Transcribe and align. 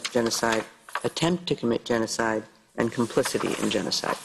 gen- 0.00 0.12
genocide, 0.12 0.64
attempt 1.04 1.46
to 1.46 1.54
commit 1.54 1.84
genocide, 1.84 2.44
and 2.76 2.92
complicity 2.92 3.54
in 3.62 3.70
genocide. 3.70 4.16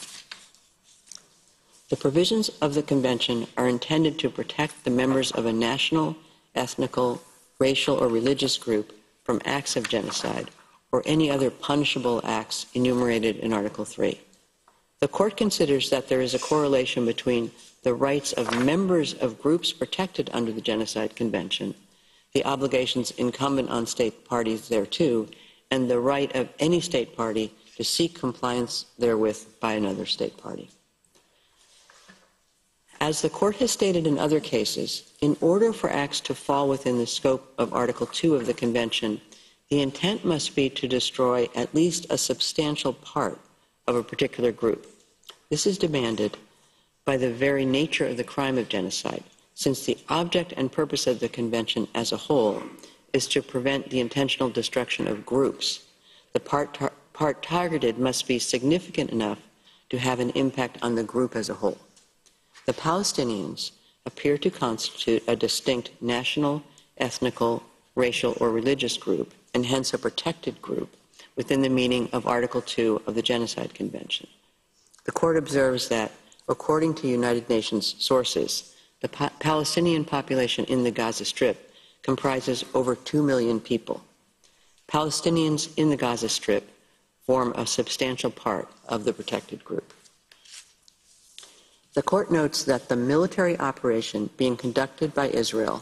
The 1.90 1.96
provisions 1.96 2.48
of 2.60 2.74
the 2.74 2.82
Convention 2.82 3.46
are 3.56 3.68
intended 3.68 4.18
to 4.20 4.30
protect 4.30 4.84
the 4.84 4.90
members 4.90 5.30
of 5.32 5.46
a 5.46 5.52
national, 5.52 6.16
ethnical, 6.54 7.22
racial, 7.58 7.96
or 7.96 8.08
religious 8.08 8.56
group 8.56 8.92
from 9.24 9.40
acts 9.44 9.76
of 9.76 9.88
genocide 9.88 10.50
or 10.92 11.02
any 11.04 11.30
other 11.30 11.50
punishable 11.50 12.20
acts 12.24 12.66
enumerated 12.74 13.36
in 13.36 13.52
Article 13.52 13.84
3. 13.84 14.20
The 15.00 15.08
Court 15.08 15.36
considers 15.36 15.90
that 15.90 16.08
there 16.08 16.20
is 16.20 16.34
a 16.34 16.38
correlation 16.38 17.04
between 17.04 17.50
the 17.82 17.94
rights 17.94 18.32
of 18.32 18.64
members 18.64 19.12
of 19.14 19.42
groups 19.42 19.72
protected 19.72 20.30
under 20.32 20.52
the 20.52 20.60
Genocide 20.60 21.16
Convention, 21.16 21.74
the 22.32 22.44
obligations 22.44 23.10
incumbent 23.12 23.70
on 23.70 23.86
state 23.86 24.24
parties 24.24 24.68
thereto, 24.68 25.28
and 25.74 25.90
the 25.90 25.98
right 25.98 26.32
of 26.36 26.48
any 26.60 26.80
state 26.80 27.16
party 27.16 27.52
to 27.76 27.82
seek 27.82 28.14
compliance 28.14 28.86
therewith 28.96 29.44
by 29.58 29.72
another 29.72 30.06
state 30.06 30.36
party. 30.36 30.70
As 33.00 33.20
the 33.20 33.28
Court 33.28 33.56
has 33.56 33.72
stated 33.72 34.06
in 34.06 34.16
other 34.16 34.38
cases, 34.38 35.12
in 35.20 35.36
order 35.40 35.72
for 35.72 35.90
acts 35.90 36.20
to 36.20 36.34
fall 36.34 36.68
within 36.68 36.98
the 36.98 37.08
scope 37.08 37.52
of 37.58 37.74
Article 37.74 38.06
2 38.06 38.36
of 38.36 38.46
the 38.46 38.54
Convention, 38.54 39.20
the 39.68 39.80
intent 39.80 40.24
must 40.24 40.54
be 40.54 40.70
to 40.70 40.86
destroy 40.86 41.48
at 41.56 41.74
least 41.74 42.06
a 42.08 42.16
substantial 42.16 42.92
part 42.92 43.40
of 43.88 43.96
a 43.96 44.04
particular 44.04 44.52
group. 44.52 44.86
This 45.50 45.66
is 45.66 45.76
demanded 45.76 46.38
by 47.04 47.16
the 47.16 47.32
very 47.32 47.64
nature 47.64 48.06
of 48.06 48.16
the 48.16 48.22
crime 48.22 48.58
of 48.58 48.68
genocide, 48.68 49.24
since 49.54 49.84
the 49.84 49.98
object 50.08 50.54
and 50.56 50.70
purpose 50.70 51.08
of 51.08 51.18
the 51.18 51.28
Convention 51.28 51.88
as 51.96 52.12
a 52.12 52.16
whole 52.16 52.62
is 53.14 53.28
to 53.28 53.40
prevent 53.40 53.88
the 53.88 54.00
intentional 54.00 54.50
destruction 54.50 55.06
of 55.06 55.24
groups. 55.24 55.84
The 56.34 56.40
part, 56.40 56.74
tar- 56.74 56.92
part 57.14 57.42
targeted 57.42 57.96
must 57.96 58.26
be 58.26 58.38
significant 58.38 59.10
enough 59.10 59.38
to 59.88 59.98
have 59.98 60.18
an 60.18 60.30
impact 60.30 60.78
on 60.82 60.96
the 60.96 61.04
group 61.04 61.36
as 61.36 61.48
a 61.48 61.54
whole. 61.54 61.78
The 62.66 62.72
Palestinians 62.72 63.70
appear 64.04 64.36
to 64.38 64.50
constitute 64.50 65.22
a 65.28 65.36
distinct 65.36 65.90
national, 66.00 66.64
ethnical, 66.98 67.62
racial, 67.94 68.36
or 68.40 68.50
religious 68.50 68.96
group, 68.96 69.32
and 69.54 69.64
hence 69.64 69.94
a 69.94 69.98
protected 69.98 70.60
group 70.60 70.96
within 71.36 71.62
the 71.62 71.68
meaning 71.68 72.08
of 72.12 72.26
Article 72.26 72.62
2 72.62 73.02
of 73.06 73.14
the 73.14 73.22
Genocide 73.22 73.74
Convention. 73.74 74.26
The 75.04 75.12
court 75.12 75.36
observes 75.36 75.88
that, 75.88 76.10
according 76.48 76.94
to 76.94 77.08
United 77.08 77.48
Nations 77.48 77.94
sources, 77.98 78.74
the 79.00 79.08
pa- 79.08 79.30
Palestinian 79.38 80.04
population 80.04 80.64
in 80.64 80.82
the 80.82 80.90
Gaza 80.90 81.24
Strip 81.24 81.63
comprises 82.04 82.64
over 82.74 82.94
2 82.94 83.22
million 83.22 83.58
people. 83.58 84.04
Palestinians 84.86 85.70
in 85.76 85.90
the 85.90 85.96
Gaza 85.96 86.28
Strip 86.28 86.70
form 87.26 87.52
a 87.56 87.66
substantial 87.66 88.30
part 88.30 88.68
of 88.88 89.04
the 89.04 89.12
protected 89.12 89.64
group. 89.64 89.92
The 91.94 92.02
court 92.02 92.30
notes 92.30 92.64
that 92.64 92.88
the 92.88 92.96
military 92.96 93.58
operation 93.58 94.28
being 94.36 94.56
conducted 94.56 95.14
by 95.14 95.28
Israel 95.28 95.78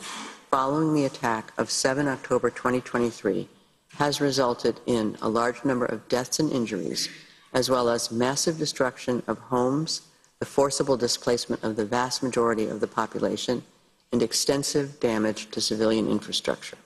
following 0.51 0.95
the 0.95 1.07
attack 1.07 1.53
of 1.59 1.71
7 1.71 2.07
October 2.07 2.51
2023 2.51 3.49
has 3.95 4.21
resulted 4.21 4.81
in 4.87 5.17
a 5.21 5.29
large 5.29 5.65
number 5.65 5.87
of 5.87 6.07
deaths 6.09 6.39
and 6.39 6.53
injuries, 6.53 7.09
as 7.53 7.71
well 7.71 7.89
as 7.89 8.11
massive 8.11 8.59
destruction 8.59 9.23
of 9.27 9.39
homes, 9.39 10.03
the 10.39 10.47
forcible 10.47 10.97
displacement 10.97 11.63
of 11.65 11.77
the 11.77 11.85
vast 11.85 12.23
majority 12.23 12.67
of 12.67 12.81
the 12.81 12.87
population, 12.87 13.63
and 14.13 14.23
extensive 14.23 15.01
damage 15.01 15.51
to 15.51 15.61
civilian 15.61 16.09
infrastructure. 16.09 16.77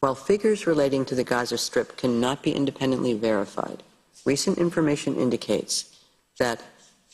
While 0.00 0.14
figures 0.14 0.66
relating 0.66 1.04
to 1.06 1.14
the 1.14 1.24
Gaza 1.24 1.56
Strip 1.56 1.96
cannot 1.96 2.42
be 2.42 2.52
independently 2.52 3.14
verified, 3.14 3.82
recent 4.26 4.58
information 4.58 5.16
indicates 5.16 5.96
that 6.38 6.62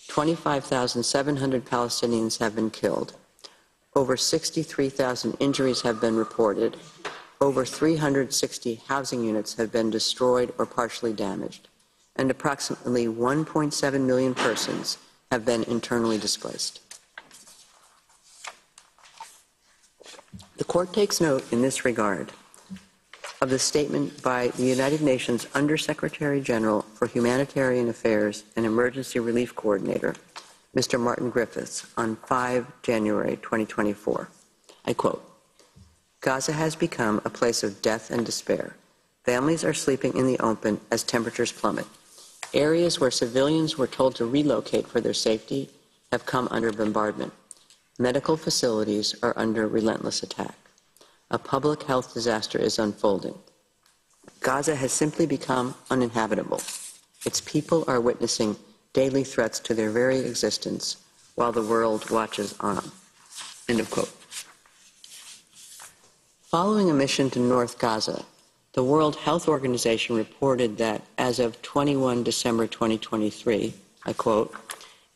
25,700 0.09 1.65
Palestinians 1.65 2.39
have 2.39 2.57
been 2.57 2.71
killed. 2.71 3.13
Over 3.95 4.17
63,000 4.17 5.37
injuries 5.39 5.83
have 5.83 6.01
been 6.01 6.17
reported. 6.17 6.77
Over 7.41 7.65
360 7.65 8.83
housing 8.89 9.23
units 9.25 9.55
have 9.55 9.71
been 9.71 9.91
destroyed 9.91 10.53
or 10.59 10.67
partially 10.67 11.13
damaged. 11.13 11.69
And 12.17 12.31
approximately 12.31 13.07
1.7 13.07 14.01
million 14.05 14.35
persons 14.35 14.99
have 15.31 15.45
been 15.45 15.63
internally 15.65 16.19
displaced. 16.19 16.81
The 20.61 20.65
court 20.65 20.93
takes 20.93 21.23
note 21.23 21.51
in 21.55 21.63
this 21.63 21.87
regard 21.87 22.33
of 23.41 23.49
the 23.49 23.59
statement 23.59 24.23
by 24.23 24.49
the 24.49 24.65
United 24.65 25.01
Nations 25.01 25.47
Undersecretary 25.55 26.43
General 26.43 26.83
for 26.83 27.07
Humanitarian 27.07 27.89
Affairs 27.89 28.45
and 28.57 28.67
Emergency 28.67 29.21
Relief 29.21 29.57
Coordinator, 29.57 30.17
Mr. 30.77 31.01
Martin 31.01 31.31
Griffiths, 31.31 31.87
on 31.97 32.17
5 32.17 32.83
January 32.83 33.37
2024. 33.37 34.29
I 34.85 34.93
quote 34.93 35.25
Gaza 36.21 36.53
has 36.53 36.77
become 36.77 37.23
a 37.25 37.31
place 37.31 37.63
of 37.63 37.81
death 37.81 38.11
and 38.11 38.27
despair. 38.27 38.77
Families 39.25 39.65
are 39.65 39.73
sleeping 39.73 40.15
in 40.15 40.27
the 40.27 40.39
open 40.41 40.79
as 40.91 41.03
temperatures 41.03 41.53
plummet. 41.53 41.87
Areas 42.53 43.01
where 43.01 43.11
civilians 43.11 43.79
were 43.79 43.87
told 43.87 44.15
to 44.17 44.27
relocate 44.27 44.87
for 44.87 45.01
their 45.01 45.15
safety 45.15 45.71
have 46.13 46.27
come 46.27 46.49
under 46.51 46.71
bombardment. 46.71 47.33
Medical 48.01 48.39
facilities 48.39 49.15
are 49.23 49.35
under 49.37 49.69
relentless 49.69 50.23
attack 50.23 50.57
a 51.31 51.39
public 51.39 51.83
health 51.83 52.15
disaster 52.15 52.59
is 52.59 52.79
unfolding. 52.79 53.35
Gaza 54.41 54.75
has 54.75 54.91
simply 54.91 55.27
become 55.27 55.75
uninhabitable. 55.91 56.63
Its 57.27 57.43
people 57.43 57.85
are 57.87 58.01
witnessing 58.01 58.57
daily 58.95 59.23
threats 59.23 59.61
to 59.61 59.75
their 59.75 59.91
very 59.91 60.19
existence 60.21 60.97
while 61.35 61.53
the 61.53 61.63
world 61.63 62.11
watches 62.11 62.55
on. 62.59 62.91
End 63.69 63.81
of 63.81 63.91
quote. 63.91 64.09
Following 66.41 66.91
a 66.91 66.95
mission 66.95 67.29
to 67.31 67.39
North 67.39 67.79
Gaza, 67.79 68.25
the 68.73 68.83
World 68.83 69.17
Health 69.17 69.47
Organization 69.47 70.17
reported 70.17 70.79
that 70.79 71.03
as 71.19 71.39
of 71.39 71.61
21 71.61 72.25
December 72.25 72.67
2023, 72.67 73.75
I 74.07 74.13
quote, 74.15 74.55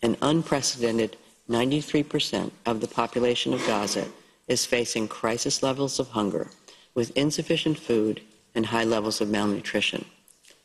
an 0.02 0.18
unprecedented 0.20 1.16
93% 1.48 2.50
of 2.64 2.80
the 2.80 2.88
population 2.88 3.52
of 3.52 3.66
Gaza 3.66 4.06
is 4.48 4.64
facing 4.64 5.08
crisis 5.08 5.62
levels 5.62 5.98
of 5.98 6.08
hunger 6.08 6.48
with 6.94 7.16
insufficient 7.16 7.78
food 7.78 8.22
and 8.54 8.66
high 8.66 8.84
levels 8.84 9.20
of 9.20 9.28
malnutrition. 9.28 10.04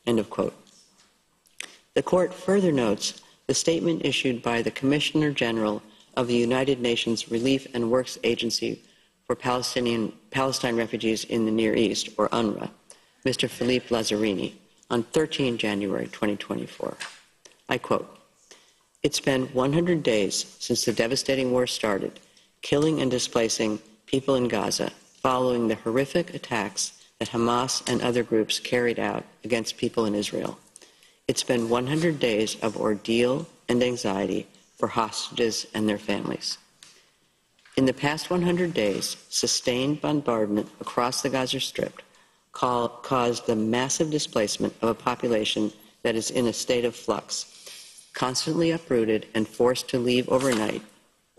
End 0.06 0.19
of 0.19 0.29
quote. 0.29 0.56
The 1.95 2.03
court 2.03 2.34
further 2.34 2.72
notes 2.72 3.22
the 3.47 3.53
statement 3.53 4.06
issued 4.06 4.41
by 4.41 4.62
the 4.62 4.72
Commissioner 4.72 5.31
General 5.31 5.81
of 6.16 6.28
the 6.28 6.35
United 6.35 6.79
Nations 6.79 7.31
Relief 7.31 7.67
and 7.73 7.90
Works 7.90 8.17
Agency 8.23 8.81
for 9.25 9.35
Palestinian, 9.35 10.13
Palestine 10.31 10.75
Refugees 10.75 11.23
in 11.25 11.46
the 11.46 11.51
Near 11.51 11.75
East, 11.75 12.09
or 12.17 12.29
UNRWA, 12.29 12.69
Mr. 13.25 13.50
Philippe 13.50 13.88
Lazzarini, 13.90 14.53
on 14.90 15.03
13 15.03 15.58
January 15.58 16.05
2024. 16.05 16.96
I 17.70 17.78
quote, 17.78 18.18
It's 19.01 19.22
been 19.22 19.46
100 19.53 20.03
days 20.03 20.57
since 20.59 20.84
the 20.84 20.91
devastating 20.91 21.51
war 21.51 21.67
started, 21.67 22.19
killing 22.61 23.01
and 23.01 23.09
displacing 23.09 23.79
people 24.05 24.35
in 24.35 24.49
Gaza 24.49 24.91
following 25.22 25.67
the 25.69 25.75
horrific 25.75 26.34
attacks 26.34 26.91
that 27.17 27.29
Hamas 27.29 27.81
and 27.90 28.01
other 28.01 28.23
groups 28.23 28.59
carried 28.59 28.99
out 28.99 29.23
against 29.46 29.78
people 29.78 30.05
in 30.05 30.16
Israel. 30.16 30.59
It's 31.29 31.43
been 31.43 31.69
100 31.69 32.19
days 32.19 32.57
of 32.61 32.75
ordeal 32.75 33.47
and 33.69 33.81
anxiety 33.81 34.47
for 34.78 34.90
hostages 34.90 35.66
and 35.73 35.87
their 35.87 35.97
families. 35.97 36.57
In 37.78 37.85
the 37.85 37.93
past 37.93 38.29
100 38.29 38.73
days, 38.73 39.16
sustained 39.29 40.02
bombardment 40.02 40.67
across 40.81 41.22
the 41.22 41.29
Gaza 41.29 41.61
Strip 41.61 42.02
caused 42.52 43.47
the 43.47 43.55
massive 43.55 44.11
displacement 44.11 44.73
of 44.81 44.90
a 44.90 44.93
population 44.93 45.72
that 46.03 46.16
is 46.16 46.31
in 46.31 46.47
a 46.47 46.53
state 46.53 46.84
of 46.84 46.95
flux, 46.95 47.59
constantly 48.14 48.72
uprooted 48.72 49.28
and 49.34 49.47
forced 49.47 49.88
to 49.90 50.00
leave 50.00 50.28
overnight 50.29 50.82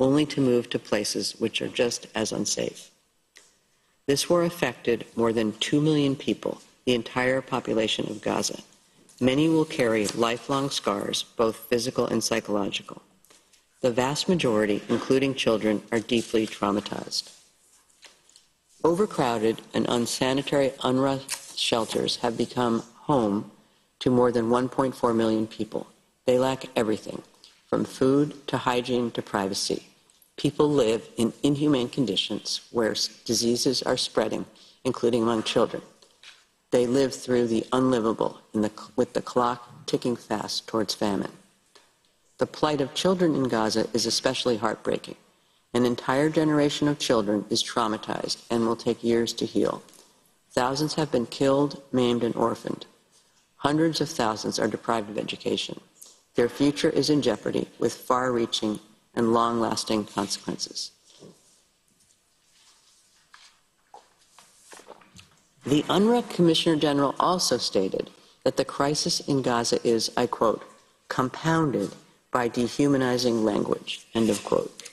only 0.00 0.24
to 0.24 0.40
move 0.40 0.68
to 0.70 0.78
places 0.78 1.32
which 1.38 1.60
are 1.60 1.68
just 1.68 2.06
as 2.14 2.32
unsafe. 2.32 2.90
This 4.06 4.28
war 4.28 4.42
affected 4.42 5.04
more 5.14 5.32
than 5.32 5.52
2 5.52 5.80
million 5.80 6.16
people, 6.16 6.62
the 6.86 6.94
entire 6.94 7.40
population 7.42 8.10
of 8.10 8.22
Gaza. 8.22 8.62
Many 9.20 9.48
will 9.48 9.66
carry 9.66 10.06
lifelong 10.08 10.70
scars, 10.70 11.22
both 11.36 11.56
physical 11.68 12.06
and 12.06 12.24
psychological. 12.24 13.02
The 13.82 13.90
vast 13.90 14.28
majority, 14.28 14.82
including 14.88 15.34
children, 15.34 15.82
are 15.92 16.00
deeply 16.00 16.46
traumatized. 16.46 17.30
Overcrowded 18.82 19.60
and 19.74 19.86
unsanitary 19.88 20.70
UNRWA 20.80 21.56
shelters 21.56 22.16
have 22.16 22.38
become 22.38 22.82
home 23.02 23.50
to 23.98 24.10
more 24.10 24.32
than 24.32 24.46
1.4 24.46 25.14
million 25.14 25.46
people. 25.46 25.86
They 26.30 26.38
lack 26.38 26.66
everything, 26.76 27.22
from 27.66 27.84
food 27.84 28.46
to 28.46 28.58
hygiene 28.58 29.10
to 29.10 29.20
privacy. 29.20 29.88
People 30.36 30.70
live 30.70 31.08
in 31.16 31.32
inhumane 31.42 31.88
conditions 31.88 32.60
where 32.70 32.94
diseases 33.24 33.82
are 33.82 33.96
spreading, 33.96 34.46
including 34.84 35.24
among 35.24 35.42
children. 35.42 35.82
They 36.70 36.86
live 36.86 37.12
through 37.12 37.48
the 37.48 37.66
unlivable 37.72 38.38
the, 38.52 38.70
with 38.94 39.14
the 39.14 39.22
clock 39.22 39.86
ticking 39.86 40.14
fast 40.14 40.68
towards 40.68 40.94
famine. 40.94 41.32
The 42.38 42.46
plight 42.46 42.80
of 42.80 42.94
children 42.94 43.34
in 43.34 43.48
Gaza 43.48 43.88
is 43.92 44.06
especially 44.06 44.58
heartbreaking. 44.58 45.16
An 45.74 45.84
entire 45.84 46.30
generation 46.30 46.86
of 46.86 47.00
children 47.00 47.44
is 47.50 47.60
traumatized 47.60 48.40
and 48.48 48.68
will 48.68 48.76
take 48.76 49.02
years 49.02 49.32
to 49.32 49.46
heal. 49.46 49.82
Thousands 50.52 50.94
have 50.94 51.10
been 51.10 51.26
killed, 51.26 51.82
maimed, 51.90 52.22
and 52.22 52.36
orphaned. 52.36 52.86
Hundreds 53.56 54.00
of 54.00 54.08
thousands 54.08 54.60
are 54.60 54.68
deprived 54.68 55.10
of 55.10 55.18
education. 55.18 55.80
Their 56.34 56.48
future 56.48 56.90
is 56.90 57.10
in 57.10 57.22
jeopardy 57.22 57.68
with 57.78 57.94
far 57.94 58.32
reaching 58.32 58.80
and 59.14 59.32
long 59.32 59.60
lasting 59.60 60.06
consequences. 60.06 60.92
The 65.64 65.82
UNRWA 65.82 66.28
Commissioner 66.30 66.76
General 66.76 67.14
also 67.20 67.58
stated 67.58 68.10
that 68.44 68.56
the 68.56 68.64
crisis 68.64 69.20
in 69.20 69.42
Gaza 69.42 69.78
is, 69.86 70.10
I 70.16 70.26
quote, 70.26 70.62
compounded 71.08 71.90
by 72.30 72.48
dehumanizing 72.48 73.44
language, 73.44 74.06
end 74.14 74.30
of 74.30 74.42
quote. 74.44 74.90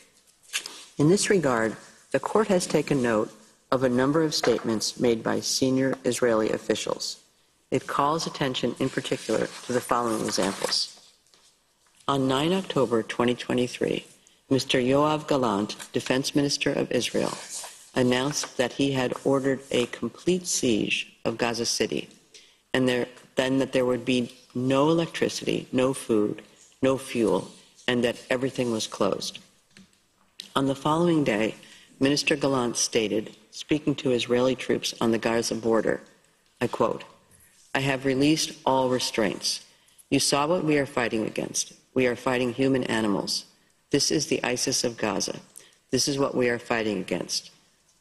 In 0.98 1.10
this 1.10 1.30
regard, 1.30 1.78
the 2.12 2.20
court 2.20 2.48
has 2.48 2.68
taken 2.68 3.02
note 3.02 3.32
of 3.72 3.84
a 3.84 3.90
number 3.90 4.24
of 4.24 4.34
statements 4.34 5.00
made 5.00 5.24
by 5.24 5.40
senior 5.40 5.96
Israeli 6.04 6.50
officials. 6.50 7.20
It 7.70 7.88
calls 7.88 8.26
attention 8.26 8.76
in 8.80 8.90
particular 8.90 9.48
to 9.66 9.74
the 9.74 9.82
following 9.82 10.26
examples. 10.26 10.97
On 12.10 12.26
9 12.26 12.54
October 12.54 13.04
2023, 13.04 14.06
Mr. 14.50 14.82
Yoav 14.82 15.28
Galant, 15.28 15.76
Defense 15.92 16.34
Minister 16.34 16.72
of 16.72 16.90
Israel, 16.90 17.34
announced 17.96 18.56
that 18.56 18.72
he 18.72 18.94
had 18.94 19.14
ordered 19.26 19.60
a 19.72 19.88
complete 19.88 20.48
siege 20.48 21.12
of 21.26 21.38
Gaza 21.38 21.66
City 21.66 22.08
and 22.74 22.88
there, 22.88 23.08
then 23.36 23.58
that 23.60 23.74
there 23.74 23.84
would 23.86 24.06
be 24.06 24.32
no 24.56 24.90
electricity, 24.90 25.68
no 25.74 25.94
food, 25.94 26.44
no 26.82 26.98
fuel, 26.98 27.52
and 27.90 28.06
that 28.06 28.24
everything 28.30 28.72
was 28.72 28.88
closed. 28.88 29.40
On 30.56 30.68
the 30.68 30.76
following 30.76 31.26
day, 31.26 31.56
Minister 32.00 32.38
Gallant 32.38 32.78
stated, 32.78 33.36
speaking 33.52 33.96
to 33.96 34.12
Israeli 34.12 34.56
troops 34.56 34.94
on 35.02 35.12
the 35.12 35.18
Gaza 35.18 35.56
border, 35.56 36.00
I 36.62 36.68
quote, 36.68 37.04
I 37.76 37.80
have 37.82 38.06
released 38.06 38.54
all 38.66 38.88
restraints. 38.88 39.66
You 40.10 40.22
saw 40.22 40.48
what 40.48 40.64
we 40.64 40.78
are 40.78 40.86
fighting 40.86 41.26
against. 41.26 41.74
We 41.98 42.06
are 42.06 42.16
fighting 42.16 42.54
human 42.54 42.84
animals. 42.84 43.46
This 43.90 44.12
is 44.12 44.28
the 44.28 44.40
ISIS 44.44 44.84
of 44.84 44.98
Gaza. 44.98 45.40
This 45.90 46.08
is 46.08 46.20
what 46.20 46.36
we 46.36 46.48
are 46.48 46.60
fighting 46.60 47.00
against. 47.00 47.50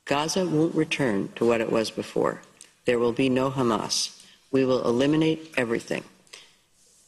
Gaza 0.05 0.45
won't 0.45 0.75
return 0.75 1.31
to 1.37 1.47
what 1.47 1.63
it 1.63 1.73
was 1.73 1.91
before. 1.91 2.43
There 2.85 2.99
will 2.99 3.15
be 3.15 3.31
no 3.31 3.51
Hamas. 3.51 4.23
We 4.51 4.67
will 4.67 4.87
eliminate 4.87 5.55
everything. 5.57 6.05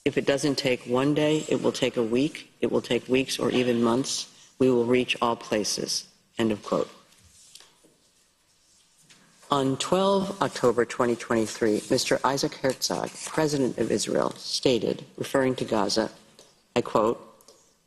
If 0.06 0.16
it 0.16 0.24
doesn't 0.24 0.56
take 0.56 0.86
one 0.86 1.12
day, 1.12 1.44
it 1.50 1.62
will 1.62 1.72
take 1.72 1.98
a 1.98 2.02
week, 2.02 2.50
it 2.62 2.72
will 2.72 2.80
take 2.80 3.06
weeks 3.06 3.38
or 3.38 3.50
even 3.50 3.82
months. 3.82 4.26
We 4.58 4.70
will 4.70 4.86
reach 4.86 5.14
all 5.20 5.36
places. 5.36 6.06
End 6.38 6.50
of 6.50 6.62
quote. 6.62 6.88
On 9.50 9.76
12 9.76 10.40
October 10.40 10.86
2023, 10.86 11.80
Mr. 11.80 12.18
Isaac 12.24 12.54
Herzog, 12.54 13.10
President 13.26 13.76
of 13.76 13.92
Israel, 13.92 14.30
stated, 14.38 15.04
referring 15.18 15.54
to 15.56 15.66
Gaza, 15.66 16.10
I 16.78 16.80
quote, 16.80 17.18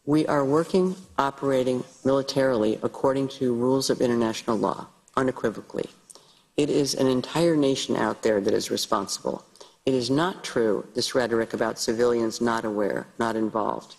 We 0.04 0.28
are 0.28 0.44
working, 0.44 0.98
operating 1.18 1.86
militarily 2.04 2.78
according 2.84 3.30
to 3.40 3.54
rules 3.54 3.90
of 3.90 4.02
international 4.02 4.58
law, 4.58 4.88
unequivocally. 5.16 5.90
It 6.58 6.70
is 6.70 6.94
an 6.94 7.08
entire 7.08 7.56
nation 7.56 7.96
out 7.96 8.22
there 8.22 8.42
that 8.42 8.54
is 8.54 8.70
responsible. 8.70 9.46
It 9.86 9.94
is 9.94 10.10
not 10.10 10.44
true, 10.44 10.86
this 10.94 11.16
rhetoric 11.16 11.54
about 11.54 11.80
civilians 11.80 12.42
not 12.42 12.66
aware, 12.66 13.08
not 13.18 13.38
involved. 13.38 13.96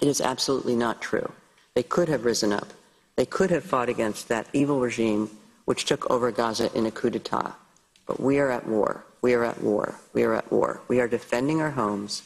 It 0.00 0.06
is 0.06 0.20
absolutely 0.20 0.76
not 0.76 1.02
true. 1.02 1.32
They 1.74 1.82
could 1.82 2.08
have 2.08 2.24
risen 2.24 2.52
up. 2.52 2.68
They 3.16 3.26
could 3.26 3.50
have 3.50 3.64
fought 3.64 3.88
against 3.88 4.28
that 4.28 4.46
evil 4.52 4.78
regime 4.78 5.30
which 5.64 5.84
took 5.84 6.08
over 6.08 6.30
Gaza 6.30 6.70
in 6.78 6.86
a 6.86 6.92
coup 6.92 7.10
d'etat. 7.10 7.56
But 8.06 8.20
we 8.20 8.38
are 8.38 8.52
at 8.52 8.68
war. 8.68 9.04
We 9.20 9.34
are 9.34 9.42
at 9.42 9.60
war. 9.60 9.96
We 10.12 10.22
are 10.22 10.34
at 10.34 10.52
war. 10.52 10.80
We 10.86 11.00
are 11.00 11.08
defending 11.08 11.60
our 11.60 11.72
homes. 11.72 12.22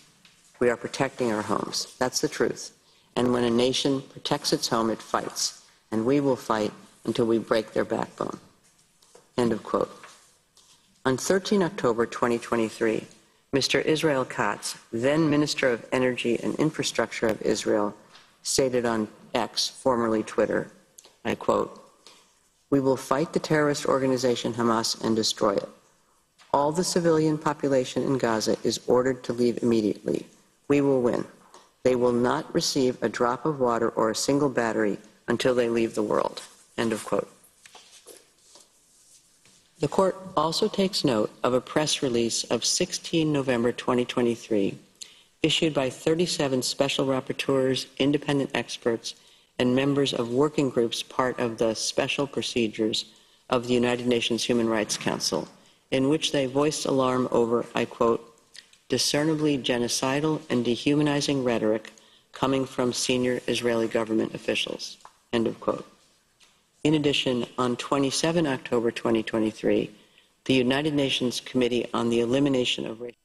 We 0.60 0.68
are 0.68 0.76
protecting 0.76 1.32
our 1.32 1.42
homes. 1.42 1.96
That's 1.98 2.20
the 2.20 2.28
truth. 2.28 2.72
And 3.16 3.32
when 3.32 3.44
a 3.44 3.50
nation 3.50 4.02
protects 4.02 4.52
its 4.52 4.68
home, 4.68 4.90
it 4.90 5.02
fights. 5.02 5.62
And 5.90 6.04
we 6.04 6.20
will 6.20 6.36
fight 6.36 6.72
until 7.04 7.24
we 7.24 7.38
break 7.38 7.72
their 7.72 7.84
backbone. 7.84 8.38
End 9.38 9.52
of 9.52 9.62
quote. 9.62 9.90
On 11.06 11.16
13 11.16 11.62
October 11.62 12.04
2023, 12.04 13.06
Mr. 13.54 13.82
Israel 13.82 14.26
Katz, 14.26 14.76
then 14.92 15.30
Minister 15.30 15.70
of 15.70 15.86
Energy 15.92 16.38
and 16.42 16.54
Infrastructure 16.56 17.26
of 17.26 17.40
Israel, 17.40 17.94
stated 18.42 18.84
on 18.84 19.08
X, 19.34 19.68
formerly 19.68 20.22
Twitter, 20.22 20.70
I 21.24 21.36
quote, 21.36 21.82
We 22.68 22.80
will 22.80 22.98
fight 22.98 23.32
the 23.32 23.40
terrorist 23.40 23.86
organization 23.86 24.52
Hamas 24.52 25.02
and 25.02 25.16
destroy 25.16 25.54
it. 25.54 25.68
All 26.52 26.70
the 26.70 26.84
civilian 26.84 27.38
population 27.38 28.02
in 28.02 28.18
Gaza 28.18 28.56
is 28.62 28.80
ordered 28.86 29.24
to 29.24 29.32
leave 29.32 29.62
immediately. 29.62 30.26
We 30.70 30.80
will 30.80 31.02
win. 31.02 31.24
They 31.82 31.96
will 31.96 32.12
not 32.12 32.54
receive 32.54 33.02
a 33.02 33.08
drop 33.08 33.44
of 33.44 33.58
water 33.58 33.88
or 33.88 34.08
a 34.08 34.14
single 34.14 34.48
battery 34.48 34.98
until 35.26 35.52
they 35.52 35.68
leave 35.68 35.96
the 35.96 36.08
world. 36.12 36.42
End 36.78 36.92
of 36.92 37.04
quote. 37.04 37.28
The 39.80 39.88
court 39.88 40.14
also 40.36 40.68
takes 40.68 41.04
note 41.04 41.32
of 41.42 41.54
a 41.54 41.60
press 41.60 42.04
release 42.04 42.44
of 42.44 42.64
16 42.64 43.32
November 43.32 43.72
2023 43.72 44.78
issued 45.42 45.74
by 45.74 45.90
37 45.90 46.62
special 46.62 47.04
rapporteurs, 47.04 47.86
independent 47.98 48.50
experts, 48.54 49.16
and 49.58 49.74
members 49.74 50.12
of 50.12 50.30
working 50.30 50.70
groups 50.70 51.02
part 51.02 51.36
of 51.40 51.58
the 51.58 51.74
special 51.74 52.28
procedures 52.28 53.06
of 53.48 53.66
the 53.66 53.74
United 53.74 54.06
Nations 54.06 54.44
Human 54.44 54.68
Rights 54.68 54.96
Council, 54.96 55.48
in 55.90 56.08
which 56.08 56.30
they 56.30 56.46
voiced 56.46 56.86
alarm 56.86 57.26
over, 57.32 57.66
I 57.74 57.86
quote, 57.86 58.29
discernibly 58.90 59.56
genocidal 59.56 60.42
and 60.50 60.64
dehumanizing 60.64 61.42
rhetoric 61.42 61.92
coming 62.32 62.66
from 62.66 62.92
senior 62.92 63.40
Israeli 63.46 63.88
government 63.88 64.34
officials, 64.34 64.98
end 65.32 65.46
of 65.46 65.58
quote. 65.60 65.86
In 66.84 66.94
addition, 66.94 67.46
on 67.56 67.76
27 67.76 68.46
October 68.46 68.90
2023, 68.90 69.90
the 70.44 70.54
United 70.54 70.92
Nations 70.92 71.40
Committee 71.40 71.86
on 71.94 72.10
the 72.10 72.20
Elimination 72.20 72.84
of 72.86 73.00
Racial 73.00 73.19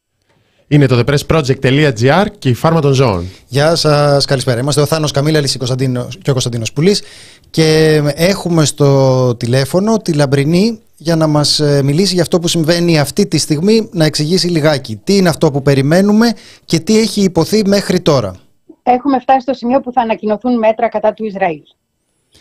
είναι 0.68 0.86
το 0.86 1.04
thepressproject.gr 1.06 2.26
και 2.40 2.50
η 2.50 2.54
φάρμα 2.54 2.82
των 2.82 2.94
ζώων. 2.94 3.26
Γεια 3.48 3.76
σας, 3.76 4.26
καλησπέρα. 4.26 4.60
Είμαστε 4.60 4.82
ο 4.82 4.86
Θάνος 4.86 5.12
Καμίλα 5.12 5.42
και 5.42 6.30
ο 6.30 6.32
Κωνσταντίνος 6.32 6.74
Πουλής 6.74 7.04
και 7.50 8.02
έχουμε 8.16 8.66
στο 8.66 9.36
τηλέφωνο 9.36 9.98
τη 9.98 10.14
Λαμπρινή 10.14 10.80
για 10.98 11.16
να 11.16 11.28
μας 11.28 11.60
ε, 11.60 11.84
μιλήσει 11.84 12.14
για 12.14 12.22
αυτό 12.22 12.40
που 12.40 12.48
συμβαίνει 12.48 13.00
αυτή 13.00 13.28
τη 13.28 13.38
στιγμή, 13.38 13.90
να 13.92 14.06
εξηγήσει 14.06 14.48
λιγάκι 14.48 14.96
τι 15.04 15.16
είναι 15.16 15.30
αυτό 15.30 15.52
που 15.52 15.62
περιμένουμε 15.62 16.34
και 16.66 16.80
τι 16.80 17.00
έχει 17.00 17.22
υποθεί 17.22 17.68
μέχρι 17.68 18.00
τώρα. 18.00 18.36
Έχουμε 18.84 19.20
φτάσει 19.20 19.40
στο 19.40 19.54
σημείο 19.54 19.80
που 19.80 19.92
θα 19.92 20.02
ανακοινωθούν 20.02 20.58
μέτρα 20.58 20.90
κατά 20.90 21.14
του 21.14 21.26
Ισραήλ. 21.26 21.62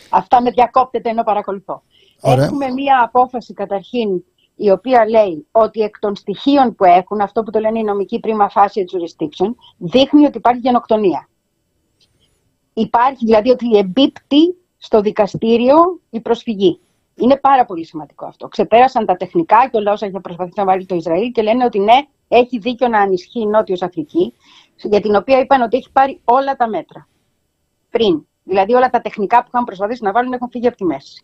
Αυτά 0.09 0.41
με 0.41 0.51
διακόπτεται 0.51 1.09
ενώ 1.09 1.23
παρακολουθώ. 1.23 1.83
Έχουμε 2.21 2.69
μία 2.69 3.01
απόφαση 3.03 3.53
καταρχήν 3.53 4.23
η 4.55 4.71
οποία 4.71 5.09
λέει 5.09 5.47
ότι 5.51 5.81
εκ 5.81 5.99
των 5.99 6.15
στοιχείων 6.15 6.75
που 6.75 6.83
έχουν, 6.83 7.21
αυτό 7.21 7.43
που 7.43 7.51
το 7.51 7.59
λένε 7.59 7.79
η 7.79 7.83
νομική 7.83 8.19
πρίμα 8.19 8.49
φάση 8.49 8.85
jurisdiction, 8.91 9.49
δείχνει 9.77 10.25
ότι 10.25 10.37
υπάρχει 10.37 10.59
γενοκτονία. 10.59 11.29
Υπάρχει 12.73 13.25
δηλαδή 13.25 13.49
ότι 13.49 13.77
εμπίπτει 13.77 14.55
στο 14.77 15.01
δικαστήριο 15.01 15.99
η 16.09 16.21
προσφυγή. 16.21 16.79
Είναι 17.15 17.37
πάρα 17.37 17.65
πολύ 17.65 17.85
σημαντικό 17.85 18.25
αυτό. 18.25 18.47
Ξεπέρασαν 18.47 19.05
τα 19.05 19.15
τεχνικά 19.15 19.69
και 19.71 19.77
όλα 19.77 19.91
όσα 19.91 20.05
έχει 20.05 20.19
προσπαθήσει 20.19 20.59
να 20.59 20.65
βάλει 20.65 20.85
το 20.85 20.95
Ισραήλ 20.95 21.31
και 21.31 21.41
λένε 21.41 21.65
ότι 21.65 21.79
ναι, 21.79 21.97
έχει 22.27 22.57
δίκιο 22.57 22.87
να 22.87 22.99
ανισχύει 22.99 23.39
η 23.39 23.45
Νότιος 23.45 23.81
Αφρική, 23.81 24.33
για 24.75 25.01
την 25.01 25.15
οποία 25.15 25.39
είπαν 25.39 25.61
ότι 25.61 25.77
έχει 25.77 25.91
πάρει 25.91 26.21
όλα 26.23 26.55
τα 26.55 26.67
μέτρα. 26.67 27.07
Πριν. 27.89 28.27
Δηλαδή 28.47 28.73
όλα 28.73 28.89
τα 28.89 29.01
τεχνικά 29.01 29.41
που 29.41 29.47
είχαν 29.47 29.63
προσπαθήσει 29.63 30.03
να 30.03 30.11
βάλουν 30.11 30.33
έχουν 30.33 30.49
φύγει 30.49 30.67
από 30.67 30.77
τη 30.77 30.85
μέση. 30.85 31.23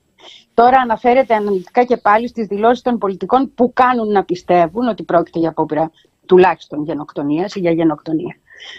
Τώρα 0.53 0.79
αναφέρεται 0.79 1.33
αναλυτικά 1.33 1.83
και 1.83 1.97
πάλι 1.97 2.27
στις 2.27 2.47
δηλώσεις 2.47 2.81
των 2.81 2.97
πολιτικών 2.97 3.53
που 3.53 3.73
κάνουν 3.73 4.11
να 4.11 4.23
πιστεύουν 4.23 4.87
ότι 4.87 5.03
πρόκειται 5.03 5.39
για 5.39 5.49
απόπειρα 5.49 5.91
τουλάχιστον 6.25 6.83
γενοκτονίας 6.83 7.55
ή 7.55 7.59
για 7.59 7.71
γενοκτονία. 7.71 8.35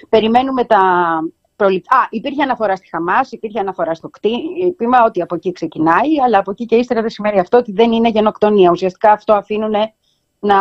Περιμένουμε 0.08 0.64
τα. 0.64 0.78
Α, 1.64 2.06
υπήρχε 2.10 2.42
αναφορά 2.42 2.76
στη 2.76 2.88
Χαμάς, 2.88 3.32
υπήρχε 3.32 3.58
αναφορά 3.58 3.94
στο 3.94 4.08
κτήμα, 4.08 5.04
ότι 5.06 5.22
από 5.22 5.34
εκεί 5.34 5.52
ξεκινάει, 5.52 6.20
αλλά 6.24 6.38
από 6.38 6.50
εκεί 6.50 6.64
και 6.64 6.76
ύστερα 6.76 7.00
δεν 7.00 7.10
σημαίνει 7.10 7.38
αυτό 7.38 7.56
ότι 7.56 7.72
δεν 7.72 7.92
είναι 7.92 8.08
γενοκτονία. 8.08 8.70
Ουσιαστικά 8.70 9.12
αυτό 9.12 9.32
αφήνουν 9.32 9.74
να 10.38 10.56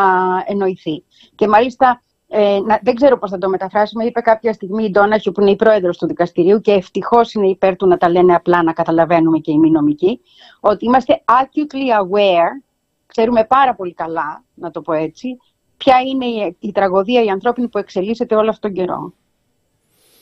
εννοηθεί. 0.46 1.04
Και 1.36 1.48
μάλιστα 1.48 2.04
ε, 2.34 2.60
να, 2.66 2.80
δεν 2.84 2.96
ξέρω 2.96 3.18
πώς 3.18 3.30
θα 3.30 3.38
το 3.38 3.50
μεταφράσουμε. 3.50 4.06
Είπε 4.06 4.22
κάποια 4.22 4.54
στιγμή 4.54 4.84
η 4.84 4.90
Ντόναχιου, 4.90 5.32
που 5.32 5.42
είναι 5.42 5.52
η 5.52 5.56
πρόεδρος 5.56 5.98
του 5.98 6.08
δικαστηρίου, 6.08 6.62
και 6.62 6.72
ευτυχώς 6.72 7.34
είναι 7.34 7.48
υπέρ 7.48 7.76
του 7.76 7.88
να 7.88 7.98
τα 7.98 8.10
λένε 8.10 8.36
απλά, 8.36 8.64
να 8.64 8.74
καταλαβαίνουμε 8.74 9.38
και 9.38 9.52
οι 9.52 9.58
μη 9.58 9.70
νομικοί, 9.70 10.20
ότι 10.60 10.86
είμαστε 10.86 11.22
acutely 11.26 12.02
aware, 12.02 12.64
ξέρουμε 13.06 13.44
πάρα 13.46 13.76
πολύ 13.76 13.94
καλά, 13.94 14.44
να 14.54 14.72
το 14.72 14.82
πω 14.82 14.94
έτσι, 14.94 15.38
ποια 15.78 15.96
είναι 16.08 16.26
η, 16.26 16.56
η 16.60 16.72
τραγωδία, 16.72 17.24
η 17.24 17.28
ανθρώπινη 17.28 17.68
που 17.68 17.78
εξελίσσεται 17.78 18.36
όλο 18.36 18.50
αυτόν 18.50 18.74
τον 18.74 18.86
καιρό. 18.86 19.14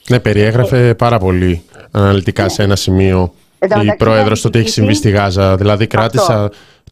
Ναι, 0.10 0.20
περιέγραφε 0.20 0.96
πάρα 0.96 1.20
πολύ 1.20 1.64
αναλυτικά 1.92 2.44
ναι. 2.44 2.50
σε 2.50 2.64
ένα 2.64 2.76
σημείο 2.76 3.34
η 3.84 3.96
πρόεδρος 3.98 4.42
το 4.42 4.50
τι 4.50 4.60
έχει 4.60 4.70
συμβεί 4.70 4.94
στη 4.94 5.10
Γάζα. 5.10 5.56
Δηλαδή, 5.56 5.88
κράτησα, 5.88 6.52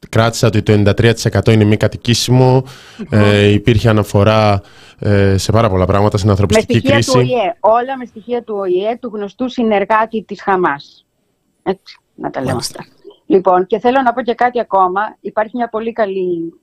κράτησα 0.10 0.48
ότι 0.48 0.62
το 0.62 0.74
93% 0.74 1.52
είναι 1.52 1.64
μη 1.64 1.78
κατοικήσιμο. 1.78 2.64
Ε, 3.10 3.46
υπήρχε 3.48 3.90
αναφορά 3.90 4.62
ε, 5.00 5.38
σε 5.38 5.52
πάρα 5.52 5.70
πολλά 5.70 5.86
πράγματα 5.86 6.18
στην 6.18 6.30
ανθρωπιστική 6.30 6.82
με 6.84 6.92
κρίση. 6.92 7.12
Του 7.12 7.18
ΟΗΕ, 7.20 7.56
όλα 7.60 7.98
με 7.98 8.06
στοιχεία 8.06 8.44
του 8.44 8.56
ΟΗΕ, 8.58 8.98
του 9.02 9.12
γνωστού 9.14 9.50
συνεργάτη 9.50 10.24
της 10.24 10.42
Χαμάς. 10.42 11.06
Έτσι, 11.64 12.00
να 12.16 12.30
τα 12.30 12.42
λέμε 12.42 12.58
αυτά. 12.58 12.86
Λοιπόν, 13.26 13.66
και 13.66 13.80
θέλω 13.80 14.02
να 14.02 14.14
πω 14.14 14.22
και 14.22 14.34
κάτι 14.34 14.60
ακόμα. 14.60 15.02
Υπάρχει 15.20 15.56
μια 15.56 15.70
πολύ 15.70 15.92
καλή 15.92 16.54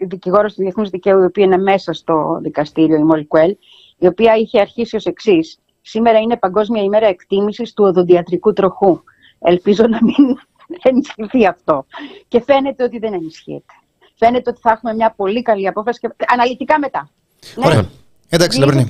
δικηγόρος 0.00 0.54
του 0.54 0.62
Διεθνούς 0.62 0.90
Δικαίου, 0.90 1.20
η 1.20 1.24
οποία 1.24 1.44
είναι 1.44 1.58
μέσα 1.58 1.92
στο 1.92 2.38
δικαστήριο, 2.42 2.96
η 2.96 3.04
Μολκουέλ, 3.04 3.56
η 3.98 4.06
οποία 4.06 4.34
είχε 4.36 4.60
αρχίσει 4.60 4.96
ως 4.96 5.04
εξής. 5.04 5.58
Σήμερα 5.82 6.18
είναι 6.18 6.36
Παγκόσμια 6.36 6.82
ημέρα 6.82 7.06
εκτίμησης 7.06 7.72
του 7.72 7.84
οδοντιατρικού 7.84 8.52
τροχού. 8.52 9.02
Ελπίζω 9.38 9.86
να 9.86 9.98
μην 10.02 10.36
ενισχυθεί 10.90 11.46
αυτό. 11.46 11.86
Και 12.28 12.42
φαίνεται 12.46 12.84
ότι 12.84 12.98
δεν 12.98 13.12
ενισχύεται. 13.12 13.72
Φαίνεται 14.18 14.50
ότι 14.50 14.60
θα 14.62 14.70
έχουμε 14.70 14.94
μια 14.94 15.14
πολύ 15.16 15.42
καλή 15.42 15.68
απόφαση 15.68 16.00
και 16.00 16.08
αναλυτικά 16.26 16.78
μετά. 16.78 17.10
Ναι. 17.54 17.66
Ωραία. 17.66 17.88
Εντάξει, 18.28 18.58
Λαμπρινή. 18.58 18.86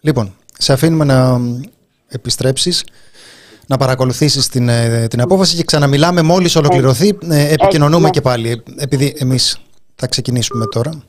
Λοιπόν, 0.00 0.34
σε 0.58 0.72
αφήνουμε 0.72 1.04
να 1.04 1.40
επιστρέψεις 2.08 2.84
να 3.66 3.76
παρακολουθήσεις 3.76 4.48
την, 4.48 4.68
ε, 4.68 5.06
την 5.08 5.20
απόφαση 5.20 5.56
και 5.56 5.64
ξαναμιλάμε 5.64 6.22
μόλις 6.22 6.56
ολοκληρωθεί. 6.56 7.18
Ε, 7.28 7.52
επικοινωνούμε 7.52 8.04
ναι. 8.04 8.10
και 8.10 8.20
πάλι, 8.20 8.62
επειδή 8.76 9.14
εμείς 9.18 9.60
θα 9.94 10.06
ξεκινήσουμε 10.06 10.66
τώρα. 10.66 11.02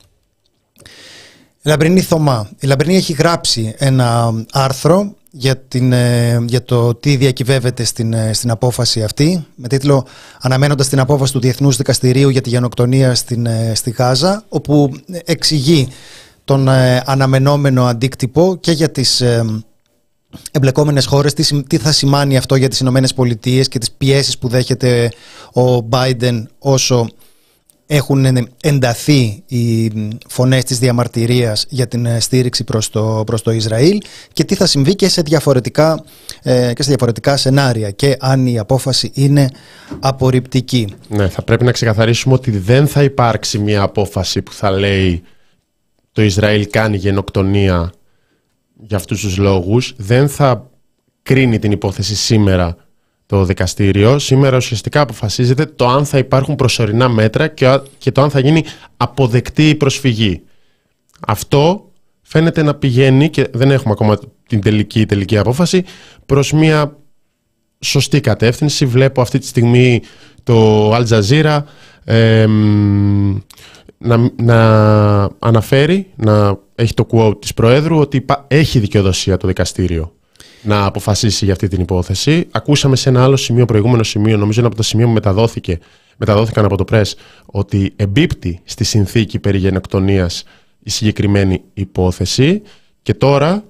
Η 1.62 1.70
Λαμπρινή 1.70 2.02
Θωμά. 2.02 2.50
Η 2.60 2.68
Λαμπρινή 2.68 2.96
έχει 2.96 3.14
γράψει 3.14 3.76
ένα 3.78 4.34
άρθρο 4.52 5.16
για, 5.32 5.58
την, 5.58 5.92
ε, 5.92 6.40
για 6.48 6.64
το 6.64 6.96
τι 6.96 7.16
διακυβεύεται 7.16 7.84
στην, 7.84 8.14
ε, 8.14 8.34
στην 8.34 8.52
απόφαση 8.52 9.04
αυτή 9.04 9.46
με 9.56 9.68
τίτλο 9.68 10.06
«Αναμένοντας 10.42 10.90
την 10.90 11.00
απόφαση 11.00 11.34
του 11.34 11.40
Διεθνούς 11.40 11.78
Δικαστηρίου 11.78 12.30
για 12.30 12.42
τη 12.42 12.50
γενοκτονία 12.50 13.16
στην, 13.16 13.46
ε, 13.46 13.72
στη 13.76 13.90
Γάζα» 13.90 14.44
όπου 14.50 14.92
εξηγεί 15.26 15.88
τον 16.46 16.70
αναμενόμενο 17.06 17.86
αντίκτυπο 17.86 18.58
και 18.60 18.72
για 18.72 18.90
τις 18.90 19.24
εμπλεκόμενες 20.52 21.06
χώρες 21.06 21.34
τι, 21.34 21.64
τι 21.64 21.78
θα 21.78 21.92
σημάνει 21.92 22.38
αυτό 22.38 22.56
για 22.56 22.68
τις 22.68 22.80
Ηνωμένες 22.80 23.14
Πολιτείες 23.14 23.68
και 23.68 23.80
τις 23.80 23.92
πιέσεις 23.92 24.38
που 24.38 24.48
δέχεται 24.48 25.12
ο 25.54 25.88
Biden 25.90 26.44
όσο 26.60 27.10
έχουν 27.92 28.48
ενταθεί 28.62 29.44
οι 29.48 29.92
φωνές 30.28 30.64
της 30.64 30.80
διαμαρτυρίας 30.80 31.66
για 31.70 31.88
την 31.88 32.06
ε, 32.06 32.20
στήριξη 32.20 32.64
προς 32.64 32.90
το, 32.90 33.24
προς 33.26 33.42
το 33.42 33.52
Ισραήλ 33.52 33.98
και 34.34 34.44
τι 34.44 34.56
θα 34.56 34.66
συμβεί 34.66 34.96
και 34.96 35.10
σε, 35.10 35.22
διαφορετικά, 35.22 36.04
ε, 36.44 36.74
και 36.74 36.84
σε 36.84 36.90
διαφορετικά 36.90 37.38
σενάρια 37.38 37.92
και 37.92 38.18
αν 38.20 38.48
η 38.48 38.60
απόφαση 38.60 39.12
είναι 39.14 39.50
απορριπτική. 40.00 40.94
Ναι, 41.08 41.30
θα 41.30 41.42
πρέπει 41.42 41.64
να 41.64 41.72
ξεκαθαρίσουμε 41.72 42.34
ότι 42.34 42.52
δεν 42.52 42.88
θα 42.88 43.04
υπάρξει 43.04 43.60
μια 43.60 43.82
απόφαση 43.82 44.42
που 44.42 44.54
θα 44.54 44.72
λέει 44.72 45.24
το 46.12 46.22
Ισραήλ 46.22 46.68
κάνει 46.70 46.98
γενοκτονία 46.98 47.92
για 48.82 48.98
αυτούς 48.98 49.22
τους 49.22 49.38
λόγους. 49.38 49.94
Δεν 49.98 50.30
θα 50.30 50.70
κρίνει 51.22 51.60
την 51.60 51.72
υπόθεση 51.72 52.16
σήμερα 52.16 52.78
το 53.30 53.46
δικαστήριο. 53.46 54.20
Σήμερα 54.20 54.58
ουσιαστικά 54.58 55.02
αποφασίζεται 55.02 55.66
το 55.66 55.88
αν 55.88 56.06
θα 56.06 56.18
υπάρχουν 56.18 56.56
προσωρινά 56.56 57.10
μέτρα 57.10 57.48
και 57.98 58.12
το 58.12 58.22
αν 58.22 58.30
θα 58.30 58.40
γίνει 58.40 58.64
αποδεκτή 58.98 59.70
η 59.70 59.76
προσφυγή. 59.76 60.42
Αυτό 61.28 61.92
φαίνεται 62.22 62.64
να 62.64 62.76
πηγαίνει 62.76 63.30
και 63.30 63.48
δεν 63.52 63.72
έχουμε 63.72 63.94
ακόμα 63.94 64.20
την 64.48 64.62
τελική, 64.62 65.06
τελική 65.06 65.38
απόφαση 65.38 65.84
προς 66.26 66.52
μια 66.52 66.98
σωστή 67.80 68.22
κατεύθυνση. 68.22 68.86
Βλέπω 68.86 69.22
αυτή 69.22 69.40
τη 69.40 69.46
στιγμή 69.46 70.02
το 70.44 70.90
Al 70.96 71.06
Jazeera 71.08 71.64
να, 73.98 74.32
να 74.42 74.60
αναφέρει, 75.40 76.08
να 76.16 76.60
έχει 76.76 76.94
το 76.94 77.08
quote 77.12 77.42
της 77.42 77.54
Προέδρου 77.54 77.98
ότι 78.00 78.26
έχει 78.48 78.80
δικαιοδοσία 78.80 79.38
το 79.38 79.48
δικαστήριο 79.48 80.14
να 80.62 80.86
αποφασίσει 80.86 81.46
για 81.46 81.54
αυτή 81.54 81.68
την 81.68 81.82
υπόθεση. 81.82 82.48
Ακούσαμε 82.52 82.96
σε 82.96 83.10
ένα 83.10 83.24
άλλο 83.24 83.36
σημείο, 83.36 83.66
προηγούμενο 83.66 84.04
σημείο, 84.04 84.38
νομίζω 84.38 84.60
είναι 84.60 84.68
από 84.68 84.78
το 84.78 84.84
σημείο 84.84 85.06
που 85.06 85.14
μεταδόθηκε, 85.14 85.80
μεταδόθηκαν 86.18 86.66
από 86.66 86.78
το 86.78 86.84
ΠΡΕΣ, 86.84 87.16
ότι 87.46 87.94
εμπίπτει 87.96 88.60
στη 88.64 88.84
συνθήκη 88.84 89.40
περί 89.40 89.58
γενοκτονίας 89.58 90.44
η 90.84 90.90
συγκεκριμένη 90.90 91.62
υπόθεση 91.74 92.62
και 93.02 93.14
τώρα, 93.14 93.64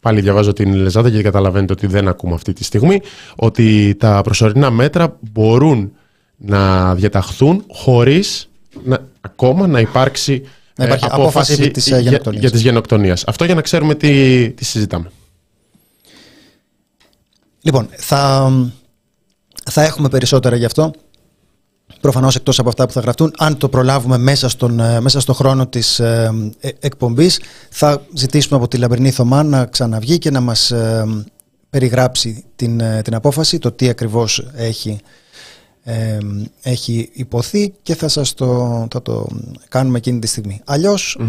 πάλι 0.00 0.20
διαβάζω 0.20 0.52
την 0.52 0.74
Λεζάδα 0.74 1.08
γιατί 1.08 1.24
καταλαβαίνετε 1.24 1.72
ότι 1.72 1.86
δεν 1.86 2.08
ακούμε 2.08 2.34
αυτή 2.34 2.52
τη 2.52 2.64
στιγμή, 2.64 3.00
ότι 3.36 3.94
τα 3.98 4.20
προσωρινά 4.22 4.70
μέτρα 4.70 5.18
μπορούν 5.20 5.92
να 6.36 6.94
διαταχθούν 6.94 7.64
χωρίς 7.68 8.48
να, 8.84 8.98
ακόμα 9.20 9.66
να 9.66 9.80
υπάρξει 9.80 10.42
να 10.76 10.84
υπάρχει 10.84 11.04
ε, 11.04 11.08
απόφαση, 11.10 11.52
απόφαση 11.52 11.70
της, 11.70 11.90
ε, 11.90 12.00
για, 12.00 12.20
για 12.30 12.50
τις 12.50 12.60
γενοκτονίες. 12.60 13.24
Αυτό 13.26 13.44
για 13.44 13.54
να 13.54 13.60
ξέρουμε 13.60 13.94
τι, 13.94 14.50
τι 14.50 14.64
συζητάμε. 14.64 15.10
Λοιπόν, 17.64 17.88
θα, 17.96 18.50
θα 19.70 19.82
έχουμε 19.82 20.08
περισσότερα 20.08 20.56
γι' 20.56 20.64
αυτό. 20.64 20.90
Προφανώς 22.00 22.36
εκτός 22.36 22.58
από 22.58 22.68
αυτά 22.68 22.86
που 22.86 22.92
θα 22.92 23.00
γραφτούν, 23.00 23.32
αν 23.38 23.56
το 23.56 23.68
προλάβουμε 23.68 24.18
μέσα 24.18 24.48
στον, 24.48 24.80
ε, 24.80 25.00
μέσα 25.00 25.20
στο 25.20 25.32
χρόνο 25.32 25.66
της 25.66 25.98
ε, 25.98 26.30
ε, 26.60 26.70
εκπομπής, 26.80 27.40
θα 27.70 28.06
ζητήσουμε 28.14 28.56
από 28.56 28.68
τη 28.68 28.76
Λαμπρινή 28.76 29.10
Θωμά 29.10 29.42
να 29.42 29.66
ξαναβγεί 29.66 30.18
και 30.18 30.30
να 30.30 30.40
μας 30.40 30.70
ε, 30.70 31.04
περιγράψει 31.70 32.44
την, 32.56 32.82
την 33.02 33.14
απόφαση, 33.14 33.58
το 33.58 33.72
τι 33.72 33.88
ακριβώς 33.88 34.46
έχει 34.54 35.00
έχει 36.62 37.10
υποθεί 37.12 37.74
και 37.82 37.94
θα 37.94 38.08
σας 38.08 38.34
το, 38.34 38.86
θα 38.90 39.02
το 39.02 39.26
κάνουμε 39.68 39.98
εκείνη 39.98 40.18
τη 40.18 40.26
στιγμή. 40.26 40.60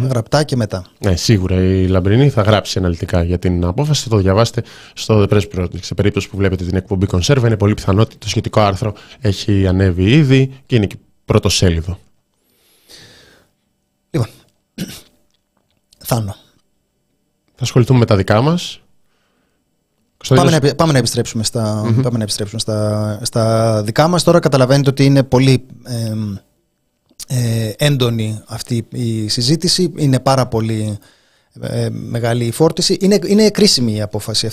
γραπτά 0.07 0.43
και 0.43 0.55
μετά. 0.55 0.85
Ναι, 0.99 1.15
σίγουρα 1.15 1.55
η 1.63 1.87
Λαμπρινή 1.87 2.29
θα 2.29 2.41
γράψει 2.41 2.77
αναλυτικά 2.79 3.23
για 3.23 3.39
την 3.39 3.63
απόφαση. 3.65 4.03
Θα 4.03 4.09
το 4.09 4.17
διαβάσετε 4.17 4.63
στο 4.93 5.21
The 5.23 5.33
Press 5.33 5.43
Project. 5.57 5.81
Σε 5.81 5.93
περίπτωση 5.93 6.29
που 6.29 6.37
βλέπετε 6.37 6.65
την 6.65 6.75
εκπομπή 6.75 7.07
Conserve, 7.11 7.43
είναι 7.45 7.57
πολύ 7.57 7.73
πιθανό 7.73 8.01
ότι 8.01 8.15
το 8.15 8.29
σχετικό 8.29 8.61
άρθρο 8.61 8.93
έχει 9.19 9.67
ανέβει 9.67 10.03
ήδη 10.03 10.51
και 10.65 10.75
είναι 10.75 10.85
και 10.85 10.97
πρώτο 11.25 11.49
σέλιδο. 11.49 11.99
Λοιπόν, 14.09 14.29
Θάνο. 16.07 16.35
Θα 17.55 17.63
ασχοληθούμε 17.63 17.99
με 17.99 18.05
τα 18.05 18.15
δικά 18.15 18.41
μας 18.41 18.79
Πάμε 20.29 20.51
να, 20.51 20.75
πάμε 20.75 20.91
να 20.91 20.97
επιστρέψουμε, 20.97 21.43
στα, 21.43 21.93
πάμε 22.01 22.17
να 22.17 22.23
επιστρέψουμε 22.23 22.59
στα, 22.59 23.19
στα 23.23 23.81
δικά 23.83 24.07
μας. 24.07 24.23
Τώρα 24.23 24.39
καταλαβαίνετε 24.39 24.89
ότι 24.89 25.05
είναι 25.05 25.23
πολύ 25.23 25.65
ε, 27.27 27.71
έντονη 27.77 28.41
αυτή 28.47 28.85
η 28.89 29.27
συζήτηση. 29.27 29.91
Είναι 29.95 30.19
πάρα 30.19 30.47
πολύ 30.47 30.97
ε, 31.61 31.87
μεγάλη 31.89 32.45
η 32.45 32.51
φόρτιση. 32.51 32.97
Είναι, 33.01 33.19
είναι 33.25 33.49
κρίσιμη 33.49 33.95
η 33.95 34.01
απόφαση 34.01 34.49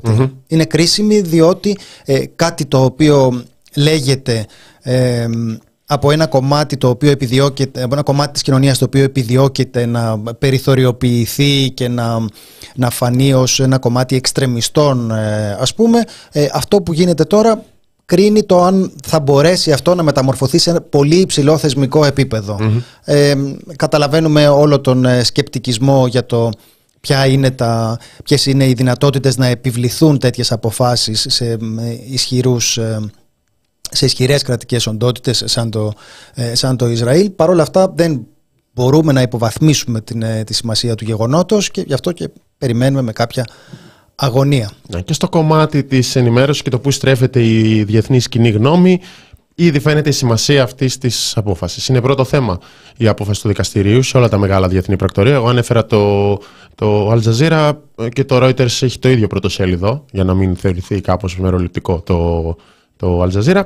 Είναι 0.47 0.65
κρίσιμη 0.65 1.21
διότι 1.21 1.79
ε, 2.05 2.27
κάτι 2.37 2.67
το 2.67 2.85
οποίο 2.85 3.45
λέγεται 3.77 4.47
από 5.93 6.11
ένα 6.11 6.27
κομμάτι 6.27 6.77
το 6.77 6.89
οποίο 6.89 7.11
επιδιώκεται, 7.11 7.83
από 7.83 7.95
ένα 7.95 8.03
κομμάτι 8.03 8.33
της 8.33 8.43
κοινωνίας 8.43 8.79
το 8.79 8.85
οποίο 8.85 9.03
επιδιώκεται 9.03 9.87
να 9.87 10.19
περιθωριοποιηθεί 10.39 11.71
και 11.71 11.89
να, 11.89 12.27
να 12.75 12.91
φανεί 12.91 13.35
ως 13.35 13.61
ένα 13.61 13.79
κομμάτι 13.79 14.17
εξτρεμιστών 14.17 15.11
ε, 15.11 15.57
ας 15.61 15.75
πούμε, 15.75 16.03
ε, 16.33 16.47
αυτό 16.53 16.83
που 16.83 16.93
γίνεται 16.93 17.25
τώρα 17.25 17.63
κρίνει 18.05 18.43
το 18.43 18.63
αν 18.63 18.93
θα 19.05 19.21
μπορέσει 19.21 19.73
αυτό 19.73 19.95
να 19.95 20.03
μεταμορφωθεί 20.03 20.59
σε 20.59 20.71
ένα 20.71 20.81
πολύ 20.81 21.17
υψηλό 21.17 21.59
θεσμικό 21.59 22.05
Ε, 23.05 23.35
καταλαβαίνουμε 23.77 24.49
όλο 24.49 24.81
τον 24.81 25.05
ε, 25.05 25.25
σκεπτικισμό 25.25 26.07
για 26.07 26.27
το 26.27 26.51
ποια 27.01 27.27
είναι 27.27 27.51
τα, 27.51 27.99
ποιες 28.25 28.47
είναι 28.47 28.69
οι 28.69 28.73
δυνατότητες 28.73 29.37
να 29.37 29.47
επιβληθούν 29.47 30.19
τέτοιες 30.19 30.53
αποφάσεις 30.53 31.27
σε 31.29 31.57
ισχυρούς 32.11 32.79
σε 33.93 34.05
ισχυρές 34.05 34.43
κρατικές 34.43 34.87
οντότητες 34.87 35.43
σαν, 35.47 35.71
το, 35.71 35.93
ε, 36.35 36.55
σαν 36.55 36.77
το 36.77 36.89
Ισραήλ. 36.89 37.31
Παρ' 37.31 37.51
όλα 37.51 37.63
αυτά 37.63 37.93
δεν 37.95 38.27
μπορούμε 38.75 39.13
να 39.13 39.23
υποβαθμίσουμε 39.23 40.01
την, 40.01 40.23
ε, 40.23 40.45
τη 40.45 40.55
σημασία 40.55 40.95
του 40.95 41.05
γεγονότος 41.05 41.71
και 41.71 41.85
γι' 41.87 41.95
αυτό 41.95 42.13
και 42.13 42.31
περιμένουμε 42.59 43.03
με 43.03 43.13
κάποια 43.13 43.47
αγωνία. 44.15 44.71
Ναι, 44.89 45.01
και 45.01 45.13
στο 45.13 45.29
κομμάτι 45.29 45.85
της 45.85 46.17
ενημέρωσης 46.17 46.63
και 46.63 46.71
το 46.71 46.79
που 46.79 46.91
στρέφεται 46.91 47.45
η 47.45 47.85
διεθνή 47.85 48.19
κοινή 48.19 48.51
γνώμη 48.51 49.01
Ήδη 49.55 49.81
φαίνεται 49.81 50.09
η 50.09 50.13
σημασία 50.13 50.63
αυτής 50.63 50.99
της 50.99 51.37
απόφασης. 51.37 51.89
Είναι 51.89 52.01
πρώτο 52.01 52.25
θέμα 52.25 52.59
η 52.97 53.07
απόφαση 53.09 53.43
του 53.43 53.49
δικαστηρίου 53.49 54.03
σε 54.03 54.17
όλα 54.17 54.29
τα 54.29 54.39
μεγάλα 54.39 54.69
διεθνή 54.69 54.97
πρακτορία. 54.97 55.35
Εγώ 55.35 55.49
ανέφερα 55.49 55.87
το, 55.87 56.33
το 56.75 57.13
Al 57.13 57.21
Jazeera 57.23 57.73
και 58.09 58.25
το 58.25 58.47
Reuters 58.47 58.83
έχει 58.83 58.99
το 58.99 59.09
ίδιο 59.09 59.27
πρωτοσέλιδο, 59.27 60.05
για 60.11 60.25
να 60.25 60.35
μην 60.35 60.57
θεωρηθεί 60.57 61.01
κάπως 61.01 61.39
μεροληπτικό 61.39 62.01
το, 62.01 62.57
το 63.03 63.23
Al 63.23 63.31
Jazeera. 63.31 63.63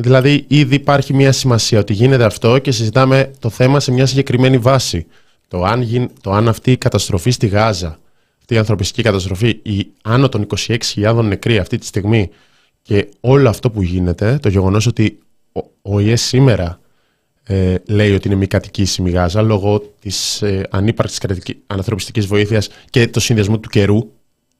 δηλαδή 0.00 0.44
ήδη 0.48 0.74
υπάρχει 0.74 1.14
μια 1.14 1.32
σημασία 1.32 1.78
ότι 1.78 1.92
γίνεται 1.92 2.24
αυτό 2.24 2.58
και 2.58 2.70
συζητάμε 2.70 3.30
το 3.38 3.50
θέμα 3.50 3.80
σε 3.80 3.92
μια 3.92 4.06
συγκεκριμένη 4.06 4.58
βάση. 4.58 5.06
Το 5.48 5.62
αν, 5.62 6.10
το 6.20 6.32
αν 6.32 6.48
αυτή 6.48 6.70
η 6.70 6.76
καταστροφή 6.76 7.30
στη 7.30 7.46
Γάζα, 7.46 7.98
αυτή 8.38 8.54
η 8.54 8.58
ανθρωπιστική 8.58 9.02
καταστροφή, 9.02 9.60
η 9.62 9.86
άνω 10.02 10.28
των 10.28 10.46
26.000 10.94 11.24
νεκροί 11.24 11.58
αυτή 11.58 11.78
τη 11.78 11.86
στιγμή 11.86 12.30
και 12.82 13.08
όλο 13.20 13.48
αυτό 13.48 13.70
που 13.70 13.82
γίνεται, 13.82 14.38
το 14.42 14.48
γεγονός 14.48 14.86
ότι 14.86 15.18
ο 15.82 16.00
ΙΕ 16.00 16.16
σήμερα 16.16 16.80
ε, 17.42 17.74
λέει 17.86 18.14
ότι 18.14 18.28
είναι 18.28 18.36
μη 18.36 18.46
κατοικήσιμη 18.46 19.10
Γάζα 19.10 19.42
λόγω 19.42 19.94
της 20.00 20.42
ε, 20.42 20.66
ανύπαρξης 20.70 21.20
ανθρωπιστικής 21.66 22.26
βοήθειας 22.26 22.68
και 22.90 23.08
το 23.08 23.20
συνδυασμό 23.20 23.58
του 23.58 23.68
καιρού, 23.68 24.10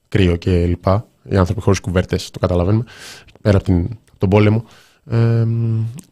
κρύο 0.08 0.36
και 0.36 0.66
λοιπά, 0.66 1.06
οι 1.30 1.36
άνθρωποι 1.36 1.60
χωρίς 1.60 1.80
κουβέρτες, 1.80 2.30
το 2.30 2.38
καταλαβαίνουμε, 2.38 2.84
πέρα 3.42 3.56
από, 3.56 3.66
την, 3.66 3.88
τον 4.18 4.28
πόλεμο. 4.28 4.64
Ε, 5.10 5.46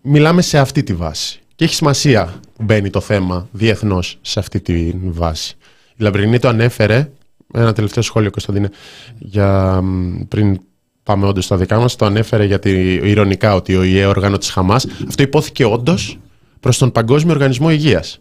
μιλάμε 0.02 0.42
σε 0.42 0.58
αυτή 0.58 0.82
τη 0.82 0.94
βάση. 0.94 1.38
Και 1.54 1.64
έχει 1.64 1.74
σημασία 1.74 2.40
που 2.56 2.62
μπαίνει 2.62 2.90
το 2.90 3.00
θέμα 3.00 3.48
διεθνώς 3.52 4.18
σε 4.20 4.38
αυτή 4.38 4.60
τη 4.60 4.92
βάση. 5.02 5.56
Η 5.96 6.02
Λαμπρινή 6.02 6.38
το 6.38 6.48
ανέφερε, 6.48 7.10
ένα 7.54 7.72
τελευταίο 7.72 8.02
σχόλιο 8.02 8.30
Κωνσταντίνε, 8.30 8.70
για, 9.18 9.80
πριν 10.28 10.60
πάμε 11.02 11.26
όντως 11.26 11.44
στα 11.44 11.56
δικά 11.56 11.78
μας, 11.78 11.96
το 11.96 12.04
ανέφερε 12.04 12.44
γιατί 12.44 13.00
ηρωνικά 13.02 13.54
ότι 13.54 13.76
ο 13.76 13.82
ΙΕ 13.82 14.06
όργανο 14.06 14.38
της 14.38 14.50
Χαμάς. 14.50 14.86
Αυτό 15.08 15.22
υπόθηκε 15.22 15.64
όντως 15.64 16.18
προς 16.60 16.78
τον 16.78 16.92
Παγκόσμιο 16.92 17.32
Οργανισμό 17.34 17.70
Υγείας. 17.70 18.20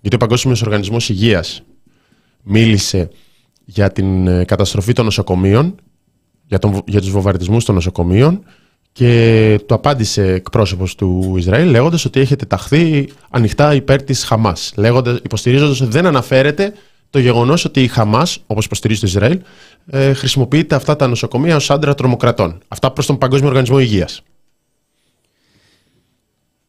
Γιατί 0.00 0.16
ο 0.16 0.18
Παγκόσμιος 0.18 0.62
Οργανισμός 0.62 1.08
Υγείας 1.08 1.62
μίλησε 2.42 3.08
για 3.64 3.92
την 3.92 4.26
ε, 4.26 4.44
καταστροφή 4.44 4.92
των 4.92 5.04
νοσοκομείων, 5.04 5.74
για, 6.52 6.60
τον, 6.60 6.82
για 6.86 7.00
τους 7.00 7.10
βομβαρδισμούς 7.10 7.64
των 7.64 7.74
νοσοκομείων 7.74 8.44
και 8.92 9.60
το 9.66 9.74
απάντησε 9.74 10.32
εκπρόσωπος 10.32 10.94
του 10.94 11.34
Ισραήλ 11.36 11.70
λέγοντας 11.70 12.04
ότι 12.04 12.20
έχετε 12.20 12.44
ταχθεί 12.44 13.12
ανοιχτά 13.30 13.74
υπέρ 13.74 14.02
της 14.02 14.24
Χαμάς. 14.24 14.74
Υποστηρίζοντας 15.22 15.80
ότι 15.80 15.90
δεν 15.90 16.06
αναφέρεται 16.06 16.72
το 17.10 17.18
γεγονός 17.18 17.64
ότι 17.64 17.82
η 17.82 17.88
Χαμάς, 17.88 18.38
όπως 18.46 18.64
υποστηρίζει 18.64 19.00
το 19.00 19.06
Ισραήλ, 19.06 19.40
ε, 19.86 20.12
χρησιμοποιείται 20.12 20.74
αυτά 20.74 20.96
τα 20.96 21.06
νοσοκομεία 21.06 21.56
ως 21.56 21.70
άντρα 21.70 21.94
τρομοκρατών. 21.94 22.58
Αυτά 22.68 22.90
προς 22.90 23.06
τον 23.06 23.18
Παγκόσμιο 23.18 23.48
Οργανισμό 23.48 23.78
Υγείας. 23.78 24.22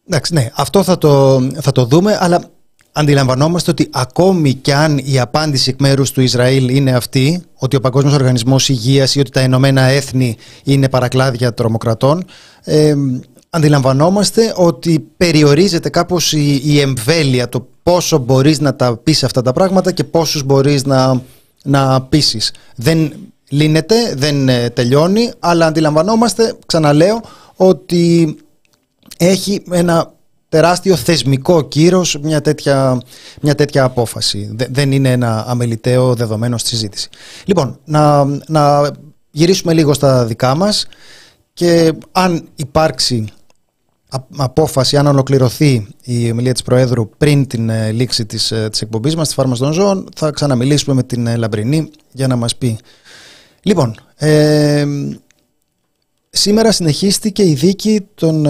Εντάξει, 0.08 0.34
ναι, 0.34 0.50
αυτό 0.56 0.84
θα 0.84 0.98
το, 0.98 1.42
θα 1.62 1.72
το 1.72 1.86
δούμε, 1.86 2.18
αλλά 2.20 2.50
αντιλαμβανόμαστε 2.93 3.71
ότι 3.71 3.88
ακόμη 3.91 4.53
κι 4.53 4.71
αν 4.71 4.97
η 5.03 5.19
απάντηση 5.19 5.69
εκ 5.69 5.79
μέρους 5.79 6.12
του 6.12 6.21
Ισραήλ 6.21 6.75
είναι 6.75 6.91
αυτή, 6.91 7.43
ότι 7.55 7.75
ο 7.75 7.79
Παγκόσμιος 7.79 8.13
Οργανισμός 8.13 8.69
Υγείας 8.69 9.15
ή 9.15 9.19
ότι 9.19 9.31
τα 9.31 9.41
Ηνωμένα 9.41 9.81
Έθνη 9.81 10.38
είναι 10.63 10.89
παρακλάδια 10.89 11.53
τρομοκρατών, 11.53 12.25
ε, 12.63 12.95
αντιλαμβανόμαστε 13.50 14.53
ότι 14.55 15.07
περιορίζεται 15.17 15.89
κάπως 15.89 16.33
η, 16.33 16.62
η 16.63 16.79
εμβέλεια, 16.79 17.50
το 17.50 17.67
πόσο 17.83 18.17
μπορείς 18.17 18.59
να 18.59 18.75
τα 18.75 18.97
πεις 18.97 19.23
αυτά 19.23 19.41
τα 19.41 19.53
πράγματα 19.53 19.91
και 19.91 20.03
πόσους 20.03 20.43
μπορείς 20.43 20.85
να, 20.85 21.21
να 21.63 22.01
πείσεις. 22.01 22.53
Δεν 22.75 23.13
λύνεται, 23.49 23.95
δεν 24.15 24.49
ε, 24.49 24.69
τελειώνει, 24.69 25.32
αλλά 25.39 25.65
αντιλαμβανόμαστε, 25.65 26.56
ξαναλέω, 26.65 27.21
ότι 27.56 28.36
έχει 29.17 29.63
ένα 29.71 30.13
τεράστιο 30.54 30.96
θεσμικό 30.96 31.62
κύρος 31.62 32.20
μια 32.22 32.42
τέτοια, 32.42 33.02
μια 33.42 33.56
τέτοια 33.56 33.84
απόφαση. 33.84 34.56
Δεν 34.70 34.92
είναι 34.92 35.12
ένα 35.12 35.46
αμεληταίο 35.48 36.16
δεδομένο 36.16 36.58
στη 36.58 36.70
συζήτηση. 36.70 37.10
Λοιπόν, 37.46 37.80
να, 37.86 38.26
να 38.48 38.92
γυρίσουμε 39.32 39.74
λίγο 39.74 39.94
στα 39.94 40.26
δικά 40.26 40.56
μας 40.56 40.88
και 41.54 41.94
αν 42.12 42.48
υπάρξει 42.56 43.28
απόφαση, 44.38 44.98
αν 44.98 45.08
ολοκληρωθεί 45.08 45.88
η 46.04 46.32
ομιλία 46.32 46.54
της 46.54 46.62
Προέδρου 46.62 47.10
πριν 47.18 47.48
την 47.48 47.70
ε, 47.70 47.92
λήξη 47.92 48.26
της, 48.26 48.52
ε, 48.52 48.68
της 48.70 48.82
εκπομπής 48.82 49.16
μας, 49.16 49.26
της 49.26 49.36
Φάρμας 49.36 49.60
των 49.60 49.72
Ζώων, 49.72 50.10
θα 50.16 50.32
ξαναμιλήσουμε 50.32 50.96
με 50.96 51.04
την 51.04 51.28
ε, 51.28 51.36
Λαμπρινή 51.36 51.89
για 52.12 52.28
να 52.28 52.36
μας 52.36 52.56
πει. 52.56 52.78
Λοιπόν, 53.62 53.96
σήμερα 56.30 56.72
συνεχίστηκε 56.72 57.44
η 57.44 57.54
δίκη 57.54 58.08
των 58.16 58.46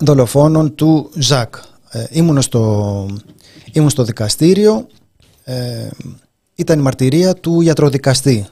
δολοφόνων 0.00 0.74
του 0.74 1.10
Ζακ. 1.14 1.54
Ε, 1.90 2.04
ήμουν, 2.10 2.42
στο, 2.42 3.06
ήμουν 3.72 3.90
στο 3.90 4.04
δικαστήριο, 4.04 4.86
ε, 5.44 5.88
ήταν 6.54 6.78
η 6.78 6.82
μαρτυρία 6.82 7.34
του 7.34 7.60
ιατροδικαστή, 7.60 8.46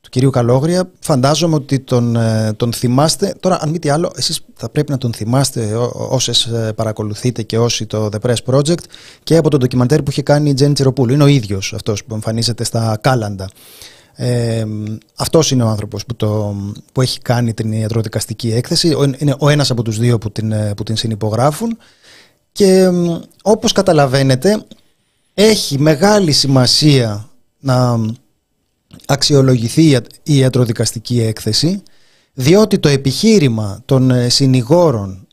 του 0.00 0.08
κυρίου 0.08 0.30
Καλόγρια. 0.30 0.90
Φαντάζομαι 1.00 1.54
ότι 1.54 1.80
τον, 1.80 2.16
ε, 2.16 2.52
τον 2.56 2.72
θυμάστε. 2.72 3.34
Τώρα, 3.40 3.58
αν 3.60 3.70
μη 3.70 3.78
τι 3.78 3.88
άλλο, 3.88 4.12
εσείς 4.16 4.40
θα 4.54 4.68
πρέπει 4.68 4.90
να 4.90 4.98
τον 4.98 5.12
θυμάστε 5.12 5.74
όσες 5.92 6.44
ε, 6.44 6.72
παρακολουθείτε 6.76 7.42
και 7.42 7.58
όσοι 7.58 7.86
το 7.86 8.08
The 8.12 8.28
Press 8.28 8.54
Project 8.54 8.82
και 9.22 9.36
από 9.36 9.50
το 9.50 9.56
ντοκιμαντέρ 9.56 10.02
που 10.02 10.10
είχε 10.10 10.22
κάνει 10.22 10.50
η 10.50 10.54
Τζέννη 10.54 10.74
Τσιροπούλου. 10.74 11.12
Είναι 11.12 11.22
ο 11.22 11.26
ίδιος 11.26 11.72
αυτός 11.74 12.04
που 12.04 12.14
εμφανίζεται 12.14 12.64
στα 12.64 12.98
Κάλαντα. 13.00 13.48
Ε, 14.22 14.64
αυτός 15.16 15.50
είναι 15.50 15.62
ο 15.62 15.66
άνθρωπος 15.66 16.06
που, 16.06 16.16
το, 16.16 16.56
που 16.92 17.00
έχει 17.00 17.20
κάνει 17.20 17.54
την 17.54 17.72
ιατροδικαστική 17.72 18.52
έκθεση, 18.52 18.96
είναι 19.18 19.34
ο 19.38 19.48
ένας 19.48 19.70
από 19.70 19.82
τους 19.82 19.98
δύο 19.98 20.18
που 20.18 20.30
την, 20.30 20.54
που 20.76 20.82
την 20.82 20.96
συνυπογράφουν. 20.96 21.78
Και 22.52 22.88
όπως 23.42 23.72
καταλαβαίνετε 23.72 24.64
έχει 25.34 25.78
μεγάλη 25.78 26.32
σημασία 26.32 27.28
να 27.60 27.98
αξιολογηθεί 29.06 29.96
η 30.22 30.36
ιατροδικαστική 30.36 31.20
έκθεση 31.20 31.82
διότι 32.32 32.78
το 32.78 32.88
επιχείρημα 32.88 33.82
των 33.84 34.10
ε, 34.10 34.28
συνηγόρων 34.28 35.26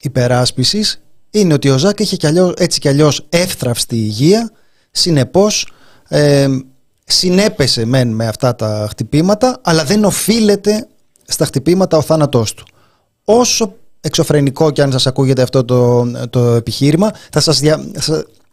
υπεράσπισης 0.00 1.02
είναι 1.30 1.54
ότι 1.54 1.68
ο 1.68 1.78
Ζάκ 1.78 2.00
είχε 2.00 2.16
κι 2.16 2.26
αλλιώς, 2.26 2.54
έτσι 2.56 2.80
κι 2.80 2.88
αλλιώς 2.88 3.26
εύθραυστη 3.28 3.96
υγεία. 3.96 4.50
Συνεπώς 4.90 5.72
ε, 6.08 6.48
συνέπεσε 7.12 7.84
μεν 7.84 8.08
με 8.08 8.26
αυτά 8.26 8.54
τα 8.54 8.86
χτυπήματα, 8.90 9.58
αλλά 9.62 9.84
δεν 9.84 10.04
οφείλεται 10.04 10.86
στα 11.26 11.44
χτυπήματα 11.44 11.96
ο 11.96 12.02
θάνατός 12.02 12.54
του. 12.54 12.64
Όσο 13.24 13.74
εξωφρενικό 14.00 14.70
και 14.70 14.82
αν 14.82 14.92
σας 14.92 15.06
ακούγεται 15.06 15.42
αυτό 15.42 15.64
το, 15.64 16.06
το 16.30 16.40
επιχείρημα, 16.40 17.10
θα 17.32 17.40
σας, 17.40 17.60
δια, 17.60 17.84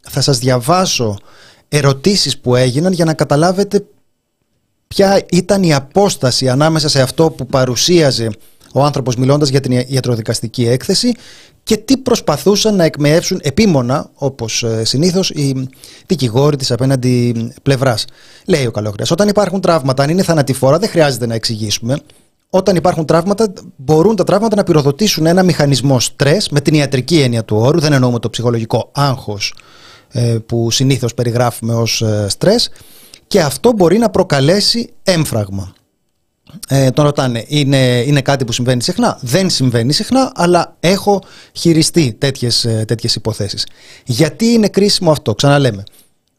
θα 0.10 0.22
σας 0.22 0.38
διαβάσω 0.40 1.18
ερωτήσεις 1.70 2.38
που 2.38 2.56
έγιναν 2.56 2.94
για 2.94 3.06
να 3.06 3.14
καταλάβετε 3.14 3.86
ποια 4.88 5.26
ήταν 5.32 5.64
η 5.64 5.74
απόσταση 5.74 6.50
ανάμεσα 6.50 6.88
σε 6.88 7.02
αυτό 7.02 7.32
που 7.32 7.46
παρουσίαζε 7.46 8.30
ο 8.74 8.84
άνθρωπος 8.84 9.16
μιλώντας 9.16 9.50
για 9.50 9.60
την 9.60 9.84
ιατροδικαστική 9.88 10.66
έκθεση 10.68 11.14
και 11.64 11.78
τι 11.78 11.98
προσπαθούσαν 11.98 12.76
να 12.76 12.84
εκμεεύσουν 12.84 13.40
επίμονα, 13.42 14.10
όπως 14.14 14.64
ε, 14.64 14.84
συνήθως, 14.86 15.30
οι 15.30 15.70
δικηγόροι 16.06 16.56
της 16.56 16.72
απέναντι 16.72 17.52
πλευράς. 17.64 18.06
Λέει 18.46 18.66
ο 18.66 18.72
Καλόγριας, 18.72 19.12
όταν 19.12 19.28
υπάρχουν 19.28 19.62
τραύματα, 19.62 20.04
αν 20.04 20.10
είναι 20.10 20.24
θανατηφόρα, 20.24 20.80
δεν 20.80 20.90
χρειάζεται 20.90 21.26
να 21.26 21.34
εξηγήσουμε. 21.34 22.02
Όταν 22.50 22.76
υπάρχουν 22.76 23.06
τραύματα, 23.06 23.54
μπορούν 23.76 24.16
τα 24.16 24.24
τραύματα 24.24 24.56
να 24.56 24.64
πυροδοτήσουν 24.64 25.26
ένα 25.26 25.44
μηχανισμό 25.44 26.00
στρες, 26.00 26.50
με 26.50 26.62
την 26.62 26.74
ιατρική 26.74 27.20
έννοια 27.20 27.46
του 27.46 27.58
όρου, 27.58 27.80
δεν 27.80 27.94
εννοούμε 27.94 28.20
το 28.20 28.30
ψυχολογικό 28.30 28.90
άγχος 28.94 29.54
ε, 30.12 30.38
που 30.46 30.72
συνήθως 30.72 31.14
περιγράφουμε 31.14 31.74
ως 31.74 32.02
ε, 32.02 32.26
στρες, 32.30 32.70
και 33.28 33.42
αυτό 33.42 33.72
μπορεί 33.72 33.98
να 33.98 34.10
προκαλέσει 34.10 34.94
έμφραγμα 35.04 35.74
ε, 36.68 36.92
τον 36.92 37.06
ρωτάνε, 37.06 37.46
είναι, 37.48 38.04
είναι 38.06 38.22
κάτι 38.22 38.46
που 38.46 38.52
συμβαίνει 38.52 38.82
συχνά; 38.82 39.18
Δεν 39.22 39.50
συμβαίνει 39.50 39.94
συχνά, 39.94 40.32
αλλά 40.36 40.76
έχω 40.80 41.24
χειριστεί 41.54 42.16
τέτοιες, 42.18 42.66
ε, 42.66 42.84
τέτοιες 42.88 43.16
υποθέσεις. 43.16 43.66
Γιατί 44.06 44.46
είναι 44.46 44.68
κρίσιμο 44.68 45.12
αυτό, 45.12 45.36
ξαναλέμε. 45.36 45.84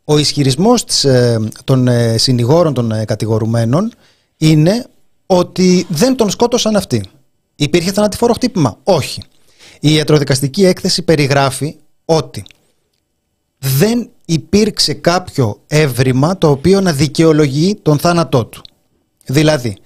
Ο 0.05 0.19
ισχυρισμός 0.19 0.85
της, 0.85 1.05
ε, 1.05 1.49
των 1.65 1.89
ε, 1.89 2.19
συνηγόρων 2.19 2.75
των 2.75 3.05
κατηγορουμένων 3.05 3.93
είναι 4.37 4.87
ότι 5.27 5.87
δεν 5.89 6.17
τον 6.17 6.31
σκότωσαν 6.31 6.77
αυτοί. 6.77 7.05
Υπήρχε 7.57 7.93
θανατηφόρο 7.93 8.33
χτύπημα; 8.33 8.79
Όχι. 8.85 9.23
Η 9.81 9.95
ιατροδικαστική 9.95 10.65
έκθεση 10.65 11.03
περιγράφει 11.03 11.77
ότι 12.05 12.45
δεν 13.59 14.11
υπήρξε 14.25 14.95
κάποιο 14.95 15.61
έβριμα 15.67 16.39
το 16.39 16.51
οποίο 16.51 16.81
να 16.81 16.93
δικαιολογεί 16.93 17.79
τον 17.83 17.99
θάνατό 17.99 18.45
του. 18.45 18.63
Δηλαδή, 19.27 19.77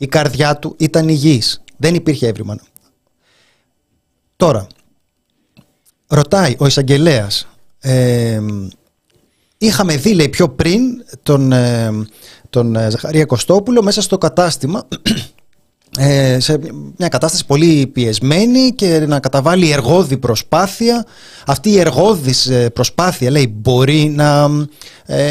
η 0.00 0.06
καρδιά 0.06 0.56
του 0.56 0.74
ήταν 0.78 1.08
υγιής. 1.08 1.62
Δεν 1.76 1.94
υπήρχε 1.94 2.26
έβριμα. 2.26 2.58
Τώρα, 4.36 4.66
ρωτάει 6.06 6.54
ο 6.58 6.66
εισαγγελέας. 6.66 7.48
Ε, 7.80 8.40
είχαμε 9.58 9.96
δει, 9.96 10.14
λέει, 10.14 10.28
πιο 10.28 10.48
πριν 10.48 10.80
τον, 11.22 11.52
ε, 11.52 11.90
τον 12.50 12.76
ε, 12.76 12.90
Ζαχαρία 12.90 13.24
Κωστόπουλο 13.24 13.82
μέσα 13.82 14.02
στο 14.02 14.18
κατάστημα 14.18 14.88
ε, 15.98 16.40
σε 16.40 16.58
μια 16.96 17.08
κατάσταση 17.08 17.46
πολύ 17.46 17.86
πιεσμένη 17.86 18.72
και 18.74 18.98
να 18.98 19.20
καταβάλει 19.20 19.70
εργόδη 19.70 20.18
προσπάθεια. 20.18 21.06
Αυτή 21.46 21.70
η 21.70 21.78
εργόδης 21.78 22.46
ε, 22.46 22.70
προσπάθεια, 22.70 23.30
λέει, 23.30 23.54
μπορεί 23.56 24.08
να, 24.08 24.48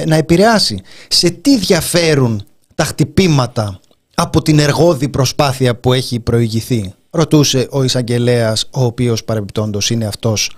να 0.05 0.15
επηρεάσει. 0.15 0.81
Σε 1.07 1.29
τι 1.29 1.57
διαφέρουν 1.57 2.43
τα 2.75 2.83
χτυπήματα 2.83 3.79
από 4.21 4.41
την 4.41 4.59
εργόδη 4.59 5.09
προσπάθεια 5.09 5.75
που 5.75 5.93
έχει 5.93 6.19
προηγηθεί. 6.19 6.93
ρωτούσε 7.09 7.67
ο 7.71 7.83
εισαγγελέας, 7.83 8.67
ο 8.71 8.83
οποίος 8.83 9.23
παρεμπιπτόντος 9.23 9.89
είναι 9.89 10.05
αυτός 10.05 10.51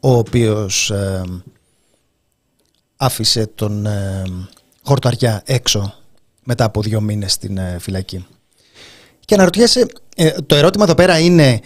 ο 0.00 0.16
οποίος 0.16 0.90
ε, 0.90 1.22
άφησε 2.96 3.46
τον 3.54 3.86
ε, 3.86 4.22
Χορταριά 4.82 5.42
έξω 5.44 5.94
μετά 6.44 6.64
από 6.64 6.82
δύο 6.82 7.00
μήνες 7.00 7.32
στην 7.32 7.58
ε, 7.58 7.76
φυλακή. 7.80 8.26
Και 9.24 9.34
αναρωτιέσαι, 9.34 9.86
ε, 10.16 10.30
το 10.46 10.54
ερώτημα 10.54 10.84
εδώ 10.84 10.94
πέρα 10.94 11.18
είναι 11.18 11.60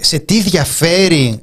σε 0.00 0.18
τι 0.18 0.40
διαφέρει 0.42 1.42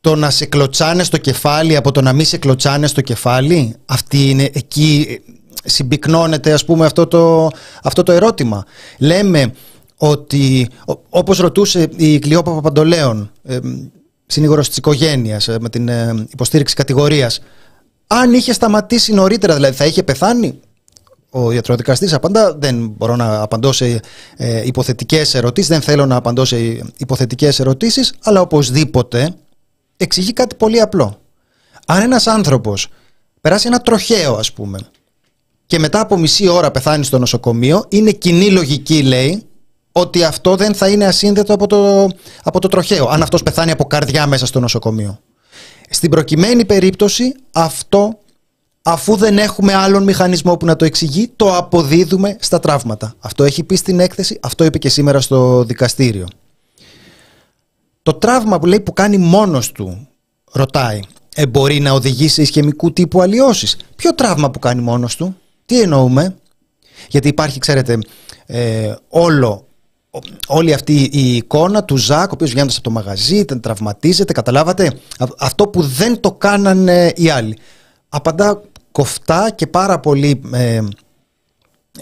το 0.00 0.14
να 0.14 0.30
σε 0.30 0.46
κλωτσάνε 0.46 1.02
στο 1.02 1.16
κεφάλι 1.18 1.76
από 1.76 1.92
το 1.92 2.00
να 2.00 2.12
μην 2.12 2.26
σε 2.26 2.38
κλωτσάνε 2.38 2.86
στο 2.86 3.00
κεφάλι; 3.00 3.76
Αυτή 3.86 4.30
είναι 4.30 4.50
εκεί 4.52 5.20
συμπυκνώνεται 5.64 6.52
ας 6.52 6.64
πούμε 6.64 6.86
αυτό 6.86 7.06
το, 7.06 7.50
αυτό 7.82 8.02
το 8.02 8.12
ερώτημα. 8.12 8.64
Λέμε 8.98 9.52
ότι 9.96 10.68
όπως 11.08 11.38
ρωτούσε 11.38 11.88
η 11.96 12.18
Κλειόπα 12.18 12.52
Παπαντολέων 12.54 13.30
ε, 13.42 13.58
συνήγορος 14.26 14.68
της 14.68 14.76
οικογένειας 14.76 15.48
με 15.60 15.68
την 15.68 15.90
υποστήριξη 16.32 16.74
κατηγορίας 16.74 17.40
αν 18.10 18.32
είχε 18.32 18.52
σταματήσει 18.52 19.12
νωρίτερα, 19.12 19.54
δηλαδή 19.54 19.74
θα 19.74 19.86
είχε 19.86 20.02
πεθάνει; 20.02 20.60
Ο 21.30 21.52
ιατροδικαστής 21.52 22.12
απαντά, 22.12 22.54
δεν 22.54 22.88
μπορώ 22.88 23.16
να 23.16 23.40
απαντώ 23.40 23.72
σε 23.72 24.00
ε, 24.36 24.66
υποθετικές 24.66 25.34
ερωτήσεις, 25.34 25.70
δεν 25.70 25.80
θέλω 25.80 26.06
να 26.06 26.16
απαντώ 26.16 26.44
σε 26.44 26.56
υποθετικές 26.96 27.60
ερωτήσεις, 27.60 28.12
αλλά 28.22 28.40
οπωσδήποτε 28.40 29.34
εξηγεί 29.96 30.32
κάτι 30.32 30.54
πολύ 30.54 30.80
απλό. 30.80 31.20
Αν 31.86 32.00
ένας 32.02 32.26
άνθρωπος 32.26 32.88
περάσει 33.40 33.66
ένα 33.66 33.80
τροχαίο 33.80 34.34
ας 34.34 34.52
πούμε 34.52 34.78
και 35.68 35.78
μετά 35.78 36.00
από 36.00 36.16
μισή 36.16 36.48
ώρα 36.48 36.70
πεθάνει 36.70 37.04
στο 37.04 37.18
νοσοκομείο, 37.18 37.84
είναι 37.88 38.10
κοινή 38.10 38.50
λογική 38.50 39.02
λέει 39.02 39.42
ότι 39.92 40.24
αυτό 40.24 40.56
δεν 40.56 40.74
θα 40.74 40.88
είναι 40.88 41.04
ασύνδετο 41.04 41.54
από 41.54 41.66
το, 41.66 42.08
από 42.42 42.58
το 42.60 42.68
τροχαίο, 42.68 43.08
αν 43.08 43.22
αυτός 43.22 43.42
πεθάνει 43.42 43.70
από 43.70 43.84
καρδιά 43.84 44.26
μέσα 44.26 44.46
στο 44.46 44.60
νοσοκομείο. 44.60 45.18
Στην 45.90 46.10
προκειμένη 46.10 46.64
περίπτωση 46.64 47.34
αυτό 47.52 48.18
αφού 48.82 49.16
δεν 49.16 49.38
έχουμε 49.38 49.74
άλλον 49.74 50.02
μηχανισμό 50.02 50.56
που 50.56 50.66
να 50.66 50.76
το 50.76 50.84
εξηγεί, 50.84 51.30
το 51.36 51.56
αποδίδουμε 51.56 52.36
στα 52.40 52.60
τραύματα. 52.60 53.14
Αυτό 53.18 53.44
έχει 53.44 53.64
πει 53.64 53.76
στην 53.76 54.00
έκθεση, 54.00 54.38
αυτό 54.42 54.64
είπε 54.64 54.78
και 54.78 54.88
σήμερα 54.88 55.20
στο 55.20 55.64
δικαστήριο. 55.64 56.26
Το 58.02 58.14
τραύμα 58.14 58.58
που 58.58 58.66
λέει 58.66 58.80
που 58.80 58.92
κάνει 58.92 59.18
μόνος 59.18 59.72
του, 59.72 60.08
ρωτάει, 60.52 61.00
ε, 61.34 61.46
μπορεί 61.46 61.80
να 61.80 61.90
οδηγήσει 61.90 62.34
σε 62.34 62.42
ισχυμικού 62.42 62.92
τύπου 62.92 63.20
αλλοιώσεις. 63.20 63.76
Ποιο 63.96 64.14
τραύμα 64.14 64.50
που 64.50 64.58
κάνει 64.58 64.80
μόνος 64.80 65.16
του, 65.16 65.36
τι 65.68 65.80
εννοούμε; 65.80 66.36
Γιατί 67.08 67.28
υπάρχει, 67.28 67.58
ξέρετε, 67.58 67.98
ε, 68.46 68.94
όλο 69.08 69.68
όλη 70.46 70.72
αυτή 70.72 71.08
η 71.12 71.36
εικόνα 71.36 71.84
του 71.84 71.96
Ζακ, 71.96 72.28
ο 72.30 72.34
οποίος 72.34 72.50
βγαίνοντας 72.50 72.74
από 72.74 72.84
το 72.84 72.90
μαγαζί, 72.90 73.44
τραυματίζεται, 73.44 74.32
καταλάβατε; 74.32 74.98
Αυτό 75.38 75.68
που 75.68 75.82
δεν 75.82 76.20
το 76.20 76.32
κάνανε 76.32 77.12
οι 77.16 77.30
άλλοι. 77.30 77.58
Απαντά 78.08 78.62
κοφτά 78.92 79.50
και 79.50 79.66
πάρα 79.66 80.00
πολύ 80.00 80.40
ε, 80.52 80.80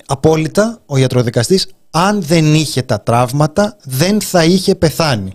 απόλυτα 0.06 0.80
ο 0.86 0.96
ιατροδικαστής, 0.96 1.68
αν 1.90 2.22
δεν 2.22 2.54
είχε 2.54 2.82
τα 2.82 3.00
τραύματα 3.00 3.76
δεν 3.84 4.20
θα 4.20 4.44
είχε 4.44 4.74
πεθάνει. 4.74 5.32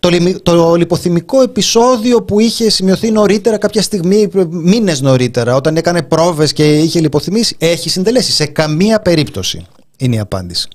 Το, 0.00 0.10
το 0.42 0.74
λιποθυμικό 0.74 1.42
επεισόδιο 1.42 2.22
που 2.22 2.40
είχε 2.40 2.70
σημειωθεί 2.70 3.10
νωρίτερα, 3.10 3.58
κάποια 3.58 3.82
στιγμή, 3.82 4.28
μήνες 4.48 5.00
νωρίτερα, 5.00 5.54
όταν 5.54 5.76
έκανε 5.76 6.02
πρόβες 6.02 6.52
και 6.52 6.78
είχε 6.78 7.00
λιποθυμήσει, 7.00 7.56
έχει 7.58 7.88
συντελέσει. 7.90 8.32
Σε 8.32 8.46
καμία 8.46 9.00
περίπτωση 9.00 9.66
είναι 9.98 10.16
η 10.16 10.18
απάντηση. 10.18 10.68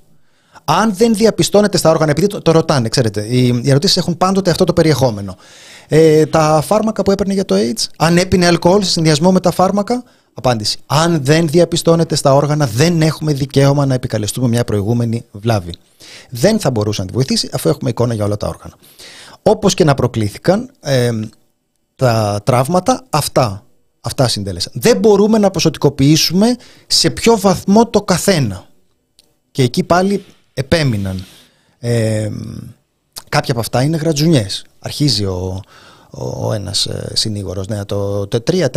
Αν 0.66 0.94
δεν 0.96 1.14
διαπιστώνεται 1.16 1.78
στα 1.78 1.90
όργανα, 1.90 2.12
επειδή 2.12 2.28
το, 2.28 2.42
το 2.42 2.52
ρωτάνε, 2.52 2.90
ξέρετε, 2.90 3.26
οι, 3.30 3.62
οι 3.64 3.70
ερωτήσεις 3.70 3.98
έχουν 3.98 4.18
πάντοτε 4.18 4.50
αυτό 4.50 4.64
το 4.64 4.74
περιεχόμενο. 4.74 5.38
Ε, 5.88 6.26
τα 6.26 6.62
φάρμακα 6.66 7.04
που 7.04 7.12
έπαιρνε 7.12 7.34
για 7.34 7.46
το 7.46 7.56
AIDS, 7.56 7.86
αν 7.98 8.18
έπινε 8.18 8.46
αλκοόλ 8.46 8.84
σε 8.84 8.92
συνδυασμό 8.92 9.32
με 9.32 9.40
τα 9.40 9.52
φάρμακα, 9.52 10.04
απάντηση. 10.34 10.78
Αν 10.86 11.24
δεν 11.24 11.48
διαπιστώνεται 11.48 12.16
στα 12.16 12.34
όργανα, 12.34 12.66
δεν 12.68 13.02
έχουμε 13.02 13.34
δικαίωμα 13.34 13.86
να 13.86 13.94
επικαλεστούμε 13.94 14.48
μια 14.48 14.64
προηγούμενη 14.64 15.26
βλάβη. 15.32 15.74
Δεν 16.30 16.60
θα 16.60 16.72
μπορούσε 16.72 17.02
να 17.02 17.08
τη 17.08 17.14
βοηθήσει, 17.14 17.50
αφού 17.54 17.70
έχουμε 17.70 17.90
εικόνα 17.90 18.14
για 18.14 18.26
όλα 18.26 18.38
τα 18.38 18.48
όργανα. 18.48 18.74
Όπως 19.42 19.74
και 19.74 19.84
να 19.84 19.94
προκλήθηκαν 19.94 20.72
ε, 20.80 21.12
τα 21.96 22.42
τραύματα, 22.44 23.04
αυτά, 23.10 23.66
αυτά 24.02 24.28
συντέλεσαν. 24.28 24.72
Δεν 24.76 24.98
μπορούμε 24.98 25.38
να 25.38 25.52
ποσοτικοποιήσουμε 25.52 26.56
σε 26.88 27.10
ποιο 27.10 27.38
βαθμό 27.38 27.88
το 27.88 28.02
καθένα. 28.02 28.66
Και 29.52 29.64
εκεί 29.64 29.84
πάλι 29.84 30.26
επέμειναν. 30.54 31.26
Ε, 31.80 32.30
κάποια 33.30 33.52
από 33.52 33.60
αυτά 33.60 33.82
είναι 33.82 33.98
γρατζουνιές. 33.98 34.66
Αρχίζει 34.84 35.26
ο, 35.26 35.62
ο, 36.10 36.54
ένας 36.54 36.86
ε, 36.86 37.12
συνήγορος. 37.14 37.68
Ναι, 37.68 37.86
το 37.86 38.28
3, 38.32 38.66
4, 38.66 38.70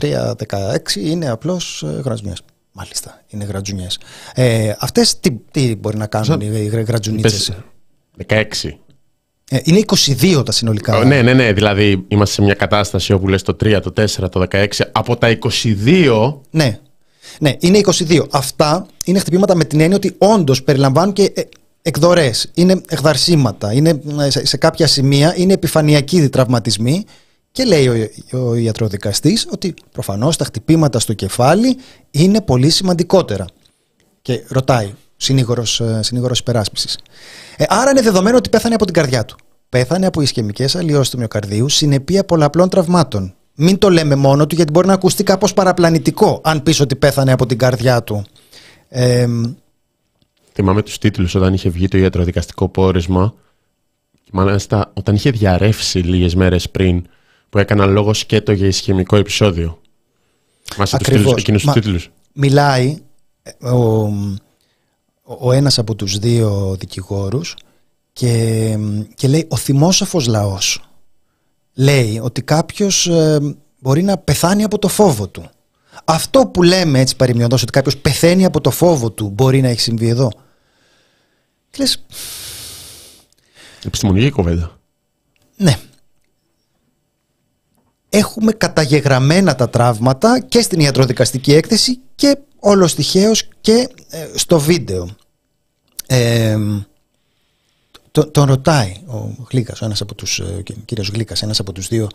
13, 0.00 0.32
16 0.48 0.96
είναι 0.96 1.28
απλώς 1.28 1.82
ε, 1.82 2.00
γρατζουνιές. 2.04 2.42
Μάλιστα, 2.72 3.22
είναι 3.28 3.44
γρατζουνιές. 3.44 3.98
Ε, 4.34 4.74
αυτές 4.78 5.20
τι, 5.20 5.30
τι 5.50 5.76
μπορεί 5.76 5.96
να 5.96 6.06
κάνουν 6.06 6.40
οι 6.40 6.66
γρατζουνίτσες; 6.66 7.52
16. 8.26 8.44
Ε, 9.50 9.58
είναι 9.64 9.82
22 9.86 10.42
τα 10.44 10.52
συνολικά. 10.52 11.04
ναι, 11.04 11.22
ναι, 11.22 11.34
ναι. 11.34 11.52
Δηλαδή 11.52 12.04
είμαστε 12.08 12.34
σε 12.34 12.42
μια 12.42 12.54
κατάσταση 12.54 13.12
όπου 13.12 13.28
λες 13.28 13.42
το 13.42 13.56
3, 13.64 13.80
το 13.82 13.92
4, 13.96 14.30
το 14.30 14.46
16. 14.50 14.66
Από 14.92 15.16
τα 15.16 15.38
22. 15.84 16.34
Ναι. 16.50 16.78
Ναι, 17.38 17.56
είναι 17.58 17.80
22. 18.08 18.26
Αυτά 18.30 18.86
είναι 19.04 19.18
χτυπήματα 19.18 19.54
με 19.54 19.64
την 19.64 19.80
έννοια 19.80 19.96
ότι 19.96 20.14
όντως 20.18 20.62
περιλαμβάνουν 20.62 21.12
και 21.12 21.32
ε, 21.34 21.42
εκδορές, 21.82 22.50
είναι 22.54 22.80
εκδαρσίματα, 22.88 23.72
είναι 23.72 24.00
ε, 24.20 24.46
σε 24.46 24.56
κάποια 24.56 24.86
σημεία 24.86 25.34
είναι 25.36 25.52
επιφανειακοί 25.52 26.28
τραυματισμοί 26.28 27.04
και 27.52 27.64
λέει 27.64 27.88
ο, 28.32 28.48
ο 28.48 28.54
ιατροδικαστής 28.54 29.46
ότι 29.50 29.74
προφανώς 29.92 30.36
τα 30.36 30.44
χτυπήματα 30.44 30.98
στο 30.98 31.12
κεφάλι 31.12 31.76
είναι 32.10 32.40
πολύ 32.40 32.70
σημαντικότερα. 32.70 33.44
Και 34.22 34.44
ρωτάει, 34.48 34.94
συνήγορος, 35.16 35.80
ε, 35.80 36.00
συνήγορος 36.02 36.38
υπεράσπισης. 36.38 36.98
Ε, 37.56 37.64
άρα 37.68 37.90
είναι 37.90 38.02
δεδομένο 38.02 38.36
ότι 38.36 38.48
πέθανε 38.48 38.74
από 38.74 38.84
την 38.84 38.94
καρδιά 38.94 39.24
του. 39.24 39.36
Πέθανε 39.68 40.06
από 40.06 40.20
ισχυμικές 40.20 40.76
αλλοιώσεις 40.76 41.10
του 41.10 41.18
μυοκαρδίου 41.18 41.68
συνεπία 41.68 42.24
πολλαπλών 42.24 42.68
τραυμάτων 42.68 43.34
μην 43.62 43.78
το 43.78 43.90
λέμε 43.90 44.14
μόνο 44.14 44.46
του 44.46 44.54
γιατί 44.54 44.72
μπορεί 44.72 44.86
να 44.86 44.92
ακουστεί 44.92 45.22
κάπως 45.22 45.54
παραπλανητικό 45.54 46.40
αν 46.44 46.62
πεις 46.62 46.80
ότι 46.80 46.96
πέθανε 46.96 47.32
από 47.32 47.46
την 47.46 47.58
καρδιά 47.58 48.02
του. 48.02 48.24
Ε, 48.88 49.26
Θυμάμαι 50.60 50.82
τους 50.82 50.98
τίτλους 50.98 51.34
όταν 51.34 51.54
είχε 51.54 51.68
βγει 51.68 51.88
το 51.88 51.98
ιατροδικαστικό 51.98 52.68
πόρισμα 52.68 53.34
μάλιστα 54.32 54.90
όταν 54.94 55.14
είχε 55.14 55.30
διαρρεύσει 55.30 55.98
λίγες 55.98 56.34
μέρες 56.34 56.70
πριν 56.70 57.06
που 57.48 57.58
έκαναν 57.58 57.92
λόγο 57.92 58.14
σκέτο 58.14 58.52
για 58.52 58.66
ισχυμικό 58.66 59.16
επεισόδιο. 59.16 59.80
Μας 60.76 60.94
Ακριβώς. 60.94 61.32
Τους 61.32 61.42
τίτλους, 61.42 61.72
τίτλους. 61.72 62.10
Μιλάει 62.32 62.98
ε, 63.42 63.68
ο, 63.68 64.12
ο 65.22 65.52
ένας 65.52 65.78
από 65.78 65.94
τους 65.94 66.18
δύο 66.18 66.76
δικηγόρους 66.78 67.56
και, 68.12 68.76
και 69.14 69.28
λέει 69.28 69.46
ο 69.48 69.56
θυμόσοφος 69.56 70.26
λαός 70.26 70.82
λέει 71.74 72.20
ότι 72.22 72.42
κάποιος 72.42 73.06
ε, 73.06 73.56
μπορεί 73.78 74.02
να 74.02 74.18
πεθάνει 74.18 74.62
από 74.64 74.78
το 74.78 74.88
φόβο 74.88 75.28
του. 75.28 75.50
Αυτό 76.04 76.46
που 76.46 76.62
λέμε 76.62 77.00
έτσι 77.00 77.16
παρημιωδώς 77.16 77.62
ότι 77.62 77.72
κάποιος 77.72 77.96
πεθαίνει 77.96 78.44
από 78.44 78.60
το 78.60 78.70
φόβο 78.70 79.10
του 79.10 79.28
μπορεί 79.28 79.60
να 79.60 79.68
έχει 79.68 79.80
συμβεί 79.80 80.08
εδώ. 80.08 80.30
Λες... 81.76 82.04
Επιστημονική 83.84 84.30
κουβέντα. 84.30 84.78
Ναι. 85.56 85.78
Έχουμε 88.08 88.52
καταγεγραμμένα 88.52 89.54
τα 89.54 89.70
τραύματα 89.70 90.40
και 90.40 90.60
στην 90.60 90.80
ιατροδικαστική 90.80 91.52
έκθεση 91.52 91.98
και 92.14 92.38
όλο 92.58 92.86
τυχαίως 92.86 93.48
και 93.60 93.88
ε, 94.10 94.28
στο 94.34 94.60
βίντεο. 94.60 95.16
Ε, 96.06 96.56
το, 98.10 98.26
τον 98.26 98.46
ρωτάει 98.46 99.02
ο 99.06 99.46
Γλίκας, 99.50 99.82
ένας 99.82 100.00
από 100.00 100.14
τους, 100.14 100.38
ε, 100.38 100.42
ο 100.42 100.62
κύριος 100.84 101.08
Γλίκας, 101.08 101.42
ένας 101.42 101.60
από 101.60 101.72
τους 101.72 101.88
δύο 101.88 102.08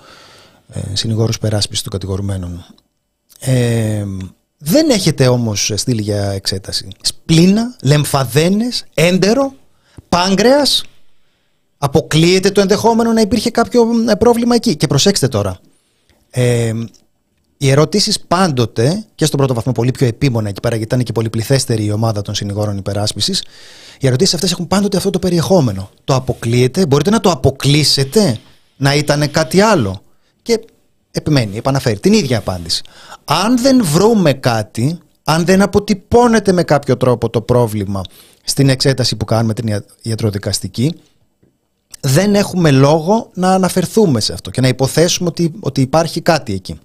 ε, 0.70 0.96
συνηγόρους 0.96 1.40
περάσπισης 1.40 1.84
των 1.84 1.92
κατηγορουμένων. 1.92 2.66
Ε, 3.40 4.06
δεν 4.68 4.90
έχετε 4.90 5.28
όμως 5.28 5.72
στείλει 5.76 6.02
για 6.02 6.32
εξέταση. 6.32 6.88
Σπλήνα, 7.02 7.76
λεμφαδένες, 7.84 8.86
έντερο, 8.94 9.54
πάγκρεας. 10.10 10.84
Αποκλείεται 11.78 12.52
το 12.52 12.62
ενδεχόμενο 12.62 13.12
να 13.12 13.22
υπήρχε 13.22 13.50
κάποιο 13.50 13.86
ε, 14.10 14.16
πρόβλημα 14.16 14.56
εκεί. 14.56 14.76
Και 14.76 14.88
προσέξτε 14.88 15.28
τώρα. 15.28 15.60
Ε, 16.30 16.74
οι 17.58 17.70
ερωτήσεις 17.70 18.20
πάντοτε 18.20 19.06
και 19.16 19.26
στον 19.26 19.38
πρώτο 19.38 19.54
βαθμό 19.54 19.72
πολύ 19.72 19.92
πιο 19.92 20.08
επίμονα 20.08 20.50
εκεί 20.50 20.60
πέρα, 20.60 20.76
γιατί 20.76 20.94
ήταν 20.94 21.06
και 21.06 21.12
πολυπληθέστερη 21.12 21.86
η 21.86 21.92
ομάδα 21.92 22.22
των 22.22 22.36
συνηγόρων 22.36 22.78
υπεράσπισης. 22.78 23.44
Οι 24.00 24.08
ερωτήσεις 24.08 24.34
αυτές 24.34 24.52
έχουν 24.52 24.68
πάντοτε 24.68 24.98
αυτό 24.98 25.10
το 25.10 25.20
περιεχόμενο. 25.20 25.90
Το 26.04 26.16
αποκλείεται, 26.16 26.86
μπορείτε 26.86 27.10
να 27.10 27.20
το 27.20 27.32
αποκλείσετε 27.32 28.40
να 28.78 28.96
ήταν 28.96 29.32
κάτι 29.32 29.62
άλλο. 29.62 30.02
Και 31.16 31.22
επιμένει, 31.22 31.58
επαναφέρει 31.58 32.00
την 32.00 32.14
ίδια 32.14 32.38
απάντηση. 32.38 32.84
Αν 33.26 33.58
δεν 33.58 33.86
βρούμε 33.86 34.34
κάτι, 34.34 34.98
αν 35.24 35.46
δεν 35.46 35.62
αποτυπώνεται 35.62 36.52
με 36.52 36.64
κάποιο 36.64 36.98
τρόπο 36.98 37.30
το 37.30 37.42
πρόβλημα 37.42 38.02
στην 38.44 38.70
εξέταση 38.70 39.16
που 39.16 39.26
κάνουμε 39.26 39.54
την 39.54 39.84
ιατροδικαστική 40.02 40.94
δεν 42.00 42.36
έχουμε 42.36 42.72
λόγο 42.72 43.30
να 43.34 43.54
αναφερθούμε 43.54 44.20
σε 44.20 44.34
αυτό 44.34 44.50
και 44.50 44.62
να 44.62 44.68
υποθέσουμε 44.68 45.30
ότι, 45.30 45.52
ότι 45.60 45.82
υπάρχει 45.82 46.22
κάτι 46.22 46.54
εκεί. 46.54 46.80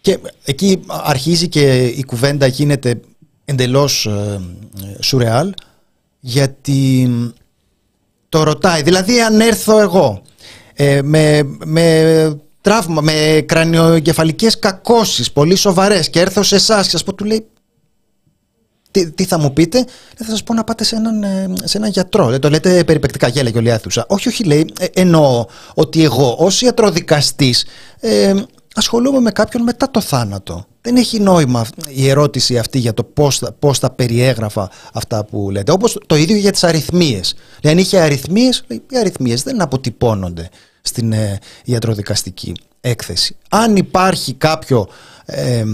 Και 0.00 0.18
εκεί 0.44 0.80
αρχίζει 0.88 1.48
και 1.48 1.84
η 1.84 2.04
κουβέντα 2.04 2.46
γίνεται 2.46 3.00
εντελώς 3.44 4.06
ε, 4.06 4.40
σουρεάλ 5.00 5.54
γιατί 6.20 7.10
το 8.28 8.42
ρωτάει. 8.42 8.82
Δηλαδή 8.82 9.20
αν 9.20 9.40
έρθω 9.40 9.80
εγώ 9.80 10.22
ε, 10.74 11.00
με, 11.02 11.42
με 11.64 12.40
τραύμα, 12.60 13.00
με 13.00 13.44
κρανιογκεφαλικές 13.46 14.58
κακώσεις 14.58 15.32
πολύ 15.32 15.56
σοβαρές 15.56 16.10
και 16.10 16.20
έρθω 16.20 16.42
σε 16.42 16.54
εσάς 16.54 16.84
και 16.84 16.90
σας 16.90 17.04
πω 17.04 17.14
του 17.14 17.24
λέει 17.24 17.46
τι, 18.92 19.10
τι 19.10 19.24
θα 19.24 19.38
μου 19.38 19.52
πείτε, 19.52 19.84
θα 20.16 20.24
σας 20.24 20.42
πω 20.42 20.54
να 20.54 20.64
πάτε 20.64 20.84
σε 20.84 20.96
έναν, 20.96 21.22
ε, 21.22 21.52
σε 21.64 21.76
έναν 21.76 21.90
γιατρό. 21.90 22.30
Δεν 22.30 22.40
το 22.40 22.50
λέτε 22.50 22.84
περιπεκτικά, 22.84 23.28
γέλεγε 23.28 23.58
ο 23.58 23.60
Λιάθουσα. 23.60 24.04
Όχι, 24.08 24.28
όχι, 24.28 24.44
λέει, 24.44 24.72
ε, 24.80 24.86
εννοώ 24.94 25.44
ότι 25.74 26.04
εγώ 26.04 26.36
ως 26.38 26.62
ιατροδικαστής 26.62 27.66
ε, 28.00 28.34
ασχολούμαι 28.74 29.20
με 29.20 29.30
κάποιον 29.30 29.62
μετά 29.62 29.90
το 29.90 30.00
θάνατο. 30.00 30.66
Δεν 30.80 30.96
έχει 30.96 31.20
νόημα 31.20 31.66
η 31.88 32.08
ερώτηση 32.08 32.58
αυτή 32.58 32.78
για 32.78 32.94
το 32.94 33.04
πώς 33.04 33.38
θα, 33.38 33.52
πώς 33.52 33.78
θα 33.78 33.90
περιέγραφα 33.90 34.70
αυτά 34.92 35.24
που 35.24 35.50
λέτε. 35.50 35.72
Όπως 35.72 35.98
το 36.06 36.16
ίδιο 36.16 36.36
για 36.36 36.52
τις 36.52 36.64
αριθμίες. 36.64 37.34
αν 37.62 37.78
είχε 37.78 38.00
αριθμίες, 38.00 38.64
οι 38.68 38.98
αριθμίες 38.98 39.42
δεν 39.42 39.60
αποτυπώνονται 39.60 40.48
στην 40.82 41.12
ε, 41.12 41.38
ιατροδικαστική 41.64 42.52
έκθεση. 42.80 43.36
Αν 43.48 43.76
υπάρχει 43.76 44.32
κάποιο 44.32 44.88
ε, 45.24 45.64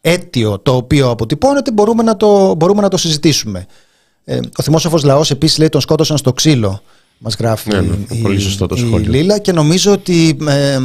αίτιο 0.00 0.58
το 0.58 0.76
οποίο 0.76 1.10
αποτυπώνεται 1.10 1.72
μπορούμε 1.72 2.02
να 2.02 2.16
το, 2.16 2.54
μπορούμε 2.54 2.80
να 2.80 2.88
το 2.88 2.96
συζητήσουμε. 2.96 3.66
Ε, 4.24 4.38
ο 4.56 4.62
θυμόσοφος 4.62 5.02
λαός 5.02 5.30
επίσης 5.30 5.58
λέει 5.58 5.68
τον 5.68 5.80
σκότωσαν 5.80 6.16
στο 6.16 6.32
ξύλο 6.32 6.82
μας 7.18 7.34
γράφει 7.34 7.70
ναι, 7.70 7.80
ναι, 7.80 7.96
η, 8.10 8.20
πολύ 8.22 8.38
σωστό 8.38 8.66
το 8.66 8.76
η 8.76 9.06
Λίλα 9.06 9.38
και 9.38 9.52
νομίζω 9.52 9.92
ότι 9.92 10.36
ε, 10.48 10.78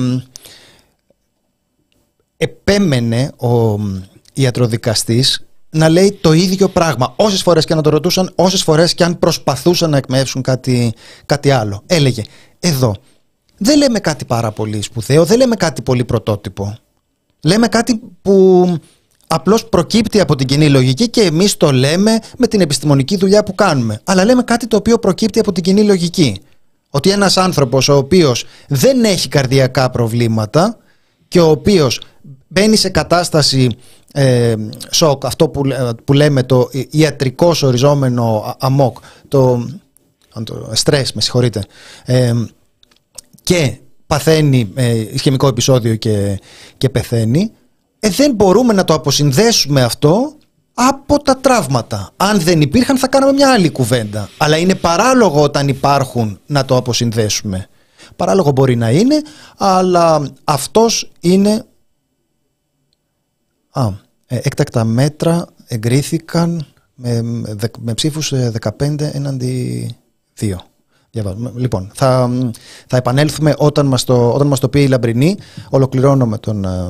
επέμενε 2.41 3.31
ο 3.37 3.79
ιατροδικαστής 4.33 5.45
να 5.69 5.89
λέει 5.89 6.17
το 6.21 6.33
ίδιο 6.33 6.67
πράγμα. 6.67 7.13
Όσες 7.15 7.41
φορές 7.41 7.65
και 7.65 7.75
να 7.75 7.81
το 7.81 7.89
ρωτούσαν, 7.89 8.31
όσες 8.35 8.63
φορές 8.63 8.93
και 8.93 9.03
αν 9.03 9.19
προσπαθούσαν 9.19 9.89
να 9.89 9.97
εκμεύσουν 9.97 10.41
κάτι, 10.41 10.93
κάτι 11.25 11.51
άλλο. 11.51 11.83
Έλεγε, 11.85 12.23
εδώ 12.59 12.95
δεν 13.57 13.77
λέμε 13.77 13.99
κάτι 13.99 14.25
πάρα 14.25 14.51
πολύ 14.51 14.81
σπουδαίο, 14.81 15.25
δεν 15.25 15.37
λέμε 15.37 15.55
κάτι 15.55 15.81
πολύ 15.81 16.03
πρωτότυπο. 16.03 16.77
Λέμε 17.43 17.67
κάτι 17.67 18.01
που 18.21 18.65
απλώς 19.27 19.65
προκύπτει 19.65 20.19
από 20.19 20.35
την 20.35 20.47
κοινή 20.47 20.69
λογική 20.69 21.09
και 21.09 21.21
εμείς 21.21 21.57
το 21.57 21.71
λέμε 21.71 22.19
με 22.37 22.47
την 22.47 22.61
επιστημονική 22.61 23.17
δουλειά 23.17 23.43
που 23.43 23.55
κάνουμε. 23.55 24.01
Αλλά 24.03 24.25
λέμε 24.25 24.43
κάτι 24.43 24.67
το 24.67 24.75
οποίο 24.75 24.99
προκύπτει 24.99 25.39
από 25.39 25.51
την 25.51 25.63
κοινή 25.63 25.83
λογική. 25.83 26.41
Ότι 26.89 27.09
ένας 27.09 27.37
άνθρωπος 27.37 27.89
ο 27.89 27.95
οποίος 27.95 28.45
δεν 28.67 29.03
έχει 29.03 29.27
καρδιακά 29.27 29.89
προβλήματα 29.89 30.77
και 31.27 31.39
ο 31.39 31.49
οποίος 31.49 32.01
μπαίνει 32.49 32.75
σε 32.75 32.89
κατάσταση 32.89 33.69
ε, 34.13 34.55
σοκ, 34.91 35.25
αυτό 35.25 35.49
που, 35.49 35.61
που 36.05 36.13
λέμε 36.13 36.43
το 36.43 36.69
ιατρικός 36.89 37.63
οριζόμενο 37.63 38.55
αμόκ, 38.59 38.97
το, 39.27 39.69
το 40.43 40.69
στρες, 40.73 41.13
με 41.13 41.21
συγχωρείτε, 41.21 41.63
ε, 42.05 42.33
και 43.43 43.77
παθαίνει 44.07 44.71
ε, 44.75 44.97
ισχυμικό 45.13 45.47
επεισόδιο 45.47 45.95
και, 45.95 46.39
και 46.77 46.89
πεθαίνει, 46.89 47.51
ε, 47.99 48.09
δεν 48.09 48.33
μπορούμε 48.33 48.73
να 48.73 48.83
το 48.83 48.93
αποσυνδέσουμε 48.93 49.81
αυτό 49.81 50.33
από 50.73 51.19
τα 51.21 51.37
τραύματα. 51.37 52.09
Αν 52.17 52.39
δεν 52.39 52.61
υπήρχαν 52.61 52.97
θα 52.97 53.07
κάναμε 53.07 53.33
μια 53.33 53.51
άλλη 53.51 53.69
κουβέντα. 53.69 54.29
Αλλά 54.37 54.57
είναι 54.57 54.75
παράλογο 54.75 55.41
όταν 55.41 55.67
υπάρχουν 55.67 56.39
να 56.45 56.65
το 56.65 56.75
αποσυνδέσουμε. 56.75 57.67
Παράλογο 58.15 58.51
μπορεί 58.51 58.75
να 58.75 58.89
είναι, 58.89 59.21
αλλά 59.57 60.31
αυτός 60.43 61.11
είναι... 61.19 61.63
Α, 63.79 63.87
ε, 64.25 64.39
έκτακτα 64.43 64.83
μέτρα 64.83 65.47
εγκρίθηκαν 65.67 66.65
με, 66.95 67.21
με 67.79 67.93
ψήφους 67.93 68.33
15 68.77 69.01
ε, 69.01 69.09
έναντι 69.13 69.95
2. 70.39 70.53
Λοιπόν, 71.55 71.91
θα, 71.93 72.29
θα 72.87 72.97
επανέλθουμε 72.97 73.53
όταν 73.57 73.85
μας, 73.85 74.03
το, 74.03 74.31
όταν 74.31 74.47
μας 74.47 74.59
το 74.59 74.69
πει 74.69 74.81
η 74.81 74.87
Λαμπρινή. 74.87 75.37
Ολοκληρώνω 75.69 76.25
με 76.25 76.37
τον, 76.37 76.65
ε, 76.65 76.87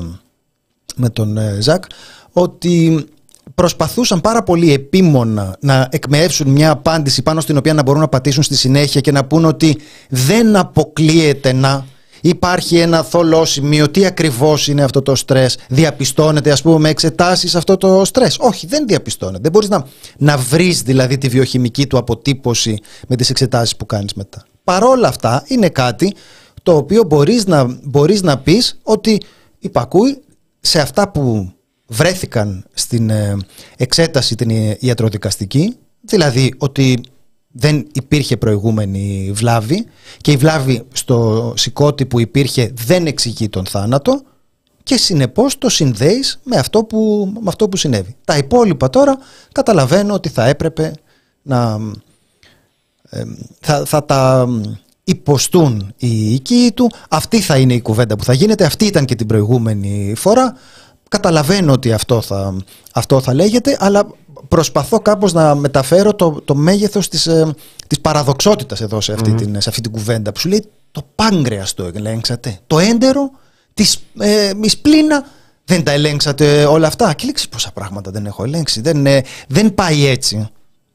με 0.96 1.08
τον 1.08 1.38
Ζακ 1.60 1.84
ότι 2.32 3.06
προσπαθούσαν 3.54 4.20
πάρα 4.20 4.42
πολύ 4.42 4.72
επίμονα 4.72 5.56
να 5.60 5.88
εκμεύσουν 5.90 6.48
μια 6.48 6.70
απάντηση 6.70 7.22
πάνω 7.22 7.40
στην 7.40 7.56
οποία 7.56 7.74
να 7.74 7.82
μπορούν 7.82 8.00
να 8.00 8.08
πατήσουν 8.08 8.42
στη 8.42 8.56
συνέχεια 8.56 9.00
και 9.00 9.12
να 9.12 9.24
πούν 9.24 9.44
ότι 9.44 9.78
δεν 10.08 10.56
αποκλείεται 10.56 11.52
να 11.52 11.86
υπάρχει 12.20 12.78
ένα 12.78 13.02
θολό 13.02 13.44
σημείο, 13.44 13.90
τι 13.90 14.06
ακριβώς 14.06 14.68
είναι 14.68 14.82
αυτό 14.82 15.02
το 15.02 15.14
στρες, 15.14 15.58
διαπιστώνεται 15.68 16.50
ας 16.50 16.62
πούμε 16.62 16.78
με 16.78 16.88
εξετάσεις 16.88 17.54
αυτό 17.54 17.76
το 17.76 18.04
στρες; 18.04 18.36
Όχι, 18.40 18.66
δεν 18.66 18.86
διαπιστώνεται. 18.86 19.38
Δεν 19.42 19.50
μπορείς 19.52 19.68
να, 19.68 19.86
να 20.16 20.36
βρεις 20.36 20.82
δηλαδή 20.82 21.18
τη 21.18 21.28
βιοχημική 21.28 21.86
του 21.86 21.98
αποτύπωση 21.98 22.78
με 23.08 23.16
τις 23.16 23.30
εξετάσεις 23.30 23.76
που 23.76 23.86
κάνεις 23.86 24.14
μετά. 24.14 24.44
Παρόλα 24.64 25.08
αυτά 25.08 25.44
είναι 25.46 25.68
κάτι 25.68 26.14
το 26.62 26.76
οποίο 26.76 27.04
μπορείς 27.04 27.46
να, 27.46 27.78
μπορείς 27.82 28.22
να 28.22 28.38
πεις 28.38 28.78
ότι 28.82 29.20
υπακούει 29.58 30.22
σε 30.60 30.80
αυτά 30.80 31.10
που 31.10 31.52
βρέθηκαν 31.86 32.64
στην 32.72 33.10
ε, 33.10 33.36
εξέταση 33.76 34.34
την 34.34 34.76
ιατροδικαστική, 34.78 35.76
δηλαδή 36.00 36.54
ότι 36.58 37.00
δεν 37.52 37.86
υπήρχε 37.92 38.36
προηγούμενη 38.36 39.30
βλάβη 39.34 39.86
και 40.20 40.32
η 40.32 40.36
βλάβη 40.36 40.82
στο 40.92 41.52
σηκώτη 41.56 42.06
που 42.06 42.20
υπήρχε 42.20 42.72
δεν 42.86 43.06
εξηγεί 43.06 43.48
τον 43.48 43.66
θάνατο 43.66 44.22
και 44.82 44.96
συνεπώς 44.96 45.58
το 45.58 45.68
συνδέεις 45.68 46.40
με 46.44 46.56
αυτό 46.56 46.84
που, 46.84 47.30
με 47.34 47.48
αυτό 47.48 47.68
που 47.68 47.76
συνέβη. 47.76 48.16
Τα 48.24 48.36
υπόλοιπα 48.36 48.90
τώρα 48.90 49.18
καταλαβαίνω 49.52 50.14
ότι 50.14 50.28
θα 50.28 50.46
έπρεπε 50.46 50.92
να 51.42 51.78
ε, 53.10 53.22
θα, 53.60 53.84
θα 53.84 54.04
τα 54.04 54.48
υποστούν 55.04 55.94
οι 55.96 56.32
οικοί 56.32 56.72
του. 56.74 56.90
Αυτή 57.10 57.40
θα 57.40 57.58
είναι 57.58 57.74
η 57.74 57.80
κουβέντα 57.80 58.16
που 58.16 58.24
θα 58.24 58.32
γίνεται. 58.32 58.64
Αυτή 58.64 58.84
ήταν 58.84 59.04
και 59.04 59.14
την 59.14 59.26
προηγούμενη 59.26 60.12
φορά. 60.16 60.56
Καταλαβαίνω 61.08 61.72
ότι 61.72 61.92
αυτό 61.92 62.20
θα, 62.20 62.56
αυτό 62.92 63.20
θα 63.20 63.34
λέγεται, 63.34 63.76
αλλά 63.80 64.06
προσπαθώ 64.48 65.00
κάπως 65.00 65.32
να 65.32 65.54
μεταφέρω 65.54 66.14
το, 66.14 66.40
το 66.44 66.54
μέγεθος 66.54 67.08
της, 67.08 67.26
ε, 67.26 67.54
της 67.86 68.00
παραδοξότητας 68.00 68.80
εδώ 68.80 69.00
σε 69.00 69.12
αυτή, 69.12 69.34
την, 69.34 69.60
σε 69.60 69.68
αυτή 69.68 69.80
την 69.80 69.90
κουβέντα 69.90 70.32
που 70.32 70.38
σου 70.38 70.48
λέει 70.48 70.64
το 70.92 71.02
πάγκρεας 71.14 71.74
το 71.74 71.90
ελέγξατε, 71.94 72.58
το 72.66 72.78
έντερο, 72.78 73.30
της, 73.74 74.02
ε, 74.18 74.50
η 74.60 74.68
σπλήνα, 74.68 75.24
δεν 75.64 75.84
τα 75.84 75.90
ελέγξατε 75.90 76.64
όλα 76.64 76.86
αυτά. 76.86 77.12
Και 77.12 77.26
λέξεις 77.26 77.48
πόσα 77.48 77.70
πράγματα 77.72 78.10
δεν 78.10 78.26
έχω 78.26 78.44
ελέγξει, 78.44 78.80
δεν, 78.80 79.06
ε, 79.06 79.22
δεν 79.48 79.74
πάει 79.74 80.06
έτσι. 80.06 80.48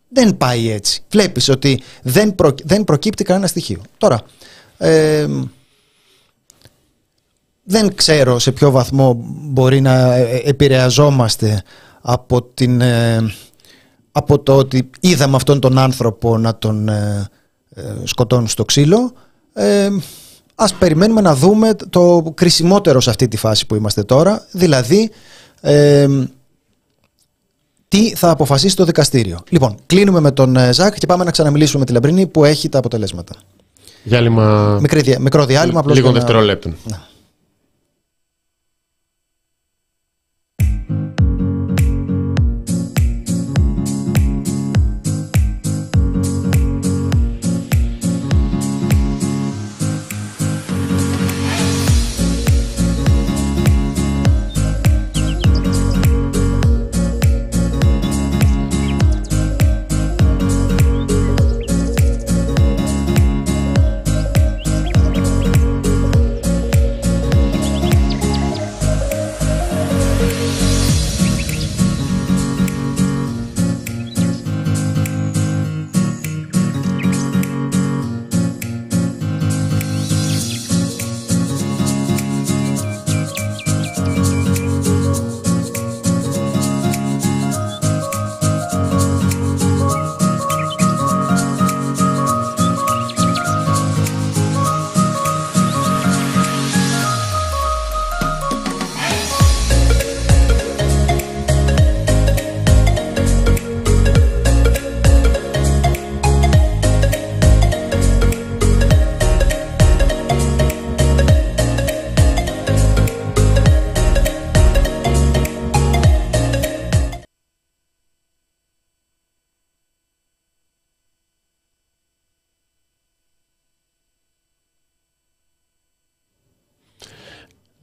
Δεν 0.09 0.37
πάει 0.37 0.69
έτσι. 0.69 1.03
Βλέπεις 1.09 1.49
ότι 1.49 1.81
δεν, 2.01 2.35
δεν 2.63 2.83
προκύπτει 2.83 3.23
κανένα 3.23 3.47
στοιχείο. 3.47 3.81
Τώρα, 3.97 4.21
ε, 4.77 5.27
δεν 7.63 7.95
ξέρω 7.95 8.39
σε 8.39 8.51
ποιο 8.51 8.71
βαθμό 8.71 9.15
μπορεί 9.27 9.81
να 9.81 10.13
ε, 10.13 10.21
ε, 10.21 10.49
επηρεαζόμαστε 10.49 11.63
από, 12.07 12.43
την, 12.43 12.81
ε, 12.81 13.33
από 14.11 14.39
το 14.39 14.57
ότι 14.57 14.89
είδαμε 14.99 15.35
αυτόν 15.35 15.59
τον 15.59 15.77
άνθρωπο 15.77 16.37
να 16.37 16.57
τον 16.57 16.89
σκοτώνουν 18.03 18.47
στο 18.47 18.65
ξύλο. 18.65 19.11
Ε, 19.53 19.89
ας 20.55 20.73
περιμένουμε 20.73 21.21
να 21.21 21.35
δούμε 21.35 21.75
το 21.89 22.31
κρισιμότερο 22.33 23.01
σε 23.01 23.09
αυτή 23.09 23.27
τη 23.27 23.37
φάση 23.37 23.65
που 23.65 23.75
είμαστε 23.75 24.03
τώρα, 24.03 24.45
δηλαδή 24.51 25.11
τι 27.87 28.15
θα 28.15 28.29
αποφασίσει 28.29 28.75
το 28.75 28.83
δικαστήριο. 28.83 29.39
Λοιπόν, 29.49 29.75
κλείνουμε 29.85 30.19
με 30.19 30.31
τον 30.31 30.57
Ζακ 30.71 30.97
και 30.97 31.05
πάμε 31.05 31.23
να 31.23 31.31
ξαναμιλήσουμε 31.31 31.79
με 31.79 31.85
τη 31.85 31.91
Λαμπρίνη 31.91 32.27
που 32.27 32.45
έχει 32.45 32.69
τα 32.69 32.77
αποτελέσματα. 32.77 33.35
Διάλειμμα... 34.03 34.79
Μικρό 35.19 35.45
διάλειμμα. 35.45 35.83
Λίγο 35.85 36.11
δευτερόλεπτο. 36.11 36.69
Να... 36.83 37.13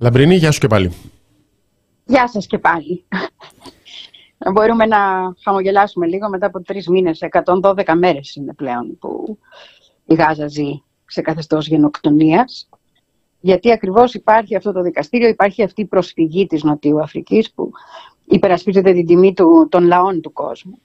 Λαμπρινή, 0.03 0.37
γεια 0.37 0.51
σου 0.51 0.61
και 0.61 0.67
πάλι. 0.67 0.93
Γεια 2.05 2.29
σας 2.29 2.47
και 2.47 2.59
πάλι. 2.59 3.05
Μπορούμε 4.53 4.87
να 4.87 4.99
χαμογελάσουμε 5.43 6.07
λίγο 6.07 6.29
μετά 6.29 6.47
από 6.47 6.63
τρεις 6.63 6.89
μήνες, 6.89 7.19
112 7.63 7.95
μέρες 7.95 8.35
είναι 8.35 8.55
πλέον 8.55 8.99
που 8.99 9.39
η 10.05 10.15
Γάζα 10.15 10.47
ζει 10.47 10.83
σε 11.07 11.21
καθεστώς 11.21 11.67
γενοκτονίας. 11.67 12.69
Γιατί 13.41 13.73
ακριβώς 13.73 14.15
υπάρχει 14.15 14.57
αυτό 14.57 14.73
το 14.73 14.83
δικαστήριο, 14.83 15.29
υπάρχει 15.29 15.63
αυτή 15.63 15.81
η 15.81 15.87
προσφυγή 15.87 16.47
της 16.47 16.63
Νοτιού 16.63 17.01
Αφρικής 17.01 17.53
που 17.53 17.71
υπερασπίζεται 18.25 18.93
την 18.93 19.07
τιμή 19.07 19.35
του, 19.35 19.69
των 19.71 19.85
λαών 19.87 20.21
του 20.21 20.33
κόσμου. 20.33 20.79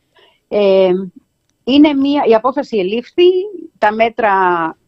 Ε, 0.48 0.92
είναι 1.64 1.94
μια, 1.94 2.24
η 2.28 2.34
απόφαση 2.34 2.78
ελήφθη, 2.78 3.30
τα 3.78 3.92
μέτρα 3.94 4.32
ε, 4.70 4.87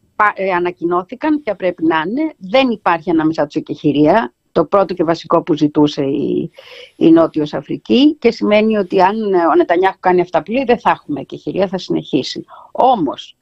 ανακοινώθηκαν, 0.55 1.41
ποια 1.43 1.55
πρέπει 1.55 1.83
να 1.83 2.03
είναι. 2.07 2.33
Δεν 2.37 2.69
υπάρχει 2.69 3.09
ανάμεσα 3.09 3.45
τους 3.45 3.55
εκεχηρία, 3.55 4.33
το 4.51 4.65
πρώτο 4.65 4.93
και 4.93 5.03
βασικό 5.03 5.43
που 5.43 5.53
ζητούσε 5.53 6.03
η, 6.03 6.51
η 6.95 7.09
Νότιος 7.11 7.53
Αφρική 7.53 8.15
και 8.19 8.31
σημαίνει 8.31 8.77
ότι 8.77 9.01
αν 9.01 9.33
ο 9.33 9.55
Νετανιάχου 9.55 9.99
κάνει 9.99 10.21
αυτά 10.21 10.43
που 10.43 10.51
λέει 10.51 10.63
δεν 10.63 10.79
θα 10.79 10.89
έχουμε 10.89 11.19
εκεχηρία, 11.19 11.67
θα 11.67 11.77
συνεχίσει. 11.77 12.45
Όμως 12.71 13.37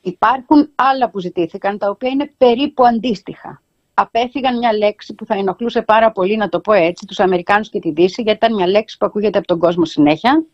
υπάρχουν 0.00 0.70
άλλα 0.74 1.10
που 1.10 1.18
ζητήθηκαν 1.18 1.78
τα 1.78 1.90
οποία 1.90 2.10
είναι 2.10 2.32
περίπου 2.36 2.84
αντίστοιχα. 2.84 3.62
Απέφυγαν 3.94 4.58
μια 4.58 4.76
λέξη 4.76 5.14
που 5.14 5.26
θα 5.26 5.34
ενοχλούσε 5.34 5.82
πάρα 5.82 6.12
πολύ, 6.12 6.36
να 6.36 6.48
το 6.48 6.60
πω 6.60 6.72
έτσι, 6.72 7.06
τους 7.06 7.20
Αμερικάνους 7.20 7.68
και 7.68 7.78
τη 7.78 7.90
Δύση, 7.90 8.22
γιατί 8.22 8.38
ήταν 8.44 8.54
μια 8.54 8.66
λέξη 8.68 8.96
που 8.96 9.06
ακούγεται 9.06 9.38
από 9.38 9.46
τον 9.46 9.58
κόσμο 9.58 9.84
συνέχεια 9.84 10.44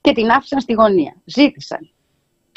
και 0.00 0.12
την 0.12 0.30
άφησαν 0.30 0.60
στη 0.60 0.72
γωνία. 0.72 1.16
Ζήτησαν 1.24 1.93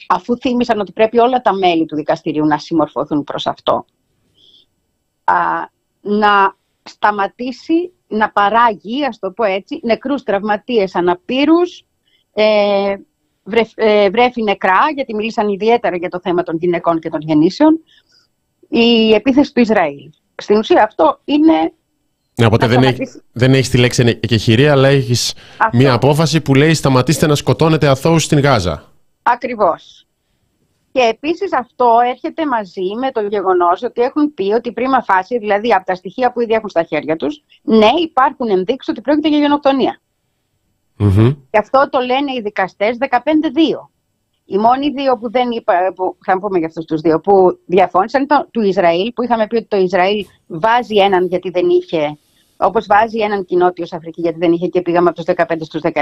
αφού 0.07 0.37
θύμισαν 0.37 0.79
ότι 0.79 0.91
πρέπει 0.91 1.19
όλα 1.19 1.41
τα 1.41 1.53
μέλη 1.53 1.85
του 1.85 1.95
δικαστηρίου 1.95 2.45
να 2.45 2.57
συμμορφωθούν 2.57 3.23
προς 3.23 3.47
αυτό, 3.47 3.85
α, 5.23 5.35
να 6.01 6.55
σταματήσει 6.83 7.91
να 8.07 8.31
παράγει, 8.31 9.05
ας 9.05 9.19
το 9.19 9.31
πω 9.31 9.43
έτσι, 9.43 9.79
νεκρούς 9.83 10.23
τραυματίες 10.23 10.95
αναπήρους, 10.95 11.85
ε, 12.33 12.95
ε, 13.75 14.09
βρέφη 14.09 14.43
νεκρά, 14.43 14.79
γιατί 14.95 15.15
μιλήσαν 15.15 15.47
ιδιαίτερα 15.47 15.95
για 15.97 16.09
το 16.09 16.19
θέμα 16.23 16.43
των 16.43 16.57
γυναικών 16.57 16.99
και 16.99 17.09
των 17.09 17.21
γεννήσεων, 17.21 17.79
η 18.69 19.13
επίθεση 19.13 19.53
του 19.53 19.59
Ισραήλ. 19.59 20.09
Στην 20.35 20.57
ουσία 20.57 20.83
αυτό 20.83 21.19
είναι 21.23 21.71
ναι, 22.39 22.45
οπότε 22.45 22.67
δεν, 22.67 22.83
έχει, 22.83 23.07
δεν 23.31 23.53
έχεις 23.53 23.69
τη 23.69 23.77
λέξη 23.77 24.19
εκεχηρία, 24.21 24.71
αλλά 24.71 24.87
έχεις 24.87 25.33
μία 25.71 25.93
απόφαση 25.93 26.41
που 26.41 26.55
λέει 26.55 26.73
σταματήστε 26.73 27.27
να 27.27 27.35
σκοτώνετε 27.35 27.87
αθώους 27.87 28.23
στην 28.23 28.39
Γάζα. 28.39 28.83
Ακριβώς. 29.33 30.07
Και 30.91 31.01
επίσης 31.01 31.53
αυτό 31.53 31.97
έρχεται 32.09 32.45
μαζί 32.45 32.95
με 32.99 33.11
το 33.11 33.21
γεγονός 33.21 33.83
ότι 33.83 34.01
έχουν 34.01 34.33
πει 34.33 34.51
ότι 34.53 34.71
πρίμα 34.71 35.03
φάση, 35.03 35.37
δηλαδή 35.37 35.73
από 35.73 35.85
τα 35.85 35.95
στοιχεία 35.95 36.31
που 36.31 36.41
ήδη 36.41 36.53
έχουν 36.53 36.69
στα 36.69 36.83
χέρια 36.83 37.15
τους, 37.15 37.43
ναι 37.61 37.89
υπάρχουν 38.01 38.49
ενδείξεις 38.49 38.91
ότι 38.91 39.01
πρόκειται 39.01 39.29
για 39.29 39.37
γενοκτονία. 39.37 39.99
Mm-hmm. 40.99 41.35
Και 41.49 41.57
αυτό 41.57 41.89
το 41.89 41.99
λένε 41.99 42.31
οι 42.31 42.41
δικαστές 42.41 42.97
15-2. 42.99 43.07
Οι 44.45 44.57
μόνοι 44.57 44.89
δύο 44.89 45.17
που 45.17 45.31
δεν 45.31 45.51
είπα, 45.51 45.73
που, 45.95 46.17
θα 46.25 46.39
πούμε 46.39 46.57
για 46.57 46.67
αυτούς 46.67 46.85
τους 46.85 47.01
δύο, 47.01 47.19
που 47.19 47.59
διαφώνησαν 47.65 48.23
ήταν 48.23 48.47
του 48.51 48.61
Ισραήλ, 48.61 49.13
που 49.13 49.23
είχαμε 49.23 49.47
πει 49.47 49.55
ότι 49.55 49.67
το 49.67 49.77
Ισραήλ 49.77 50.25
βάζει 50.47 50.95
έναν 50.95 51.25
γιατί 51.25 51.49
δεν 51.49 51.69
είχε, 51.69 52.17
όπως 52.57 52.85
βάζει 52.85 53.19
έναν 53.19 53.45
κοινότιος 53.45 53.93
Αφρική 53.93 54.21
γιατί 54.21 54.37
δεν 54.37 54.51
είχε 54.51 54.67
και 54.67 54.81
πήγαμε 54.81 55.09
από 55.09 55.23
τους 55.23 55.35
15 55.35 55.55
στους 55.59 55.81
17, 55.83 55.93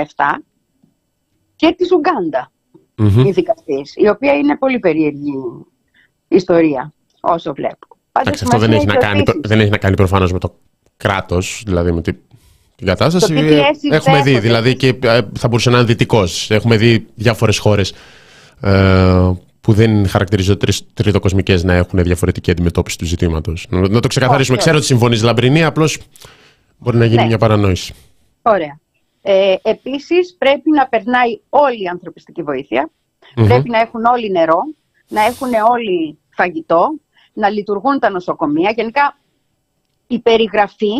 και 1.56 1.74
της 1.78 1.92
Ουγκάντα 1.92 2.52
mm-hmm. 2.98 3.26
η 3.26 3.32
δικαστής, 3.32 3.94
η 3.96 4.08
οποία 4.08 4.34
είναι 4.34 4.58
πολύ 4.58 4.80
περίεργη 4.80 5.34
ιστορία, 6.28 6.94
όσο 7.20 7.54
βλέπω. 7.54 7.88
Εντάξει, 8.12 8.44
αυτό 8.44 8.58
δεν 8.58 8.72
έχει, 8.72 8.86
να 8.86 8.96
κάνει, 8.96 9.24
δεν 9.44 9.60
έχει 9.60 9.70
να 9.70 9.78
κάνει 9.78 9.96
προφανώς 9.96 10.32
με 10.32 10.40
το 10.40 10.56
κράτος, 10.98 11.62
δηλαδή 11.66 11.92
με 11.92 12.02
την, 12.02 12.18
κατάσταση. 12.86 13.34
Ε, 13.34 13.96
έχουμε 13.96 14.22
δει, 14.22 14.40
δηλαδή 14.40 14.76
και 14.76 14.88
ε, 14.88 15.22
θα 15.38 15.48
μπορούσε 15.48 15.70
να 15.70 15.78
είναι 15.78 15.86
δυτικός. 15.86 16.52
Έχουμε 16.52 16.78
δει 16.78 17.08
διάφορες 17.16 17.58
χώρες 17.58 17.94
ε, 18.62 19.32
που 19.62 19.74
δεν 19.74 20.08
χαρακτηρίζονται 20.08 20.72
τριτοκοσμικές 20.94 21.64
να 21.64 21.74
έχουν 21.74 22.04
διαφορετική 22.04 22.52
αντιμετώπιση 22.52 22.98
του 22.98 23.06
ζητήματος. 23.06 23.68
Να, 23.70 24.00
το 24.00 24.08
ξεκαθαρίσουμε. 24.08 24.58
Ξέρω 24.58 24.78
ότι 24.78 24.86
συμφωνείς 24.86 25.24
Λαμπρινή, 25.24 25.64
απλώς 25.64 25.98
μπορεί 26.78 26.98
να 26.98 27.06
γίνει 27.06 27.22
ναι. 27.22 27.28
μια 27.28 27.38
παρανόηση. 27.38 27.94
Ωραία. 28.42 28.80
Ε, 29.28 29.56
επίσης 29.62 30.36
πρέπει 30.38 30.70
να 30.70 30.88
περνάει 30.88 31.40
όλη 31.50 31.84
η 31.84 31.88
ανθρωπιστική 31.88 32.44
Πρέπει 33.34 33.70
να 33.70 33.80
έχουν 33.80 34.06
όλοι 34.06 34.32
νερό, 34.32 34.60
να 35.08 35.22
έχουν 35.22 35.54
όλοι 35.54 36.20
φαγητό, 36.30 36.96
να 37.34 37.50
λειτουργούν 37.50 38.00
τα 38.00 38.10
νοσοκομεία. 38.10 38.72
Γενικά 38.72 39.18
η 40.08 40.20
περιγραφή, 40.20 40.94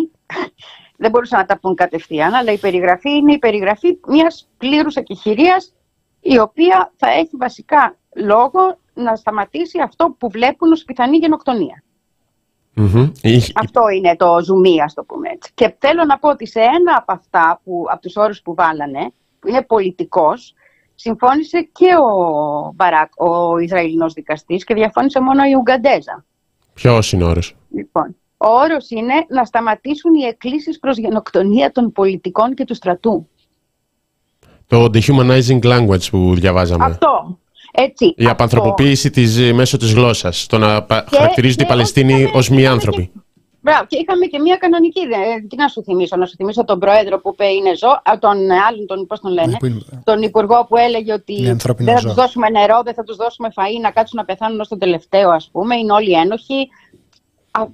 δεν 1.02 1.12
μπορούσαν 1.12 1.40
να 1.40 1.46
τα 1.46 1.60
πούν 1.60 1.76
κατευθείαν, 1.76 2.34
αλλά 2.34 2.52
η 2.52 2.58
περιγραφή 2.58 3.10
είναι 3.10 3.34
η 3.34 3.40
περιγραφή 3.40 4.00
μιας 4.08 4.50
πλήρους 4.58 4.96
εκεχηρίας 4.96 5.74
η 6.22 6.40
οποία 6.40 6.94
θα 6.96 7.10
έχει 7.10 7.38
βασικά 7.38 7.98
λόγο 8.16 8.78
να 8.94 9.16
σταματήσει 9.16 9.80
αυτό 9.80 10.16
που 10.20 10.30
βλέπουν 10.30 10.72
ως 10.72 10.84
πιθανή 10.84 11.18
γενοκτονία. 11.18 11.84
Αυτό 13.56 13.90
είναι 13.90 14.16
το 14.16 14.40
ζουμί, 14.44 14.82
ας 14.82 14.94
το 14.94 15.04
πούμε 15.04 15.30
έτσι. 15.30 15.52
Και 15.54 15.76
θέλω 15.80 16.04
να 16.04 16.18
πω 16.18 16.30
ότι 16.30 16.48
σε 16.48 16.60
ένα 16.60 16.96
από 16.98 17.12
αυτά, 17.12 17.62
που, 17.64 17.86
από 17.90 18.02
τους 18.02 18.16
όρους 18.16 18.42
που 18.42 18.54
βάλανε, 18.54 19.12
που 19.40 19.48
είναι 19.48 19.62
πολιτικός, 19.62 20.54
συμφώνησε 20.96 21.70
και 21.72 21.90
ο 21.96 22.72
Μπαράκ, 22.76 23.22
ο 23.22 23.58
Ισραηλινός 23.58 24.14
δικαστής, 24.14 24.64
και 24.64 24.74
διαφώνησε 24.74 25.20
μόνο 25.20 25.44
η 25.44 25.54
Ουγγαντέζα. 25.54 26.26
Ποιος 26.74 27.12
είναι 27.12 27.24
ο 27.24 27.28
όρος; 27.28 27.56
Λοιπόν, 27.70 28.16
ο 28.38 28.48
όρος 28.48 28.90
είναι 28.90 29.14
να 29.30 29.46
σταματήσουν 29.46 30.14
οι 30.14 30.24
εκκλήσεις 30.24 30.80
προς 30.80 30.98
γενοκτονία 30.98 31.72
των 31.72 31.92
πολιτικών 31.92 32.54
και 32.54 32.66
του 32.66 32.74
στρατού. 32.74 33.28
Το 34.68 34.90
dehumanizing 34.94 35.60
language 35.64 36.10
που 36.12 36.36
διαβάζαμε. 36.36 36.86
Αυτό. 36.86 37.40
Έτσι, 37.76 38.14
η 38.18 38.26
απανθρωποποίηση 38.26 39.10
της, 39.10 39.38
ε, 39.38 39.54
μέσω 39.54 39.78
της 39.78 39.94
γλώσσας. 39.94 40.46
Το 40.46 40.58
να 40.58 40.82
και, 40.82 41.16
χαρακτηρίζονται 41.18 41.64
οι 41.64 41.68
Παλαιστίνοι 41.68 42.32
ως 42.34 42.50
μη 42.50 42.68
άνθρωποι. 42.68 43.12
Μπράβο, 43.66 43.86
και 43.86 43.98
είχαμε 43.98 44.26
και 44.26 44.40
μια 44.40 44.58
κανονική. 44.58 45.02
Τι 45.50 45.56
να 45.56 45.68
σου 45.68 45.84
θυμίσω, 45.84 46.16
να 46.16 46.26
σου 46.26 46.36
θυμίσω 46.36 46.64
τον 46.66 46.80
πρόεδρο 46.80 47.20
που 47.20 47.30
είπε 47.34 47.46
είναι 47.46 47.76
ζώο, 47.76 48.20
τον 48.20 48.38
άλλον, 48.68 48.86
τον, 48.88 49.08
πώς 49.08 49.20
τον 49.20 49.32
λένε, 49.32 49.58
ναι, 49.62 49.70
τον 50.04 50.22
υπουργό 50.22 50.66
που 50.70 50.78
έλεγε 50.78 51.14
ότι 51.14 51.44
δεν 51.44 51.60
θα 51.60 52.02
τους 52.02 52.14
δώσουμε 52.14 52.50
νερό, 52.50 52.82
δεν 52.84 52.94
θα 52.94 53.04
τους 53.04 53.16
δώσουμε 53.16 53.50
φαΐ, 53.56 53.82
να 53.82 53.92
κάτσουν 53.92 54.20
να 54.20 54.26
πεθάνουν 54.26 54.60
ως 54.60 54.68
τον 54.68 54.80
τελευταίο, 54.80 55.30
ας 55.30 55.50
πούμε, 55.52 55.76
είναι 55.76 55.92
όλοι 55.92 56.12
ένοχοι. 56.12 56.70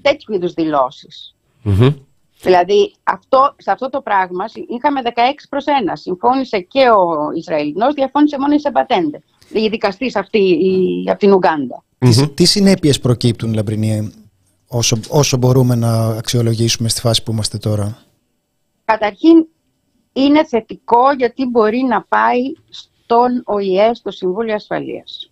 Τέτοιου 0.02 0.34
είδους 0.34 0.54
δηλώσεις. 0.54 1.36
Mm-hmm. 1.66 1.94
Δηλαδή, 2.42 2.94
αυτό, 3.04 3.56
σε 3.58 3.72
αυτό 3.72 3.90
το 3.90 4.02
πράγμα 4.02 4.46
είχαμε 4.68 5.02
16 5.04 5.10
προς 5.50 5.66
1. 5.68 5.70
Συμφώνησε 5.94 6.60
και 6.60 6.90
ο 6.90 7.32
Ισραηλινός, 7.36 7.94
διαφώνησε 7.94 8.40
μόνο 8.40 8.54
η 8.54 8.60
Σεμπατέντε 8.60 9.22
η 9.54 9.68
δικαστή 9.70 10.12
αυτή 10.16 10.40
η, 10.40 11.10
από 11.10 11.20
την 11.20 11.34
Ουγγάντα. 11.34 11.84
Mm-hmm. 12.00 12.32
Τι 12.36 12.46
συνέπειες 12.46 13.00
προκύπτουν, 13.00 13.54
Λαμπρινή, 13.54 14.14
όσο, 14.68 15.00
όσο 15.10 15.38
μπορούμε 15.38 15.76
να 15.76 16.06
αξιολογήσουμε 16.08 16.90
στη 16.90 17.02
φάση 17.02 17.24
που 17.24 17.32
είμαστε 17.32 17.58
τώρα; 17.58 17.98
Καταρχήν, 18.86 19.48
είναι 20.14 20.46
θετικό 20.46 21.14
γιατί 21.18 21.46
μπορεί 21.46 21.82
να 21.82 22.04
πάει 22.04 22.42
στον 22.70 23.42
ΟΗΕ, 23.46 23.94
στο 23.94 24.12
Συμβούλιο 24.12 24.56
Ασφαλείας. 24.56 25.32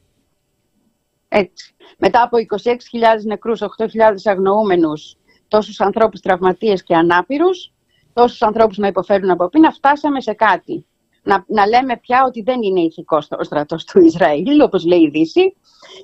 Έτσι. 1.28 1.74
Μετά 1.98 2.22
από 2.22 2.38
26.000 2.38 2.76
νεκρούς, 3.24 3.62
8.000 3.62 3.88
αγνοούμενους, 4.24 5.18
τόσους 5.48 5.80
ανθρώπους 5.80 6.20
τραυματίες 6.20 6.84
και 6.84 6.96
ανάπηρους, 6.96 7.74
τόσους 8.14 8.42
ανθρώπους 8.42 8.78
να 8.78 8.88
υποφέρουν 8.88 9.30
από 9.30 9.50
πείνα, 9.50 9.72
φτάσαμε 9.72 10.22
σε 10.22 10.34
κάτι 10.34 10.86
να, 11.24 11.44
να 11.48 11.68
λέμε 11.68 11.98
πια 11.98 12.24
ότι 12.28 12.42
δεν 12.42 12.62
είναι 12.62 12.80
ηθικό 12.80 13.18
ο 13.40 13.44
στρατός 13.44 13.84
του 13.86 14.00
Ισραήλ, 14.00 14.62
όπως 14.62 14.86
λέει 14.86 15.00
η 15.00 15.10
Δύση, 15.10 15.56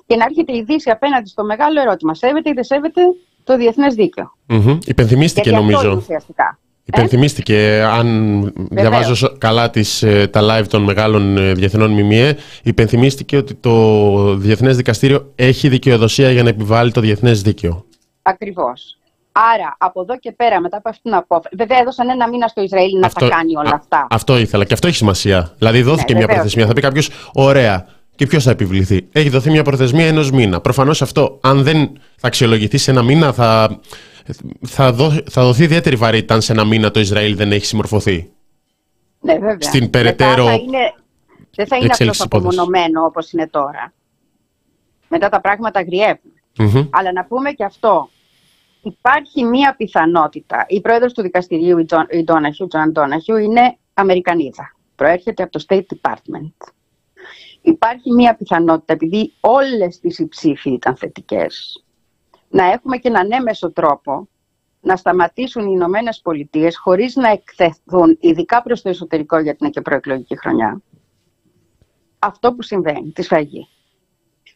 και 0.06 0.16
να 0.16 0.24
έρχεται 0.24 0.56
η 0.56 0.62
Δύση 0.62 0.90
απέναντι 0.90 1.28
στο 1.28 1.44
μεγάλο 1.44 1.80
ερώτημα. 1.80 2.14
Σέβεται 2.14 2.50
ή 2.50 2.52
δεν 2.52 2.64
σέβεται 2.64 3.00
το 3.44 3.56
διεθνές 3.56 3.94
δίκαιο. 3.94 4.32
Mm-hmm. 4.48 4.78
Υπενθυμίστηκε 4.86 5.50
νομίζω. 5.50 6.02
Υπενθυμίστηκε, 6.88 7.82
αν 7.82 8.52
διαβάζω 8.70 9.36
καλά 9.38 9.70
τις, 9.70 10.02
ε, 10.02 10.26
τα 10.26 10.40
live 10.42 10.66
των 10.66 10.82
μεγάλων 10.82 11.36
ε, 11.36 11.52
διεθνών 11.52 11.90
ΜΜΕ, 11.90 12.36
υπενθυμίστηκε 12.62 13.36
ότι 13.36 13.54
το 13.54 14.36
Διεθνές 14.36 14.76
Δικαστήριο 14.76 15.32
έχει 15.34 15.68
δικαιοδοσία 15.68 16.30
για 16.30 16.42
να 16.42 16.48
επιβάλλει 16.48 16.92
το 16.92 17.00
διεθνές 17.00 17.42
δίκαιο. 17.42 17.84
Ακριβώς. 18.22 18.98
Άρα, 19.54 19.76
από 19.78 20.00
εδώ 20.00 20.18
και 20.18 20.32
πέρα, 20.32 20.60
μετά 20.60 20.76
από 20.76 20.88
αυτήν 20.88 21.10
την 21.10 21.14
απόφαση. 21.14 21.56
Βέβαια, 21.58 21.78
έδωσαν 21.78 22.08
ένα 22.08 22.28
μήνα 22.28 22.48
στο 22.48 22.62
Ισραήλ 22.62 22.98
να 22.98 23.06
αυτό, 23.06 23.28
τα 23.28 23.34
κάνει 23.36 23.56
όλα 23.56 23.74
αυτά. 23.74 24.06
αυτό 24.10 24.38
ήθελα 24.38 24.64
και 24.64 24.74
αυτό 24.74 24.86
έχει 24.86 24.96
σημασία. 24.96 25.54
Δηλαδή, 25.58 25.82
δόθηκε 25.82 26.12
ναι, 26.12 26.18
μια 26.18 26.28
προθεσμία. 26.28 26.66
Θα 26.66 26.72
πει 26.72 26.80
κάποιος, 26.80 27.10
ωραία, 27.34 27.86
και 28.14 28.26
ποιος 28.26 28.44
θα 28.44 28.50
επιβληθεί; 28.50 29.08
Έχει 29.12 29.28
δοθεί 29.28 29.50
μια 29.50 29.62
προθεσμία 29.62 30.06
ενός 30.06 30.30
μήνα. 30.30 30.60
Προφανώς 30.60 31.02
αυτό, 31.02 31.38
αν 31.42 31.62
δεν 31.62 31.90
θα 32.16 32.26
αξιολογηθεί 32.26 32.78
σε 32.78 32.90
ένα 32.90 33.02
μήνα, 33.02 33.32
θα, 33.32 33.80
θα, 34.66 34.92
δω, 34.92 35.10
θα 35.30 35.42
δοθεί 35.42 35.62
ιδιαίτερη 35.62 35.96
βαρύτητα 35.96 36.34
αν 36.34 36.40
σε 36.40 36.52
ένα 36.52 36.64
μήνα 36.64 36.90
το 36.90 37.00
Ισραήλ 37.00 37.36
δεν 37.36 37.52
έχει 37.52 37.66
συμμορφωθεί. 37.66 38.30
Ναι, 39.20 39.32
βέβαια. 39.32 39.60
Στην 39.60 39.90
περαιτέρω. 39.90 40.44
θα 40.44 40.52
είναι, 40.52 40.94
δεν 41.54 41.66
θα 41.66 41.76
είναι 41.76 41.92
απλώ 41.92 42.14
απομονωμένο 42.18 43.04
όπως 43.04 43.32
είναι 43.32 43.48
τώρα. 43.48 43.92
Μετά 45.08 45.28
τα 45.28 45.40
πράγματα 45.40 45.80
Αλλά 46.90 47.12
να 47.12 47.24
πούμε 47.24 47.50
και 47.50 47.64
αυτό 47.64 48.08
υπάρχει 48.86 49.44
μία 49.44 49.76
πιθανότητα. 49.76 50.64
Η 50.68 50.80
πρόεδρος 50.80 51.12
του 51.12 51.22
δικαστηρίου, 51.22 51.78
η 52.10 52.22
Ντόναχιου, 52.24 52.66
Τζόαν 52.66 52.92
Ντόναχιου, 52.92 53.36
είναι 53.36 53.78
Αμερικανίδα. 53.94 54.76
Προέρχεται 54.94 55.42
από 55.42 55.52
το 55.52 55.64
State 55.68 55.84
Department. 55.94 56.72
Υπάρχει 57.60 58.12
μία 58.12 58.36
πιθανότητα, 58.36 58.92
επειδή 58.92 59.32
όλες 59.40 59.98
οι 59.98 60.18
ψήφοι 60.18 60.72
ήταν 60.72 60.96
θετικές, 60.96 61.84
να 62.48 62.64
έχουμε 62.64 62.96
και 62.96 63.08
έναν 63.08 63.32
έμμεσο 63.32 63.72
τρόπο 63.72 64.28
να 64.80 64.96
σταματήσουν 64.96 65.62
οι 65.62 65.72
Ηνωμένες 65.72 66.20
Πολιτείες 66.20 66.78
χωρίς 66.78 67.16
να 67.16 67.30
εκθεθούν, 67.30 68.16
ειδικά 68.20 68.62
προς 68.62 68.82
το 68.82 68.88
εσωτερικό 68.88 69.38
γιατί 69.38 69.58
είναι 69.60 69.70
και 69.70 69.80
προεκλογική 69.80 70.38
χρονιά, 70.38 70.82
αυτό 72.18 72.52
που 72.52 72.62
συμβαίνει, 72.62 73.10
τη 73.10 73.22
σφαγή. 73.22 73.68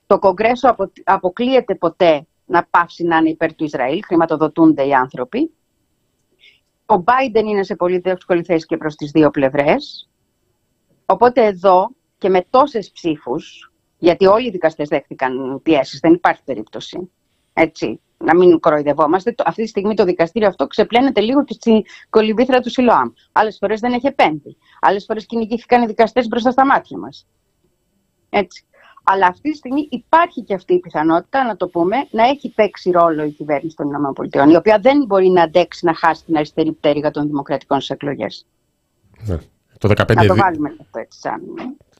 Το 0.07 0.18
Κογκρέσο 0.18 0.76
αποκλείεται 1.05 1.74
ποτέ 1.74 2.26
να 2.51 2.66
πάψει 2.70 3.05
να 3.05 3.16
είναι 3.16 3.28
υπέρ 3.28 3.55
του 3.55 3.64
Ισραήλ, 3.64 4.01
χρηματοδοτούνται 4.05 4.86
οι 4.86 4.92
άνθρωποι. 4.92 5.51
Ο 6.86 6.96
Μπάιντεν 6.96 7.46
είναι 7.46 7.62
σε 7.62 7.76
πολύ 7.76 7.98
δύσκολη 7.98 8.42
θέση 8.42 8.66
και 8.66 8.76
προς 8.76 8.94
τις 8.94 9.11
δύο 9.11 9.30
πλευρές. 9.30 10.09
Οπότε 11.07 11.44
εδώ 11.44 11.90
και 12.18 12.28
με 12.28 12.46
τόσες 12.51 12.90
ψήφους, 12.90 13.72
γιατί 13.98 14.26
όλοι 14.26 14.46
οι 14.46 14.51
δικαστές 14.51 14.88
δέχτηκαν 14.88 15.61
πιέσεις, 15.62 16.01
δεν 16.01 16.12
υπάρχει 16.12 16.42
περίπτωση, 16.44 17.11
έτσι, 17.53 18.01
να 18.18 18.36
μην 18.36 18.61
κοροϊδευόμαστε. 18.61 19.34
Αυτή 19.44 19.62
τη 19.62 19.68
στιγμή 19.68 19.94
το 19.94 20.05
δικαστήριο 20.05 20.48
αυτό 20.48 20.66
ξεπλένεται 20.66 21.20
λίγο 21.20 21.44
και 21.44 21.53
στην 21.53 21.82
κολυμπήθρα 22.11 22.61
του 22.61 22.70
Σιλοάμ. 22.70 23.11
Άλλες 23.32 23.57
φορές 23.61 23.80
δεν 23.80 23.92
έχει 23.92 24.07
επένδυ. 24.07 24.57
Άλλες 24.80 25.05
φορές 25.05 25.26
κυνηγήθηκαν 25.26 25.82
οι 25.82 25.86
δικαστές 25.86 26.28
μπροστά 26.28 26.51
στα 26.51 26.66
μάτια 26.66 26.98
μας. 26.98 27.26
Έτσι. 28.30 28.64
Αλλά 29.12 29.26
αυτή 29.26 29.50
τη 29.50 29.56
στιγμή 29.56 29.86
υπάρχει 29.90 30.42
και 30.42 30.54
αυτή 30.54 30.74
η 30.74 30.78
πιθανότητα, 30.78 31.44
να 31.44 31.56
το 31.56 31.68
πούμε, 31.68 31.96
να 32.11 32.28
έχει 32.28 32.52
παίξει 32.54 32.90
ρόλο 32.90 33.24
η 33.24 33.30
κυβέρνηση 33.30 33.76
των 33.76 33.86
ΗΠΑ, 33.86 34.50
η 34.50 34.56
οποία 34.56 34.78
δεν 34.82 35.04
μπορεί 35.06 35.28
να 35.28 35.42
αντέξει 35.42 35.84
να 35.84 35.94
χάσει 35.94 36.24
την 36.24 36.36
αριστερή 36.36 36.72
πτέρυγα 36.72 37.11
των 37.11 37.26
δημοκρατικών 37.26 37.80
στις 37.80 37.90
εκλογές. 37.90 38.46
Ναι. 39.26 39.38
Το 39.78 39.88
15 39.96 40.14
να 40.14 40.26
το 40.26 40.34
βάλουμε 40.34 40.76
αυτό 40.80 40.98
έτσι 40.98 41.20
σαν... 41.20 41.40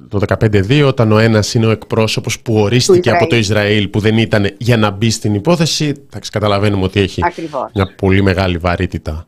Το 0.09 0.21
15-2 0.29 0.87
όταν 0.87 1.13
ο 1.13 1.19
ένας 1.19 1.55
είναι 1.55 1.67
ο 1.67 1.71
εκπρόσωπος 1.71 2.41
που 2.41 2.55
ορίστηκε 2.55 3.11
από 3.11 3.27
το 3.27 3.37
Ισραήλ 3.37 3.89
που 3.89 4.01
δεν 4.01 4.19
ήταν 4.19 4.55
για 4.59 4.77
να 4.77 4.91
μπει 4.91 5.11
στην 5.11 5.35
υπόθεση, 5.35 6.07
θα 6.09 6.21
καταλαβαίνουμε 6.33 6.85
ότι 6.85 7.01
έχει 7.01 7.21
Ακριβώς. 7.25 7.71
μια 7.75 7.95
πολύ 7.95 8.23
μεγάλη 8.23 8.59
βαρύτητα. 8.59 9.27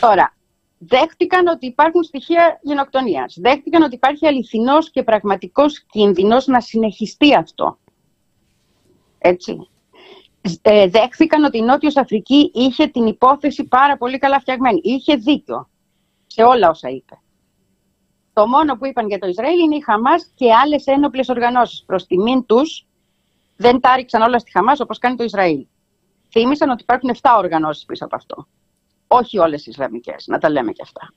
Τώρα, 0.00 0.32
δέχτηκαν 0.78 1.46
ότι 1.46 1.66
υπάρχουν 1.66 2.02
στοιχεία 2.02 2.58
γενοκτονίας. 2.62 3.36
Δέχτηκαν 3.40 3.82
ότι 3.82 3.94
υπάρχει 3.94 4.26
αληθινός 4.26 4.90
και 4.90 5.02
πραγματικός 5.02 5.84
κίνδυνος 5.90 6.46
να 6.46 6.60
συνεχιστεί 6.60 7.34
αυτό. 7.34 7.78
Έτσι. 9.18 9.68
Ε, 10.62 10.88
δέχθηκαν 10.88 11.44
ότι 11.44 11.58
η 11.58 11.62
Νότιος 11.62 11.96
Αφρική 11.96 12.50
είχε 12.54 12.86
την 12.86 13.06
υπόθεση 13.06 13.64
πάρα 13.64 13.96
πολύ 13.96 14.18
καλά 14.18 14.40
φτιαγμένη. 14.40 14.80
Είχε 14.82 15.14
δίκιο 15.14 15.68
σε 16.26 16.42
όλα 16.42 16.68
όσα 16.68 16.88
είπε. 16.88 17.20
Το 18.32 18.46
μόνο 18.46 18.76
που 18.76 18.86
είπαν 18.86 19.08
για 19.08 19.18
το 19.18 19.26
Ισραήλ 19.26 19.58
είναι 19.58 19.76
η 19.76 19.80
Χαμάς 19.80 20.32
και 20.34 20.54
άλλες 20.54 20.86
ένοπλες 20.86 21.28
οργανώσεις. 21.28 21.84
Προς 21.86 22.06
τιμήν 22.06 22.46
τους 22.46 22.86
δεν 23.56 23.80
τα 23.80 23.96
ρίξαν 23.96 24.22
όλα 24.22 24.38
στη 24.38 24.50
Χαμάς 24.50 24.80
όπως 24.80 24.98
κάνει 24.98 25.16
το 25.16 25.24
Ισραήλ. 25.24 25.66
Θύμισαν 26.30 26.70
ότι 26.70 26.82
υπάρχουν 26.82 27.10
7 27.10 27.34
οργανώσεις 27.38 27.84
πίσω 27.84 28.04
από 28.04 28.16
αυτό 28.16 28.46
όχι 29.08 29.38
όλες 29.38 29.66
οι 29.66 29.70
Ισλαμικές, 29.70 30.26
να 30.26 30.38
τα 30.38 30.50
λέμε 30.50 30.72
και 30.72 30.82
αυτά. 30.82 31.12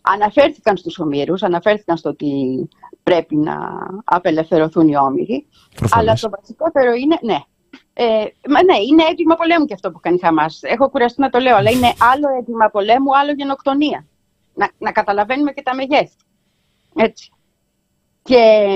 Αναφέρθηκαν 0.00 0.76
στους 0.76 0.98
ομήρους, 0.98 1.42
αναφέρθηκαν 1.42 1.96
στο 1.96 2.08
ότι 2.08 2.68
πρέπει 3.02 3.36
να 3.36 3.56
απελευθερωθούν 4.04 4.88
οι 4.88 4.96
όμοιροι, 4.96 5.46
αλλά 5.90 6.14
το 6.14 6.30
βασικότερο 6.30 6.92
είναι, 6.92 7.18
ναι, 7.22 7.38
ε, 7.94 8.24
μα 8.48 8.62
ναι, 8.64 8.76
είναι 8.90 9.04
έγκλημα 9.10 9.34
πολέμου 9.34 9.64
και 9.64 9.74
αυτό 9.74 9.90
που 9.90 10.00
κάνει 10.00 10.16
η 10.16 10.20
Χαμάς. 10.24 10.60
Έχω 10.62 10.90
κουραστεί 10.90 11.20
να 11.20 11.30
το 11.30 11.38
λέω, 11.38 11.56
αλλά 11.56 11.70
είναι 11.70 11.92
άλλο 12.12 12.28
έγκλημα 12.38 12.68
πολέμου, 12.68 13.16
άλλο 13.16 13.32
γενοκτονία. 13.32 14.06
Να, 14.54 14.70
να 14.78 14.92
καταλαβαίνουμε 14.92 15.52
και 15.52 15.62
τα 15.62 15.74
μεγέθη. 15.74 16.16
Έτσι. 16.94 17.32
Και 18.22 18.68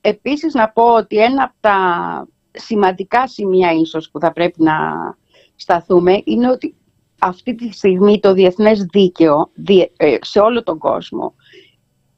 επίσης 0.00 0.54
να 0.54 0.68
πω 0.68 0.94
ότι 0.94 1.16
ένα 1.16 1.42
από 1.42 1.54
τα 1.60 1.76
σημαντικά 2.50 3.28
σημεία 3.28 3.72
ίσως 3.72 4.10
που 4.10 4.20
θα 4.20 4.32
πρέπει 4.32 4.62
να 4.62 4.74
σταθούμε 5.56 6.20
είναι 6.24 6.50
ότι 6.50 6.74
αυτή 7.20 7.54
τη 7.54 7.72
στιγμή 7.72 8.20
το 8.20 8.32
διεθνές 8.32 8.86
δίκαιο 8.92 9.50
ε, 9.96 10.16
σε 10.20 10.38
όλο 10.38 10.62
τον 10.62 10.78
κόσμο 10.78 11.34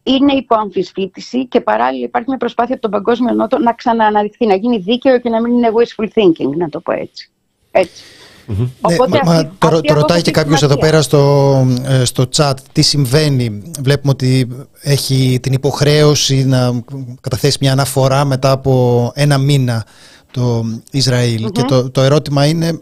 είναι 0.02 0.32
υπό 0.32 0.54
αμφισβήτηση 0.54 1.46
και 1.46 1.60
παράλληλα 1.60 2.04
υπάρχει 2.04 2.28
μια 2.28 2.38
προσπάθεια 2.38 2.74
από 2.74 2.82
τον 2.82 2.90
Παγκόσμιο 2.90 3.34
Νότο 3.34 3.58
να 3.58 3.72
ξανααναδειχθεί, 3.72 4.46
να 4.46 4.54
γίνει 4.54 4.78
δίκαιο 4.78 5.18
και 5.20 5.28
να 5.28 5.40
μην 5.40 5.52
είναι 5.52 5.68
wishful 5.68 6.04
thinking, 6.04 6.56
να 6.56 6.68
το 6.68 6.80
πω 6.80 6.92
έτσι. 6.92 7.30
έτσι. 7.70 8.02
Mm-hmm. 8.48 8.68
Οπότε 8.80 9.20
ναι, 9.24 9.50
το, 9.58 9.80
το 9.80 9.94
ρωτάει 9.94 10.22
και 10.22 10.30
κάποιος 10.30 10.62
εδώ 10.62 10.78
πέρα 10.78 11.02
στο, 11.02 11.52
ε, 11.84 12.04
στο 12.04 12.28
chat 12.36 12.52
τι 12.72 12.82
συμβαίνει. 12.82 13.62
Βλέπουμε 13.80 14.12
ότι 14.12 14.48
έχει 14.80 15.38
την 15.42 15.52
υποχρέωση 15.52 16.44
να 16.44 16.82
καταθέσει 17.20 17.58
μια 17.60 17.72
αναφορά 17.72 18.24
μετά 18.24 18.50
από 18.50 19.12
ένα 19.14 19.38
μήνα 19.38 19.86
το 20.30 20.64
ισραηλ 20.90 21.50
Και 21.50 21.62
το, 21.62 21.90
το 21.90 22.00
ερώτημα 22.00 22.46
είναι, 22.46 22.80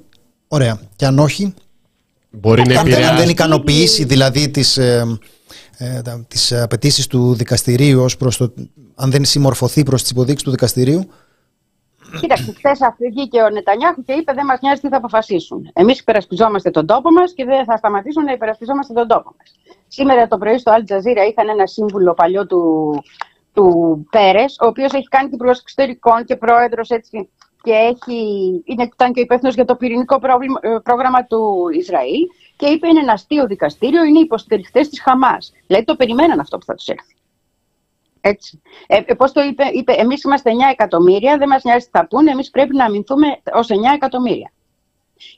ωραία, 0.48 0.80
και 0.96 1.06
αν 1.06 1.18
όχι, 1.18 1.54
Μπορεί 2.30 2.62
να 2.66 2.80
αν 2.80 3.16
δεν 3.16 3.28
ικανοποιήσει 3.28 4.04
δηλαδή 4.04 4.50
τις, 4.50 4.76
ε, 4.76 5.18
ε, 5.78 6.02
τις 6.28 6.52
απαιτήσεις 6.52 7.06
του 7.06 7.34
δικαστηρίου 7.34 8.00
ως 8.02 8.16
προς 8.16 8.36
το, 8.36 8.52
αν 8.94 9.10
δεν 9.10 9.24
συμμορφωθεί 9.24 9.82
προς 9.82 10.02
τις 10.02 10.10
υποδείξεις 10.10 10.42
του 10.42 10.50
δικαστηρίου. 10.50 11.10
Κοίταξε, 12.20 12.54
χθες 12.56 12.78
βγήκε 13.10 13.42
ο 13.42 13.50
Νετανιάχου 13.50 14.02
και 14.02 14.12
είπε: 14.12 14.32
Δεν 14.32 14.44
μας 14.44 14.60
νοιάζει 14.60 14.80
τι 14.80 14.88
θα 14.88 14.96
αποφασίσουν. 14.96 15.70
Εμείς 15.72 16.00
υπερασπιζόμαστε 16.00 16.70
τον 16.70 16.86
τόπο 16.86 17.10
μας 17.12 17.32
και 17.32 17.44
δεν 17.44 17.64
θα 17.64 17.76
σταματήσουν 17.76 18.24
να 18.24 18.32
υπερασπιζόμαστε 18.32 18.92
τον 18.92 19.08
τόπο 19.08 19.34
μας. 19.38 19.54
Σήμερα 19.88 20.26
το 20.26 20.38
πρωί 20.38 20.58
στο 20.58 20.72
Al 20.76 20.92
Jazeera 20.92 21.30
είχαν 21.30 21.48
ένα 21.48 21.66
σύμβουλο 21.66 22.14
παλιό 22.14 22.46
του, 22.46 22.62
του 23.52 23.66
Πέρες, 24.10 24.56
ο 24.60 24.66
οποίος 24.66 24.92
έχει 24.92 25.08
κάνει 25.08 25.24
την 25.24 25.34
υπουργό 25.34 25.52
εξωτερικών 25.60 26.24
και 26.24 26.36
πρόεδρος 26.36 26.88
έτσι 26.90 27.28
και 27.62 27.72
έχει, 27.72 28.22
είναι, 28.64 28.82
ήταν 28.82 29.12
και 29.12 29.20
υπεύθυνος 29.20 29.54
για 29.54 29.64
το 29.64 29.76
πυρηνικό 29.76 30.14
ε, 30.14 30.78
πρόγραμμα 30.82 31.24
του 31.24 31.68
Ισραήλ 31.72 32.26
και 32.56 32.66
είπε 32.66 32.88
είναι 32.88 33.00
ένα 33.00 33.12
αστείο 33.12 33.46
δικαστήριο, 33.46 34.04
είναι 34.04 34.18
υποστηριχτές 34.18 34.88
της 34.88 35.02
Χαμάς. 35.02 35.52
Δηλαδή 35.66 35.84
το 35.84 35.96
περιμέναν 35.96 36.40
αυτό 36.40 36.58
που 36.58 36.64
θα 36.64 36.74
τους 36.74 36.86
έρθει. 36.86 37.14
Έτσι. 38.20 38.60
Ε, 38.86 39.00
ε 39.06 39.14
Πώς 39.14 39.32
το 39.32 39.40
είπε, 39.40 39.64
είπε 39.72 39.92
εμείς 39.92 40.22
είμαστε 40.22 40.50
9 40.50 40.54
εκατομμύρια, 40.72 41.36
δεν 41.38 41.48
μας 41.48 41.62
νοιάζει 41.62 41.84
τι 41.84 41.90
θα 41.90 42.06
πούνε, 42.06 42.30
εμείς 42.30 42.50
πρέπει 42.50 42.76
να 42.76 42.84
αμυνθούμε 42.84 43.26
ως 43.52 43.68
9 43.70 43.74
εκατομμύρια. 43.94 44.52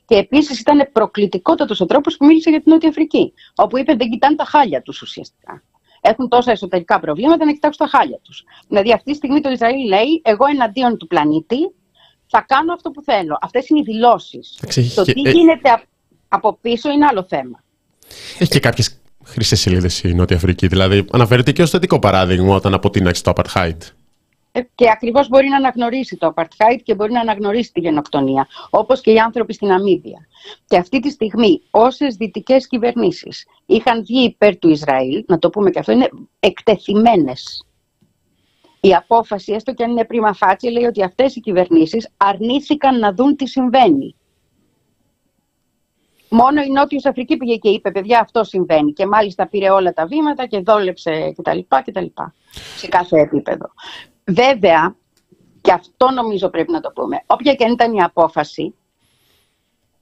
Και 0.05 0.15
επίσης 0.15 0.59
ήταν 0.59 0.89
προκλητικότατος 0.91 1.81
ο 1.81 1.85
τρόπος 1.85 2.17
που 2.17 2.25
μίλησε 2.25 2.49
για 2.49 2.61
την 2.61 2.71
Νότια 2.71 2.89
Αφρική. 2.89 3.33
Όπου 3.55 3.77
είπε 3.77 3.95
δεν 3.95 4.09
κοιτάνε 4.09 4.35
τα 4.35 4.45
χάλια 4.45 4.81
τους 4.81 5.01
ουσιαστικά. 5.01 5.63
Έχουν 6.01 6.29
τόσα 6.29 6.51
εσωτερικά 6.51 6.99
προβλήματα 6.99 7.45
να 7.45 7.51
κοιτάξουν 7.51 7.87
τα 7.87 7.97
χάλια 7.97 8.19
τους. 8.21 8.43
Δηλαδή 8.67 8.93
αυτή 8.93 9.11
τη 9.11 9.17
στιγμή 9.17 9.41
το 9.41 9.49
Ισραήλ 9.49 9.87
λέει: 9.87 10.21
Εγώ 10.23 10.45
εναντίον 10.45 10.97
του 10.97 11.07
πλανήτη 11.07 11.57
θα 12.35 12.45
κάνω 12.47 12.73
αυτό 12.73 12.91
που 12.91 13.01
θέλω. 13.01 13.37
Αυτές 13.41 13.69
είναι 13.69 13.79
οι 13.79 13.83
δηλώσεις. 13.83 14.59
Το 14.95 15.03
τι 15.03 15.29
γίνεται 15.29 15.83
από 16.27 16.57
πίσω 16.61 16.91
είναι 16.91 17.05
άλλο 17.05 17.23
θέμα. 17.23 17.63
Έχει 18.39 18.51
και 18.51 18.59
κάποιες 18.59 19.01
χρυσές 19.23 19.59
σελίδες 19.59 20.03
η 20.03 20.13
Νότια 20.13 20.35
Αφρική. 20.35 20.67
Δηλαδή, 20.67 21.05
αναφέρεται 21.11 21.51
και 21.51 21.61
ως 21.61 21.69
θετικό 21.69 21.99
παράδειγμα 21.99 22.55
όταν 22.55 22.73
αποτείναξε 22.73 23.23
το 23.23 23.33
Apartheid. 23.35 23.77
Ε, 24.51 24.61
και 24.75 24.89
ακριβώς 24.91 25.27
μπορεί 25.27 25.47
να 25.47 25.55
αναγνωρίσει 25.55 26.17
το 26.17 26.33
Apartheid 26.35 26.79
και 26.83 26.95
μπορεί 26.95 27.11
να 27.11 27.19
αναγνωρίσει 27.19 27.71
τη 27.71 27.79
γενοκτονία. 27.79 28.47
Όπως 28.69 29.01
και 29.01 29.11
οι 29.11 29.17
άνθρωποι 29.17 29.53
στην 29.53 29.71
Αμίβια. 29.71 30.27
Και 30.67 30.77
αυτή 30.77 30.99
τη 30.99 31.09
στιγμή, 31.09 31.61
όσες 31.71 32.15
δυτικές 32.15 32.67
κυβερνήσεις 32.67 33.45
είχαν 33.65 34.03
βγει 34.03 34.23
υπέρ 34.23 34.57
του 34.57 34.69
Ισραήλ, 34.69 35.23
να 35.27 35.39
το 35.39 35.49
πούμε 35.49 35.69
και 35.69 35.79
αυτό, 35.79 35.91
είναι 35.91 36.09
εκτεθειμένες 36.39 37.65
η 38.85 38.93
απόφαση, 38.95 39.53
έστω 39.53 39.73
και 39.73 39.83
αν 39.83 39.91
είναι 39.91 40.05
πρίμα 40.05 40.33
φάτσι, 40.33 40.67
λέει 40.67 40.83
ότι 40.83 41.03
αυτές 41.03 41.35
οι 41.35 41.39
κυβερνήσεις 41.39 42.09
αρνήθηκαν 42.17 42.99
να 42.99 43.13
δουν 43.13 43.35
τι 43.35 43.47
συμβαίνει. 43.47 44.15
Μόνο 46.29 46.61
η 46.61 46.69
Νότιος 46.69 47.05
Αφρική 47.05 47.37
πήγε 47.37 47.55
και 47.55 47.69
είπε: 47.69 47.91
Παιδιά, 47.91 48.19
αυτό 48.19 48.43
συμβαίνει. 48.43 48.93
Και 48.93 49.05
μάλιστα 49.05 49.47
πήρε 49.47 49.69
όλα 49.69 49.93
τα 49.93 50.05
βήματα 50.05 50.45
και 50.45 50.59
δόλεψε 50.59 51.33
κτλ. 51.37 51.59
κτλ 51.85 52.05
σε 52.77 52.87
κάθε 52.87 53.19
επίπεδο. 53.19 53.65
Βέβαια, 54.25 54.95
και 55.61 55.71
αυτό 55.71 56.11
νομίζω 56.11 56.49
πρέπει 56.49 56.71
να 56.71 56.79
το 56.79 56.91
πούμε, 56.95 57.23
όποια 57.25 57.53
και 57.53 57.65
αν 57.65 57.71
ήταν 57.71 57.93
η 57.93 58.01
απόφαση, 58.01 58.75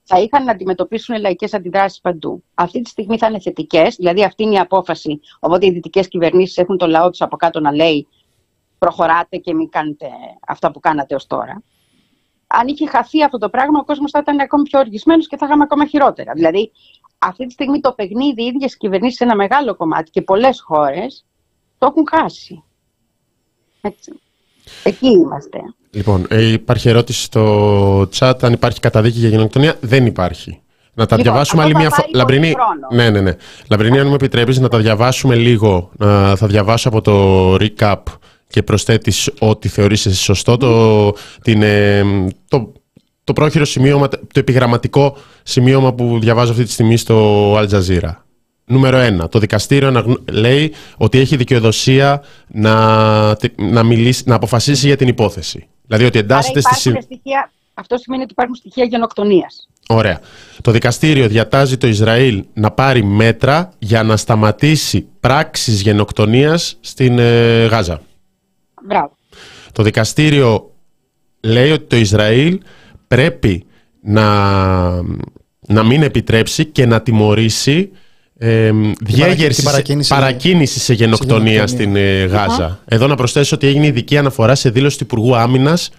θα 0.04 0.20
είχαν 0.20 0.44
να 0.44 0.52
αντιμετωπίσουν 0.52 1.20
λαϊκές 1.20 1.54
αντιδράσεις 1.54 2.02
παντού. 2.02 2.44
Αυτή 2.54 2.82
τη 2.82 2.90
στιγμή 2.90 3.18
θα 3.18 3.28
είναι 3.28 3.40
θετικές, 3.40 3.96
δηλαδή 3.96 4.24
αυτή 4.24 4.44
είναι 4.44 4.54
η 4.54 4.60
απόφαση. 4.60 5.20
Οπότε 5.40 5.66
οι 5.66 5.72
δυτικές 5.72 6.08
κυβερνήσεις 6.08 6.58
έχουν 6.58 6.78
το 6.78 6.88
λαό 6.88 7.10
τους 7.10 7.22
από 7.22 7.36
κάτω 7.36 7.60
να 7.60 7.72
λέει 7.76 8.08
προχωράτε 8.86 9.38
και 9.38 9.54
μην 9.54 9.70
κάνετε 9.70 10.08
αυτά 10.48 10.72
που 10.72 10.80
κάνατε 10.80 11.16
ως 11.16 11.28
τώρα. 11.28 11.64
Αν 12.48 12.68
είχε 12.68 12.88
χαθεί 12.88 13.24
αυτό 13.24 13.38
το 13.38 13.50
πράγμα, 13.50 13.80
ο 13.80 13.84
κόσμος 13.84 14.12
θα 14.12 14.20
ήταν 14.20 14.40
ακόμη 14.40 14.64
πιο 14.64 14.80
οργισμένος 14.80 15.28
και 15.28 15.38
θα 15.38 15.46
είχαμε 15.46 15.64
ακόμα 15.64 15.86
χειρότερα. 15.86 16.32
Δηλαδή, 16.34 16.72
αυτή 17.20 17.46
τη 17.46 17.52
στιγμή 17.52 17.80
το 17.80 17.92
παιχνίδι, 17.92 18.44
οι 18.44 18.46
ίδιες 18.46 18.78
κυβερνήσεις 18.78 19.18
σε 19.18 19.24
ένα 19.24 19.36
μεγάλο 19.36 19.76
κομμάτι 19.76 20.12
και 20.12 20.22
πολλές 20.22 20.62
χώρες 20.62 21.26
το 21.78 21.86
έχουν 21.86 22.08
χάσει. 22.10 22.64
Έτσι. 23.82 24.20
Εκεί 24.84 25.08
είμαστε. 25.08 25.60
Λοιπόν, 25.92 26.26
ε, 26.30 26.52
υπάρχει 26.52 26.90
ερώτηση 26.90 27.24
στο 27.24 28.02
chat 28.02 28.34
αν 28.42 28.54
υπάρχει 28.54 28.80
καταδίκη 28.80 29.20
για 29.20 29.30
γενοκτονία. 29.30 29.76
Δεν 29.82 30.06
υπάρχει. 30.06 30.62
Να 30.94 31.06
τα 31.06 31.18
λοιπόν, 31.18 31.32
διαβάσουμε 31.32 31.64
άλλη 31.64 31.76
μια 31.76 31.90
φορά. 31.90 32.08
Λαμπρινή, 32.14 32.56
ναι, 32.94 33.10
ναι, 33.10 33.22
ναι. 33.22 33.36
Λαμπρινή, 33.70 34.00
αν 34.00 34.08
μου 34.08 34.14
επιτρέπεις 34.14 34.60
να 34.60 34.68
τα 34.68 34.78
διαβάσουμε 34.78 35.36
λίγο. 35.36 35.92
Να, 35.98 36.36
θα 36.36 36.48
διαβάσω 36.48 36.90
από 36.90 37.02
το 37.02 37.56
recap 37.56 38.04
και 38.52 38.64
προσθέτεις 38.64 39.30
ό,τι 39.40 39.68
θεωρείς 39.68 40.20
σωστό. 40.20 40.58
Το, 40.58 41.12
την, 41.42 41.62
ε, 41.62 42.04
το, 42.48 42.72
το 43.24 43.34
πρόχειρο 43.34 43.66
σημείωμα, 43.66 44.08
το 44.08 44.20
επιγραμματικό 44.34 45.18
σημείωμα 45.44 45.94
που 45.94 46.20
διαβάζω 46.22 46.52
αυτή 46.52 46.64
τη 46.64 46.72
στιγμή 46.72 46.98
στο 46.98 47.54
Al 47.58 47.70
Jazeera. 47.70 48.16
Νούμερο 48.66 48.98
ένα, 48.98 49.30
το 49.30 49.40
δικαστήριο 49.40 50.20
λέει 50.32 50.74
ότι 50.98 51.20
έχει 51.20 51.36
δικαιοδοσία 51.36 52.24
να, 52.48 52.76
να, 53.56 53.84
μιλήσει, 53.84 54.24
να 54.26 54.36
αποφασίσει 54.36 54.88
για 54.88 54.96
την 54.96 55.08
υπόθεση. 55.08 55.68
Δηλαδή 55.86 56.06
ότι 56.06 56.20
εντάσσεται 56.20 56.62
Άρα 56.66 56.76
στη... 56.78 56.90
Στοιχεία, 57.02 57.52
αυτό 57.74 57.98
σημαίνει 57.98 58.24
ότι 58.24 58.32
υπάρχουν 58.32 58.56
στοιχεία 58.56 58.84
γενοκτονίας. 58.84 59.68
Ωραία. 59.88 60.20
Το 60.62 60.72
δικαστήριο 60.72 61.28
διατάζει 61.28 61.78
το 61.78 61.88
Ισραήλ 61.88 62.44
να 62.54 62.72
πάρει 62.72 63.04
μέτρα 63.04 63.74
για 63.80 64.04
να 64.04 64.18
σταματήσει 64.18 65.08
πράξεις 65.20 65.82
γενοκτονίας 65.82 66.78
στην 66.80 67.20
ε, 67.20 67.66
Γάζα. 67.66 68.02
Μπράβο. 68.88 69.18
Το 69.72 69.84
δικαστήριο 69.84 70.72
λέει 71.42 71.72
ότι 71.72 71.86
το 71.86 71.96
Ισραήλ 71.96 72.60
πρέπει 73.08 73.66
να, 74.02 74.26
να 75.68 75.84
μην 75.84 76.04
επιτρέψει 76.04 76.66
και 76.66 76.86
να 76.86 77.02
τιμωρήσει 77.02 77.92
ε, 78.38 78.72
διέγερση, 79.02 79.64
παρακίνηση, 79.64 80.10
παρακίνηση 80.10 80.80
σε 80.80 80.94
γενοκτονία, 80.94 81.68
στην 81.68 81.96
ε, 81.96 82.24
Γάζα. 82.26 82.80
Εδώ 82.86 83.08
να 83.08 83.16
προσθέσω 83.16 83.56
ότι 83.56 83.68
έγινε 83.68 83.86
ειδική 83.86 84.18
αναφορά 84.18 84.56
σε 84.56 84.70
δήλωση 84.70 84.98
του 84.98 85.04
Υπουργού 85.04 85.36
Άμυνας 85.36 85.90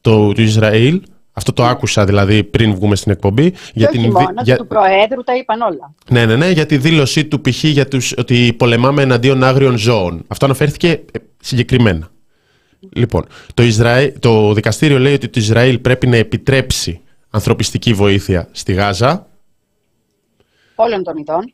του, 0.00 0.32
του 0.34 0.42
Ισραήλ. 0.42 1.02
Αυτό 1.32 1.52
το 1.52 1.64
άκουσα 1.64 2.04
δηλαδή 2.04 2.44
πριν 2.44 2.74
βγούμε 2.74 2.96
στην 2.96 3.12
εκπομπή. 3.12 3.50
Και 3.50 3.58
για 3.74 3.88
όχι 3.88 3.98
την, 3.98 4.10
μόνο, 4.10 4.26
για... 4.42 4.56
του 4.56 4.66
Προέδρου 4.66 5.22
τα 5.24 5.36
είπαν 5.36 5.60
όλα. 5.60 5.94
Ναι, 6.10 6.26
ναι, 6.26 6.36
ναι, 6.36 6.50
για 6.50 6.66
τη 6.66 6.76
δήλωσή 6.76 7.24
του 7.24 7.40
π.χ. 7.40 7.64
για 7.64 7.88
τους, 7.88 8.14
ότι 8.16 8.54
πολεμάμε 8.58 9.02
εναντίον 9.02 9.44
άγριων 9.44 9.76
ζώων. 9.78 10.24
Αυτό 10.26 10.44
αναφέρθηκε 10.44 10.88
ε, 10.88 11.18
συγκεκριμένα. 11.40 12.10
Λοιπόν, 12.92 13.24
το, 13.54 13.62
Ισραήλ, 13.62 14.12
το 14.18 14.52
δικαστήριο 14.52 14.98
λέει 14.98 15.14
ότι 15.14 15.28
το 15.28 15.40
Ισραήλ 15.40 15.78
πρέπει 15.78 16.06
να 16.06 16.16
επιτρέψει 16.16 17.00
ανθρωπιστική 17.30 17.92
βοήθεια 17.92 18.48
στη 18.52 18.72
Γάζα. 18.72 19.26
Όλων 20.74 21.02
των 21.02 21.16
ειδών. 21.16 21.52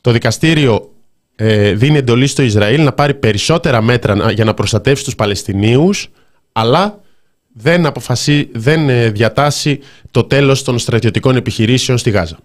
Το 0.00 0.10
δικαστήριο 0.10 0.92
ε, 1.36 1.72
δίνει 1.72 1.98
εντολή 1.98 2.26
στο 2.26 2.42
Ισραήλ 2.42 2.84
να 2.84 2.92
πάρει 2.92 3.14
περισσότερα 3.14 3.82
μέτρα 3.82 4.32
για 4.32 4.44
να 4.44 4.54
προστατεύσει 4.54 5.04
τους 5.04 5.14
Παλαιστινίους, 5.14 6.10
αλλά 6.52 7.00
δεν, 7.52 7.86
αποφασί, 7.86 8.48
δεν 8.52 8.88
ε, 8.88 9.10
διατάσσει 9.10 9.80
το 10.10 10.24
τέλος 10.24 10.62
των 10.62 10.78
στρατιωτικών 10.78 11.36
επιχειρήσεων 11.36 11.98
στη 11.98 12.10
Γάζα. 12.10 12.38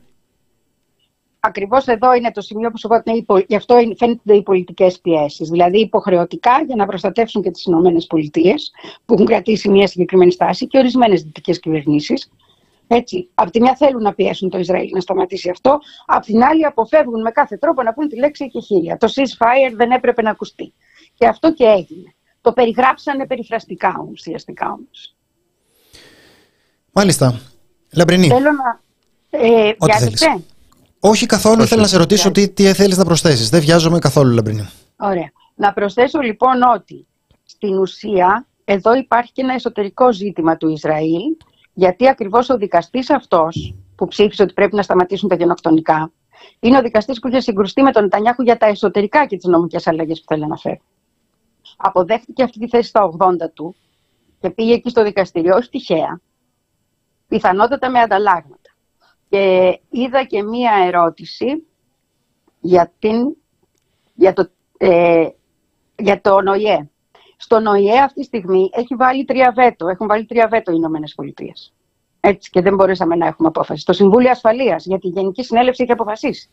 Ακριβώς 1.39 1.85
εδώ 1.85 2.13
είναι 2.13 2.31
το 2.31 2.41
σημείο 2.41 2.71
που 2.71 2.77
σου 2.77 2.89
είπα, 3.03 3.43
γι' 3.47 3.55
αυτό 3.55 3.75
φαίνονται 3.97 4.35
οι 4.35 4.43
πολιτικές 4.43 4.99
πιέσεις. 4.99 5.49
Δηλαδή 5.49 5.79
υποχρεωτικά 5.79 6.63
για 6.65 6.75
να 6.75 6.85
προστατεύσουν 6.85 7.41
και 7.41 7.51
τις 7.51 7.63
Ηνωμένες 7.63 8.05
Πολιτείες 8.05 8.71
που 9.05 9.13
έχουν 9.13 9.25
κρατήσει 9.25 9.69
μια 9.69 9.87
συγκεκριμένη 9.87 10.31
στάση 10.31 10.67
και 10.67 10.77
ορισμένες 10.77 11.21
δυτικές 11.21 11.59
κυβερνήσεις 11.59 12.29
έτσι, 12.87 13.29
απ' 13.33 13.49
τη 13.49 13.61
μια 13.61 13.75
θέλουν 13.75 14.01
να 14.01 14.13
πιέσουν 14.13 14.49
το 14.49 14.57
Ισραήλ 14.57 14.89
να 14.93 14.99
σταματήσει 14.99 15.49
αυτό, 15.49 15.79
απ' 16.05 16.23
την 16.23 16.43
άλλη 16.43 16.65
αποφεύγουν 16.65 17.21
με 17.21 17.31
κάθε 17.31 17.57
τρόπο 17.57 17.83
να 17.83 17.93
πούν 17.93 18.07
τη 18.07 18.15
λέξη 18.15 18.51
χείρια. 18.65 18.97
Το 18.97 19.07
ceasefire 19.15 19.73
δεν 19.75 19.91
έπρεπε 19.91 20.21
να 20.21 20.29
ακουστεί. 20.29 20.73
Και 21.13 21.27
αυτό 21.27 21.53
και 21.53 21.63
έγινε. 21.63 22.13
Το 22.41 22.53
περιγράψανε 22.53 23.27
περιφραστικά 23.27 24.07
ουσιαστικά 24.11 24.67
όμως. 24.71 25.15
Μάλιστα. 26.91 27.41
Λαμπρινή. 27.93 28.27
Θέλω 28.27 28.51
να... 28.51 28.79
Ε, 29.29 29.73
Όχι 30.99 31.25
καθόλου, 31.25 31.67
θέλω 31.67 31.81
να 31.81 31.87
σε 31.87 31.97
ρωτήσω 31.97 32.31
τι, 32.31 32.49
τι 32.49 32.73
θέλεις 32.73 32.97
να 32.97 33.05
προσθέσεις. 33.05 33.49
Δεν 33.49 33.61
βιάζομαι 33.61 33.99
καθόλου, 33.99 34.33
Λαμπρινή. 34.33 34.69
Ωραία. 34.97 35.31
Να 35.55 35.73
προσθέσω 35.73 36.19
λοιπόν 36.19 36.61
ότι 36.75 37.07
στην 37.43 37.77
ουσία 37.77 38.47
εδώ 38.65 38.95
υπάρχει 38.95 39.31
και 39.31 39.41
ένα 39.41 39.53
εσωτερικό 39.53 40.13
ζήτημα 40.13 40.57
του 40.57 40.69
Ισραήλ 40.69 41.21
γιατί 41.73 42.07
ακριβώς 42.07 42.49
ο 42.49 42.57
δικαστής 42.57 43.09
αυτός 43.09 43.75
που 43.95 44.07
ψήφισε 44.07 44.43
ότι 44.43 44.53
πρέπει 44.53 44.75
να 44.75 44.81
σταματήσουν 44.81 45.29
τα 45.29 45.35
γενοκτονικά, 45.35 46.11
είναι 46.59 46.77
ο 46.77 46.81
δικαστής 46.81 47.19
που 47.19 47.27
είχε 47.27 47.39
συγκρουστεί 47.39 47.81
με 47.81 47.91
τον 47.91 48.03
Νετανιάχου 48.03 48.41
για 48.41 48.57
τα 48.57 48.65
εσωτερικά 48.65 49.25
και 49.25 49.37
τις 49.37 49.45
νομικές 49.45 49.87
αλλαγές 49.87 50.19
που 50.19 50.25
θέλει 50.27 50.47
να 50.47 50.57
φέρει. 50.57 50.81
Αποδέχτηκε 51.77 52.43
αυτή 52.43 52.59
τη 52.59 52.67
θέση 52.67 52.89
στα 52.89 53.09
80 53.17 53.27
του 53.53 53.75
και 54.39 54.49
πήγε 54.49 54.73
εκεί 54.73 54.89
στο 54.89 55.03
δικαστήριο, 55.03 55.55
όχι 55.55 55.69
τυχαία, 55.69 56.21
πιθανότατα 57.27 57.89
με 57.89 57.99
ανταλλάγματα. 57.99 58.56
Και 59.29 59.79
είδα 59.89 60.23
και 60.23 60.43
μία 60.43 60.71
ερώτηση 60.85 61.67
για, 62.59 62.93
την, 62.99 63.35
για, 64.13 64.33
το, 64.33 64.49
ε, 64.77 65.27
για 65.95 66.21
το 66.21 66.41
ΝΟΙΕ. 66.41 66.89
Στον 67.37 67.65
ΟΗΕ 67.65 67.99
αυτή 67.99 68.19
τη 68.19 68.25
στιγμή 68.25 68.69
έχει 68.73 68.95
βάλει 68.95 69.25
τρία 69.25 69.51
βέτο. 69.55 69.87
Έχουν 69.87 70.07
βάλει 70.07 70.25
τρία 70.25 70.47
βέτο 70.47 70.71
οι 70.71 70.75
Ηνωμένες 70.77 71.13
Πολιτείες. 71.13 71.73
Έτσι 72.19 72.49
και 72.49 72.61
δεν 72.61 72.75
μπορέσαμε 72.75 73.15
να 73.15 73.27
έχουμε 73.27 73.47
απόφαση. 73.47 73.81
Στο 73.81 73.93
Συμβούλιο 73.93 74.29
Ασφαλείας, 74.29 74.85
γιατί 74.85 75.07
η 75.07 75.09
Γενική 75.09 75.43
Συνέλευση 75.43 75.83
έχει 75.83 75.91
αποφασίσει. 75.91 76.49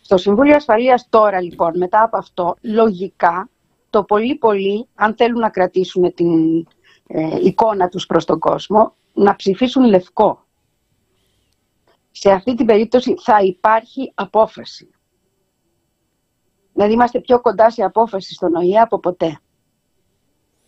Στο 0.00 0.16
Συμβούλιο 0.16 0.56
Ασφαλείας 0.56 1.06
τώρα 1.08 1.40
λοιπόν, 1.40 1.78
μετά 1.78 2.02
από 2.02 2.16
αυτό, 2.16 2.56
λογικά 2.60 3.48
το 3.90 4.04
πολύ 4.04 4.34
πολύ, 4.34 4.86
αν 4.94 5.14
θέλουν 5.16 5.38
να 5.38 5.48
κρατήσουν 5.48 6.14
την 6.14 6.66
ε, 7.06 7.38
εικόνα 7.42 7.88
τους 7.88 8.06
προς 8.06 8.24
τον 8.24 8.38
κόσμο, 8.38 8.94
να 9.12 9.36
ψηφίσουν 9.36 9.84
λευκό. 9.84 10.44
Σε 12.10 12.30
αυτή 12.30 12.54
την 12.54 12.66
περίπτωση 12.66 13.14
θα 13.22 13.42
υπάρχει 13.42 14.12
απόφαση. 14.14 14.90
Δηλαδή 16.72 16.92
είμαστε 16.92 17.20
πιο 17.20 17.40
κοντά 17.40 17.70
σε 17.70 17.82
απόφαση 17.82 18.34
στον 18.34 18.54
ΟΗΕ 18.54 18.78
από 18.78 18.98
ποτέ. 19.00 19.40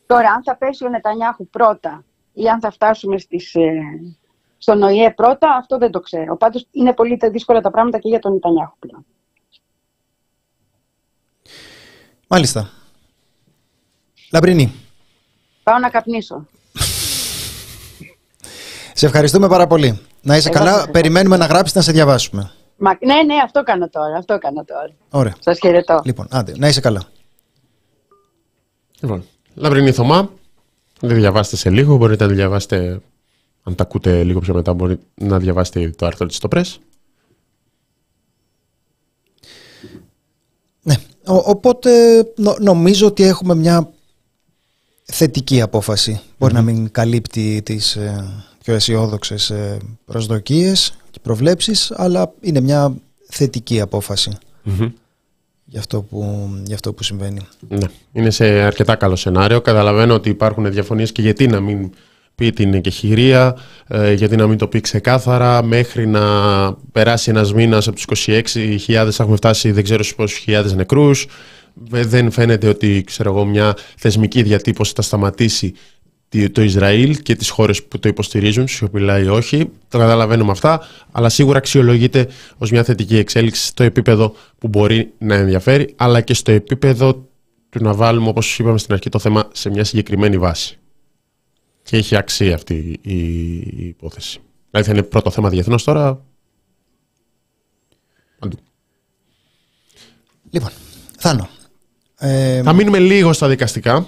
Τώρα, 0.07 0.31
αν 0.31 0.43
θα 0.43 0.57
πέσει 0.57 0.85
ο 0.85 0.89
Νετανιάχου 0.89 1.49
πρώτα 1.49 2.05
ή 2.33 2.49
αν 2.49 2.61
θα 2.61 2.71
φτάσουμε 2.71 3.19
στις, 3.19 3.55
ε, 3.55 3.81
στον 4.59 4.83
ΟΗΕ 4.83 5.11
πρώτα, 5.11 5.55
αυτό 5.59 5.79
δεν 5.79 5.91
το 5.91 6.01
ξέρω. 6.01 6.37
Πάντως 6.37 6.67
είναι 6.71 6.93
πολύ 6.93 7.19
δύσκολα 7.31 7.61
τα 7.61 7.71
πράγματα 7.71 7.99
και 7.99 8.09
για 8.09 8.19
τον 8.19 8.33
Νετανιάχου 8.33 8.79
πλέον. 8.79 9.07
Μάλιστα. 12.29 12.71
Λαμπρινή. 14.33 14.73
Πάω 15.63 15.79
να 15.79 15.91
καπνίσω. 15.91 16.47
σε 18.93 19.07
ευχαριστούμε 19.07 19.49
πάρα 19.49 19.67
πολύ. 19.67 20.01
Να 20.23 20.37
είσαι 20.37 20.49
καλά. 20.49 20.89
Περιμένουμε 20.91 21.37
να 21.37 21.47
γράψεις 21.47 21.75
να 21.75 21.83
σε 21.83 21.93
διαβάσουμε. 21.93 22.51
Μα, 22.77 22.99
ναι, 23.01 23.23
ναι, 23.23 23.35
αυτό 23.45 23.63
κάνω 23.63 23.89
τώρα. 23.89 24.17
Αυτό 24.17 24.39
κάνω 24.39 24.65
τώρα. 24.65 24.91
Ωραία. 25.11 25.35
Σας 25.39 25.59
χαιρετώ. 25.59 26.01
Λοιπόν, 26.05 26.27
άντε, 26.31 26.53
να 26.57 26.69
είσαι 26.69 26.81
καλά. 26.81 27.03
Λοιπόν, 29.01 29.25
Λαμπρινή 29.55 29.93
Θωμά, 29.93 30.31
δεν 31.01 31.17
διαβάστε 31.17 31.57
σε 31.57 31.71
λίγο, 31.71 31.97
μπορείτε 31.97 32.27
να 32.27 32.33
διαβάσετε, 32.33 33.01
αν 33.63 33.75
τα 33.75 33.83
ακούτε 33.83 34.25
λίγο 34.25 34.41
πιο 34.41 34.55
μετά, 34.55 34.73
μπορείτε 34.73 35.03
να 35.15 35.39
διαβάσετε 35.39 35.91
το 35.97 36.07
άρθρο 36.07 36.27
της 36.27 36.37
στο 36.37 36.49
Press. 36.53 36.77
Ναι, 40.83 40.95
οπότε 41.25 41.91
νομίζω 42.61 43.07
ότι 43.07 43.23
έχουμε 43.23 43.55
μια 43.55 43.91
θετική 45.05 45.61
απόφαση. 45.61 46.21
Μπορεί 46.39 46.55
να 46.55 46.63
μην 46.63 46.91
καλύπτει 46.91 47.63
τις 47.65 47.97
ε, 47.97 48.45
πιο 48.65 48.75
αισιόδοξες 48.75 49.51
ε, 49.51 49.79
προσδοκίες 50.05 50.95
και 51.11 51.19
προβλέψεις, 51.23 51.93
αλλά 51.97 52.33
είναι 52.41 52.61
μια 52.61 52.95
θετική 53.29 53.81
για 55.65 55.81
αυτό 55.81 56.03
που, 56.03 56.51
για 56.65 56.75
αυτό 56.75 56.93
που 56.93 57.03
συμβαίνει. 57.03 57.41
Ναι. 57.69 57.87
Είναι 58.13 58.31
σε 58.31 58.45
αρκετά 58.45 58.95
καλό 58.95 59.17
σενάριο. 59.17 59.61
Καταλαβαίνω 59.61 60.15
ότι 60.15 60.29
υπάρχουν 60.29 60.73
διαφωνίες 60.73 61.13
και 61.13 61.23
γιατί 61.23 61.47
να 61.47 61.61
μην 61.61 61.91
πει 62.35 62.53
την 62.53 62.75
εκεχηρία, 62.75 63.57
ε, 63.89 64.13
γιατί 64.13 64.37
να 64.37 64.47
μην 64.47 64.59
το 64.59 64.69
πει 64.69 64.81
ξεκάθαρα, 64.81 65.63
μέχρι 65.63 66.07
να 66.07 66.21
περάσει 66.93 67.31
ένας 67.31 67.53
μήνας 67.55 67.89
από 67.89 67.97
τους 67.97 68.27
26.000 68.27 69.21
έχουμε 69.21 69.37
φτάσει 69.37 69.71
δεν 69.71 69.85
ξέρω 69.85 70.03
στους 70.03 70.17
πόσους 70.17 70.39
χιλιάδες 70.39 70.75
νεκρούς. 70.75 71.27
Δεν 71.75 72.31
φαίνεται 72.31 72.69
ότι 72.69 73.03
ξέρω 73.07 73.31
εγώ, 73.31 73.45
μια 73.45 73.77
θεσμική 73.97 74.43
διατύπωση 74.43 74.93
θα 74.97 75.03
σταματήσει 75.03 75.75
το 76.53 76.63
Ισραήλ 76.63 77.23
και 77.23 77.35
τις 77.35 77.49
χώρες 77.49 77.83
που 77.83 77.99
το 77.99 78.09
υποστηρίζουν, 78.09 78.69
σιωπηλά 78.69 79.19
ή 79.19 79.27
όχι. 79.27 79.71
Το 79.89 79.99
καταλαβαίνουμε 79.99 80.51
αυτά, 80.51 80.87
αλλά 81.13 81.29
σίγουρα 81.29 81.59
αξιολογείται 81.59 82.29
ως 82.59 82.71
μια 82.71 82.85
θετική 82.85 83.17
εξέλιξη 83.17 83.67
στο 83.67 83.83
επίπεδο 83.83 84.35
που 84.59 84.69
μπορεί 84.69 85.13
να 85.19 85.35
ενδιαφέρει, 85.35 85.95
αλλά 85.97 86.21
και 86.21 86.35
στο 86.35 86.53
επίπεδο 86.53 87.29
του 87.71 87.83
να 87.83 87.95
βάλουμε, 87.95 88.29
όπως 88.29 88.59
είπαμε 88.59 88.79
στην 88.79 88.95
αρχή, 88.95 89.09
το 89.09 89.19
θέμα 89.19 89.49
σε 89.53 89.71
μια 89.71 89.85
συγκεκριμένη 89.85 90.39
βάση. 90.39 90.79
Και 91.83 91.97
έχει 91.97 92.17
αξία 92.17 92.55
αυτή 92.55 92.99
η 93.03 93.87
υπόθεση. 93.87 94.41
Δηλαδή 94.71 94.89
θα 94.89 94.97
είναι 94.97 95.03
πρώτο 95.03 95.31
θέμα 95.31 95.49
διεθνώς 95.49 95.85
τώρα. 95.85 96.25
Λοιπόν, 100.51 100.71
Θάνο. 101.19 101.49
Ε... 102.19 102.63
Θα 102.63 102.73
μείνουμε 102.73 102.99
λίγο 102.99 103.33
στα 103.33 103.49
δικαστικά. 103.49 104.07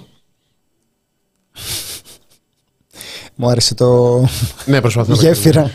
Μου 3.35 3.49
άρεσε 3.49 3.75
το 3.75 4.19
ναι, 4.65 4.79
γέφυρα. 5.13 5.71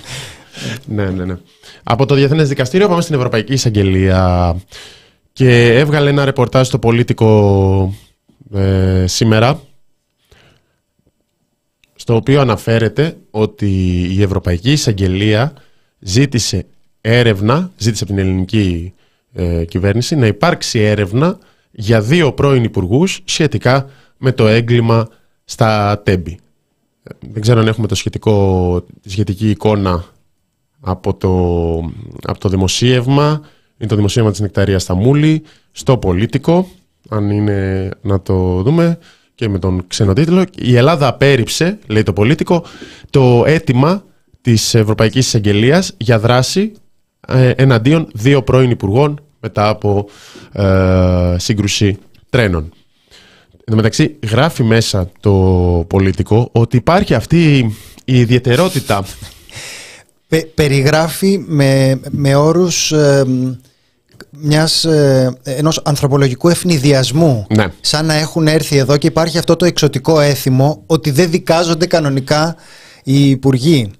ναι, 0.84 1.10
ναι, 1.10 1.24
ναι. 1.24 1.36
Από 1.82 2.06
το 2.06 2.14
Διεθνές 2.14 2.48
Δικαστήριο 2.48 2.88
πάμε 2.88 3.00
στην 3.00 3.14
Ευρωπαϊκή 3.14 3.52
Εισαγγελία 3.52 4.56
και 5.32 5.78
έβγαλε 5.78 6.10
ένα 6.10 6.24
ρεπορτάζ 6.24 6.66
στο 6.66 6.78
Πολίτικο 6.78 7.94
ε, 8.54 9.04
σήμερα 9.06 9.60
στο 11.94 12.14
οποίο 12.14 12.40
αναφέρεται 12.40 13.16
ότι 13.30 14.02
η 14.16 14.22
Ευρωπαϊκή 14.22 14.72
Εισαγγελία 14.72 15.52
ζήτησε 15.98 16.66
έρευνα, 17.00 17.70
ζήτησε 17.76 18.04
από 18.04 18.12
την 18.12 18.22
ελληνική 18.22 18.94
ε, 19.32 19.64
κυβέρνηση 19.64 20.16
να 20.16 20.26
υπάρξει 20.26 20.78
έρευνα 20.78 21.38
για 21.70 22.00
δύο 22.00 22.32
πρώην 22.32 22.64
υπουργούς 22.64 23.20
σχετικά 23.24 23.90
με 24.16 24.32
το 24.32 24.46
έγκλημα 24.46 25.08
στα 25.44 26.00
Τέμπη. 26.04 26.38
Δεν 27.20 27.42
ξέρω 27.42 27.60
αν 27.60 27.66
έχουμε 27.66 27.86
το 27.86 27.94
σχετικό, 27.94 28.84
τη 29.02 29.10
σχετική 29.10 29.50
εικόνα 29.50 30.04
από 30.80 31.14
το, 31.14 31.30
από 32.22 32.38
το 32.38 32.48
δημοσίευμα. 32.48 33.40
Είναι 33.78 33.88
το 33.88 33.96
δημοσίευμα 33.96 34.30
της 34.30 34.40
Νεκταρίας 34.40 34.82
Σταμούλη 34.82 35.42
στο 35.72 35.98
Πολίτικο, 35.98 36.68
αν 37.08 37.30
είναι 37.30 37.90
να 38.02 38.20
το 38.20 38.62
δούμε 38.62 38.98
και 39.34 39.48
με 39.48 39.58
τον 39.58 39.86
ξενοτίτλο. 39.86 40.44
Η 40.58 40.76
Ελλάδα 40.76 41.06
απέρριψε, 41.06 41.78
λέει 41.86 42.02
το 42.02 42.12
Πολίτικο, 42.12 42.64
το 43.10 43.44
αίτημα 43.46 44.04
της 44.40 44.74
Ευρωπαϊκής 44.74 45.26
Εισαγγελίας 45.26 45.94
για 45.96 46.18
δράση 46.18 46.72
ε, 47.26 47.50
εναντίον 47.50 48.08
δύο 48.12 48.42
πρώην 48.42 48.70
υπουργών 48.70 49.20
μετά 49.40 49.68
από 49.68 50.08
ε, 50.52 51.36
σύγκρουση 51.38 51.98
τρένων. 52.30 52.72
Εν 53.70 53.76
τω 53.76 53.82
μεταξύ 53.82 54.16
γράφει 54.30 54.62
μέσα 54.62 55.10
το 55.20 55.30
πολιτικό 55.88 56.48
ότι 56.52 56.76
υπάρχει 56.76 57.14
αυτή 57.14 57.56
η 58.04 58.20
ιδιαιτερότητα. 58.20 59.04
περιγράφει 60.54 61.44
με, 61.46 62.00
με 62.10 62.34
όρους 62.34 62.92
ε, 62.92 63.24
μιας, 64.30 64.84
ε, 64.84 65.38
ενός 65.42 65.82
ανθρωπολογικού 65.84 66.48
ευνηδιασμού. 66.48 67.46
Ναι. 67.56 67.66
Σαν 67.80 68.06
να 68.06 68.14
έχουν 68.14 68.46
έρθει 68.46 68.76
εδώ 68.76 68.96
και 68.96 69.06
υπάρχει 69.06 69.38
αυτό 69.38 69.56
το 69.56 69.64
εξωτικό 69.64 70.20
έθιμο 70.20 70.82
ότι 70.86 71.10
δεν 71.10 71.30
δικάζονται 71.30 71.86
κανονικά 71.86 72.56
οι 73.04 73.30
υπουργοί 73.30 73.90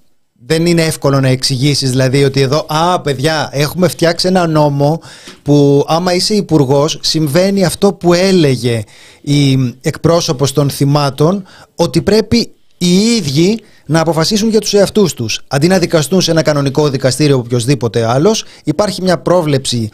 δεν 0.51 0.67
είναι 0.67 0.83
εύκολο 0.83 1.21
να 1.21 1.29
εξηγήσεις 1.29 1.91
δηλαδή 1.91 2.25
ότι 2.25 2.41
εδώ, 2.41 2.67
α 2.69 3.01
παιδιά, 3.01 3.49
έχουμε 3.53 3.89
φτιάξει 3.89 4.27
ένα 4.27 4.47
νόμο 4.47 5.01
που 5.43 5.85
άμα 5.89 6.15
είσαι 6.15 6.35
υπουργός, 6.35 6.99
συμβαίνει 7.03 7.65
αυτό 7.65 7.93
που 7.93 8.13
έλεγε 8.15 8.83
η 9.21 9.75
εκπρόσωπος 9.81 10.53
των 10.53 10.71
θυμάτων, 10.71 11.45
ότι 11.75 12.03
πρέπει 12.03 12.53
οι 12.79 12.95
ίδιοι 13.17 13.61
να 13.87 14.01
αποφασίσουν 14.01 14.49
για 14.49 14.61
τους 14.61 14.75
εαυτούς 14.75 15.15
τους. 15.15 15.41
Αντί 15.49 15.67
να 15.67 15.79
δικαστούν 15.79 16.21
σε 16.21 16.31
ένα 16.31 16.43
κανονικό 16.43 16.89
δικαστήριο 16.89 17.37
οποιοδήποτε 17.39 18.11
άλλος, 18.11 18.45
υπάρχει 18.65 19.03
μια 19.03 19.19
πρόβλεψη 19.19 19.91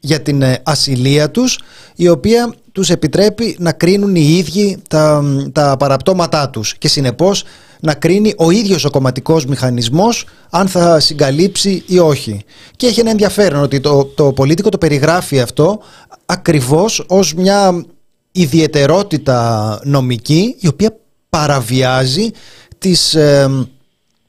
για 0.00 0.20
την 0.20 0.42
ε, 0.42 0.60
ασυλία 0.62 1.30
τους, 1.30 1.58
η 1.96 2.08
οποία 2.08 2.54
τους 2.72 2.90
επιτρέπει 2.90 3.56
να 3.58 3.72
κρίνουν 3.72 4.14
οι 4.14 4.36
ίδιοι 4.38 4.78
τα, 4.88 5.22
τα 5.52 5.76
παραπτώματά 5.78 6.50
τους 6.50 6.74
και 6.78 6.88
συνεπώς 6.88 7.44
να 7.80 7.94
κρίνει 7.94 8.34
ο 8.36 8.50
ίδιος 8.50 8.84
ο 8.84 8.90
κομματικός 8.90 9.46
μηχανισμός 9.46 10.26
αν 10.50 10.68
θα 10.68 11.00
συγκαλύψει 11.00 11.82
ή 11.86 11.98
όχι. 11.98 12.44
Και 12.76 12.86
έχει 12.86 13.00
ένα 13.00 13.10
ενδιαφέρον 13.10 13.62
ότι 13.62 13.80
το, 13.80 14.04
το 14.04 14.32
πολίτικο 14.32 14.68
το 14.68 14.78
περιγράφει 14.78 15.40
αυτό 15.40 15.80
ακριβώς 16.26 17.04
ως 17.06 17.34
μια 17.34 17.84
ιδιαιτερότητα 18.32 19.80
νομική 19.84 20.56
η 20.58 20.66
οποία 20.66 20.96
παραβιάζει 21.28 22.30
τις... 22.78 23.14
Ε, 23.14 23.66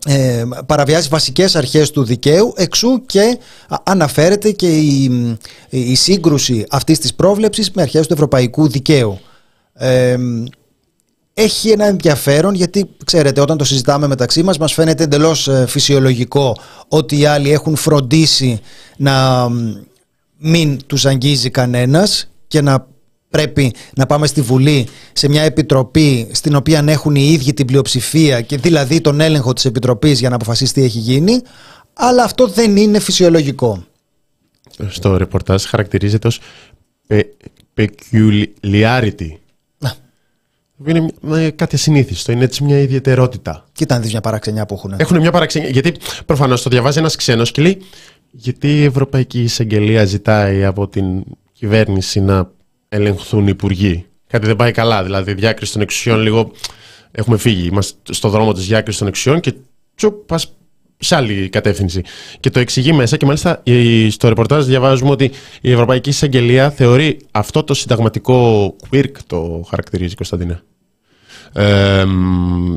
ε, 0.06 0.44
παραβιάζει 0.66 1.08
βασικές 1.08 1.56
αρχές 1.56 1.92
του 1.92 2.04
δικαίου 2.04 2.54
εξού 2.56 3.06
και 3.06 3.38
αναφέρεται 3.84 4.52
και 4.52 4.78
η, 4.78 5.38
η 5.70 5.96
σύγκρουση 5.96 6.66
αυτής 6.70 7.00
της 7.00 7.14
πρόβλεψης 7.14 7.72
με 7.72 7.82
αρχές 7.82 8.08
του 8.08 8.14
ευρωπαϊκού 8.14 8.68
δικαίου. 8.68 9.20
Ε, 9.74 10.18
έχει 11.34 11.70
ένα 11.70 11.86
ενδιαφέρον 11.86 12.54
γιατί 12.54 12.90
ξέρετε 13.06 13.42
όταν 13.42 13.58
το 13.58 13.64
συζητάμε 13.64 14.08
μεταξύ 14.08 14.44
μας 14.44 14.58
μας 14.58 14.74
φαίνεται 14.74 15.04
εντελώς 15.04 15.48
ε, 15.48 15.66
φυσιολογικό 15.68 16.58
ότι 16.88 17.20
οι 17.20 17.26
άλλοι 17.26 17.52
έχουν 17.52 17.76
φροντίσει 17.76 18.60
να 18.98 19.48
μην 20.38 20.80
τους 20.88 21.06
αγγίζει 21.06 21.50
κανένας 21.50 22.30
και 22.48 22.62
να 22.62 22.88
πρέπει 23.32 23.74
να 23.96 24.06
πάμε 24.06 24.28
στη 24.28 24.42
Βουλή 24.42 24.88
σε 25.14 25.30
μια 25.30 25.42
επιτροπή 25.42 26.28
στην 26.32 26.56
οποία 26.56 26.84
έχουν 26.88 27.16
οι 27.16 27.30
ίδιοι 27.32 27.54
την 27.54 27.66
πλειοψηφία 27.66 28.42
και 28.42 28.58
δηλαδή 28.58 29.02
τον 29.02 29.22
έλεγχο 29.22 29.54
της 29.54 29.66
επιτροπής 29.66 30.20
για 30.20 30.30
να 30.30 30.36
αποφασίσει 30.36 30.74
τι 30.74 30.84
έχει 30.84 31.00
γίνει 31.00 31.42
αλλά 31.94 32.24
αυτό 32.24 32.48
δεν 32.48 32.78
είναι 32.78 33.00
φυσιολογικό. 33.00 33.84
Στο 34.88 35.18
ρεπορτάζ 35.18 35.64
χαρακτηρίζεται 35.64 36.28
ως 36.28 36.40
peculiarity 37.76 39.30
είναι 40.86 41.50
κάτι 41.50 41.76
ασυνήθιστο, 41.76 42.32
είναι 42.32 42.44
έτσι 42.44 42.64
μια 42.64 42.80
ιδιαιτερότητα. 42.80 43.66
Κοίτα 43.72 43.96
να 43.96 44.02
δεις 44.02 44.12
μια 44.12 44.22
παραξενιά 44.22 44.66
που 44.66 44.74
έχουν. 44.74 44.94
Έχουν 44.98 45.18
μια 45.18 45.32
παραξενιά. 45.32 45.70
Γιατί 45.70 45.94
προφανώς 46.26 46.62
το 46.62 46.70
διαβάζει 46.70 47.00
ένας 47.00 47.16
ξένος 47.16 47.52
και 47.52 47.62
λέει, 47.62 47.82
Γιατί 48.32 48.80
η 48.80 48.84
Ευρωπαϊκή 48.84 49.42
Εισαγγελία 49.42 50.06
ζητάει 50.06 50.66
από 50.66 50.88
την 50.88 51.24
κυβέρνηση 51.54 52.20
να 52.22 52.52
ελεγχθούν 52.92 53.42
οι 53.44 53.50
υπουργοί. 53.50 54.06
Κάτι 54.28 54.46
δεν 54.46 54.56
πάει 54.56 54.72
καλά. 54.72 55.04
Δηλαδή, 55.04 55.34
διάκριση 55.34 55.74
των 55.74 55.82
εξουσιών 55.82 56.22
λίγο. 56.22 56.52
Έχουμε 57.12 57.38
φύγει. 57.38 57.68
Είμαστε 57.68 58.14
στο 58.14 58.30
δρόμο 58.30 58.54
της 58.54 58.68
διάκρισης 58.68 59.00
των 59.00 59.08
εξουσιών 59.08 59.40
και 59.40 59.54
τσου, 59.96 60.26
πας 60.26 60.54
σε 60.98 61.16
άλλη 61.16 61.50
κατεύθυνση. 61.50 62.02
Και 62.40 62.50
το 62.50 62.60
εξηγεί 62.60 62.94
μέσα 62.94 63.18
και 63.18 63.26
μάλιστα 63.26 63.64
στο 64.10 64.28
ρεπορτάζ 64.28 64.66
διαβάζουμε 64.66 65.10
ότι 65.12 65.32
η 65.62 65.72
Ευρωπαϊκή 65.72 66.10
Εισαγγελία 66.10 66.70
θεωρεί 66.70 67.20
αυτό 67.32 67.64
το 67.64 67.74
συνταγματικό 67.74 68.76
quirk, 68.92 69.12
το 69.28 69.66
χαρακτηρίζει 69.70 70.16
Κωνσταντίνε. 70.16 70.62
Ε, 71.54 72.06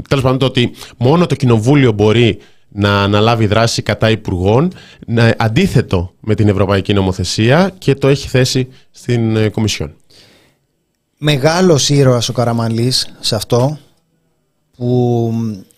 Τέλος 0.09 0.23
πάντων, 0.23 0.39
το 0.39 0.47
ότι 0.47 0.71
μόνο 0.97 1.27
το 1.27 1.35
Κοινοβούλιο 1.35 1.93
μπορεί 1.93 2.39
να 2.69 3.03
αναλάβει 3.03 3.47
δράση 3.47 3.83
κατά 3.83 4.11
υπουργών, 4.11 4.73
να, 5.07 5.35
αντίθετο 5.39 6.15
με 6.21 6.35
την 6.35 6.49
Ευρωπαϊκή 6.49 6.93
Νομοθεσία 6.93 7.75
και 7.79 7.95
το 7.95 8.09
έχει 8.09 8.29
θέσει 8.29 8.69
στην 8.91 9.37
ε, 9.37 9.49
Κομισιόν. 9.49 9.95
Μεγάλος 11.27 11.89
ήρωας 11.89 12.29
ο 12.29 12.33
Καραμαλής 12.33 13.15
σε 13.21 13.35
αυτό 13.35 13.79
που 14.77 15.33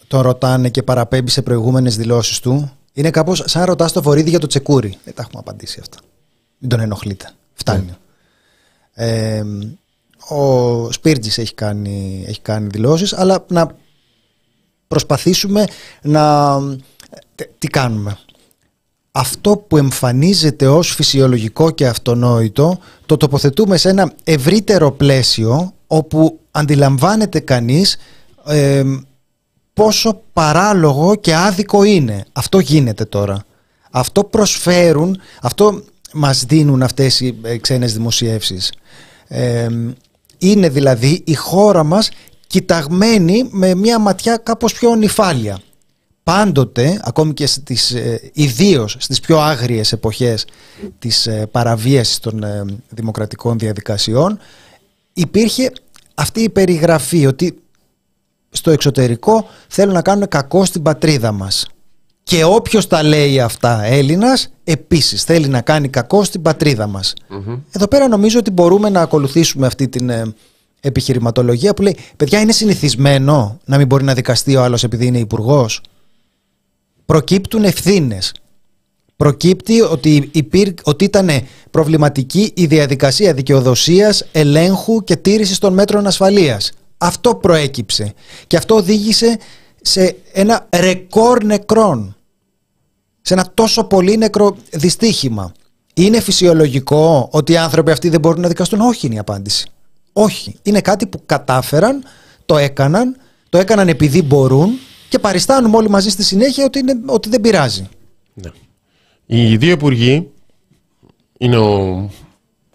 τον 0.07 0.21
ρωτάνε 0.21 0.69
και 0.69 0.83
παραπέμπει 0.83 1.31
σε 1.31 1.43
προηγούμενες 1.43 1.97
δηλώσεις 1.97 2.41
του 2.41 2.73
είναι 2.93 3.11
κάπως 3.11 3.43
σαν 3.47 3.65
ρωτάς 3.65 3.93
το 3.93 4.03
βορίδι 4.03 4.31
για 4.31 4.39
το 4.39 4.47
τσεκούρι. 4.47 4.99
Δεν 5.05 5.15
τα 5.15 5.23
έχουμε 5.23 5.41
απαντήσει 5.41 5.79
αυτά. 5.81 5.99
Μην 6.59 6.71
τον 6.71 6.81
ενοχλείτε. 6.81 7.31
Φτάνει. 7.55 7.85
Ναι. 8.95 9.07
Ε, 9.07 9.45
ο 10.29 10.93
Σπίρτζης 10.93 11.39
έχει 11.39 11.55
κάνει, 11.55 12.25
έχει 12.27 12.41
κάνει 12.41 12.67
δηλώσεις, 12.67 13.13
αλλά 13.13 13.45
να 13.49 13.77
προσπαθήσουμε 14.89 15.65
να... 16.03 16.57
Τι 17.59 17.69
κάνουμε. 17.69 18.19
Αυτό 19.19 19.57
που 19.69 19.77
εμφανίζεται 19.77 20.67
ως 20.69 20.95
φυσιολογικό 20.95 21.71
και 21.71 21.87
αυτονόητο 21.87 22.79
το 23.07 23.17
τοποθετούμε 23.17 23.77
σε 23.77 23.89
ένα 23.89 24.13
ευρύτερο 24.25 24.93
πλαίσιο 24.93 25.73
όπου 25.87 26.39
αντιλαμβάνεται 26.51 27.41
κανείς 27.41 27.97
ε, 28.47 28.83
πόσο 29.73 30.21
παράλογο 30.33 31.15
και 31.15 31.35
άδικο 31.35 31.83
είναι. 31.83 32.25
Αυτό 32.33 32.59
γίνεται 32.59 33.05
τώρα. 33.05 33.45
Αυτό 33.91 34.25
προσφέρουν, 34.25 35.21
αυτό 35.43 35.83
μας 36.13 36.45
δίνουν 36.45 36.83
αυτές 36.83 37.21
οι 37.21 37.39
ε, 37.43 37.57
ξένες 37.57 37.93
δημοσιεύσεις. 37.93 38.73
Ε, 39.29 39.69
είναι 40.39 40.69
δηλαδή 40.69 41.23
η 41.27 41.35
χώρα 41.35 41.85
μας 41.85 42.11
κοιταγμένη 42.47 43.49
με 43.51 43.75
μια 43.75 43.99
ματιά 43.99 44.37
κάπως 44.37 44.73
πιο 44.73 44.95
νυφάλια. 44.95 45.61
Πάντοτε, 46.31 47.01
ακόμη 47.05 47.35
και 47.35 47.47
στις, 47.47 47.91
ε, 47.91 48.31
ιδίως 48.33 48.97
στις 48.99 49.21
πιο 49.21 49.39
άγριες 49.39 49.93
εποχές 49.93 50.47
της 50.99 51.27
ε, 51.27 51.47
παραβίασης 51.51 52.19
των 52.19 52.43
ε, 52.43 52.65
δημοκρατικών 52.89 53.59
διαδικασιών, 53.59 54.39
υπήρχε 55.13 55.73
αυτή 56.15 56.41
η 56.41 56.49
περιγραφή 56.49 57.27
ότι 57.27 57.59
στο 58.51 58.71
εξωτερικό 58.71 59.49
θέλουν 59.69 59.95
να 59.95 60.03
κάνουν 60.03 60.29
κακό 60.29 60.65
στην 60.65 60.83
πατρίδα 60.83 61.33
μας. 61.33 61.67
Και 62.23 62.45
όποιος 62.45 62.87
τα 62.87 63.03
λέει 63.03 63.41
αυτά 63.41 63.83
Έλληνας, 63.85 64.51
επίσης 64.65 65.25
θέλει 65.25 65.49
να 65.49 65.61
κάνει 65.61 65.89
κακό 65.89 66.25
στην 66.25 66.43
πατρίδα 66.43 66.87
μας. 66.87 67.15
Εδώ 67.71 67.89
πέρα 67.89 68.09
νομίζω 68.09 68.39
ότι 68.39 68.51
μπορούμε 68.51 68.91
να 68.91 69.01
ακολουθήσουμε 69.01 69.67
αυτή 69.67 69.89
την 69.89 70.11
ε, 70.11 70.35
επιχειρηματολογία 70.81 71.75
που 71.75 71.83
λέει 71.83 71.97
«Παιδιά, 72.17 72.41
είναι 72.41 72.53
συνηθισμένο 72.53 73.59
να 73.65 73.77
μην 73.77 73.87
μπορεί 73.87 74.05
να 74.05 74.15
δικαστεί 74.15 74.57
ο 74.57 74.63
άλλος 74.63 74.85
επειδή 74.85 75.07
είναι 75.07 75.19
υπουργός. 75.19 75.81
Προκύπτουν 77.07 77.65
ευθύνες. 77.65 78.33
Προκύπτει 79.17 79.81
ότι, 79.81 80.29
υπήρ, 80.33 80.69
ότι 80.83 81.05
ήταν 81.05 81.31
προβληματική 81.71 82.53
η 82.55 82.67
διαδικασία 82.67 83.35
δικαιοδοσίας, 83.35 84.25
ελέγχου 84.33 85.05
και 85.05 85.17
τήρησης 85.17 85.59
των 85.59 85.73
μέτρων 85.73 86.07
ασφαλείας. 86.07 86.73
Αυτό 86.99 87.35
προέκυψε. 87.35 88.15
Και 88.47 88.57
αυτό 88.57 88.75
οδήγησε 88.75 89.39
σε 89.81 90.17
ένα 90.33 90.69
ρεκόρ 90.77 91.45
νεκρών. 91.45 92.17
Σε 93.23 93.35
ένα 93.35 93.51
τόσο 93.55 93.85
πολύ 93.85 94.17
νεκρό 94.17 94.57
δυστύχημα. 94.73 95.53
Είναι 95.95 96.21
φυσιολογικό 96.21 97.29
ότι 97.33 97.53
οι 97.53 97.57
άνθρωποι 97.57 97.91
αυτοί 97.91 98.09
δεν 98.09 98.21
μπορούν 98.21 98.41
να 98.41 98.49
δικαστούν; 98.49 98.81
Όχι 98.81 99.07
είναι 99.07 99.15
η 99.15 99.19
απάντηση. 99.19 99.69
Όχι. 100.13 100.55
Είναι 100.63 100.81
κάτι 100.81 101.07
που 101.07 101.23
κατάφεραν, 101.27 102.05
το 102.47 102.57
έκαναν, 102.57 103.17
το 103.49 103.59
έκαναν 103.59 103.89
επειδή 103.89 104.23
μπορούν 104.23 104.79
και 105.17 105.23
παριστάνουμε 105.23 105.77
όλοι 105.77 105.89
μαζί 105.89 106.11
στη 106.11 106.23
συνέχεια 106.25 106.65
ότι, 106.65 106.79
είναι, 106.79 106.95
ότι 107.07 107.29
δεν 107.29 107.41
πειράζει. 107.41 107.89
Ναι. 108.35 108.51
Οι 109.27 109.57
δύο 109.57 109.71
υπουργοί 109.71 110.31
είναι 111.39 111.57
ο 111.57 112.11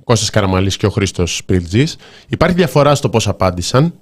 Κώστας 0.04 0.30
Καραμαλής 0.30 0.78
και 0.78 0.86
ο 0.86 0.90
Χρήστος 0.90 1.44
Πριλτζής. 1.46 1.96
Υπάρχει 2.28 2.56
διαφορά 2.56 2.96
στο 2.96 3.10
πώς 3.10 3.28
απάντησαν. 3.28 3.94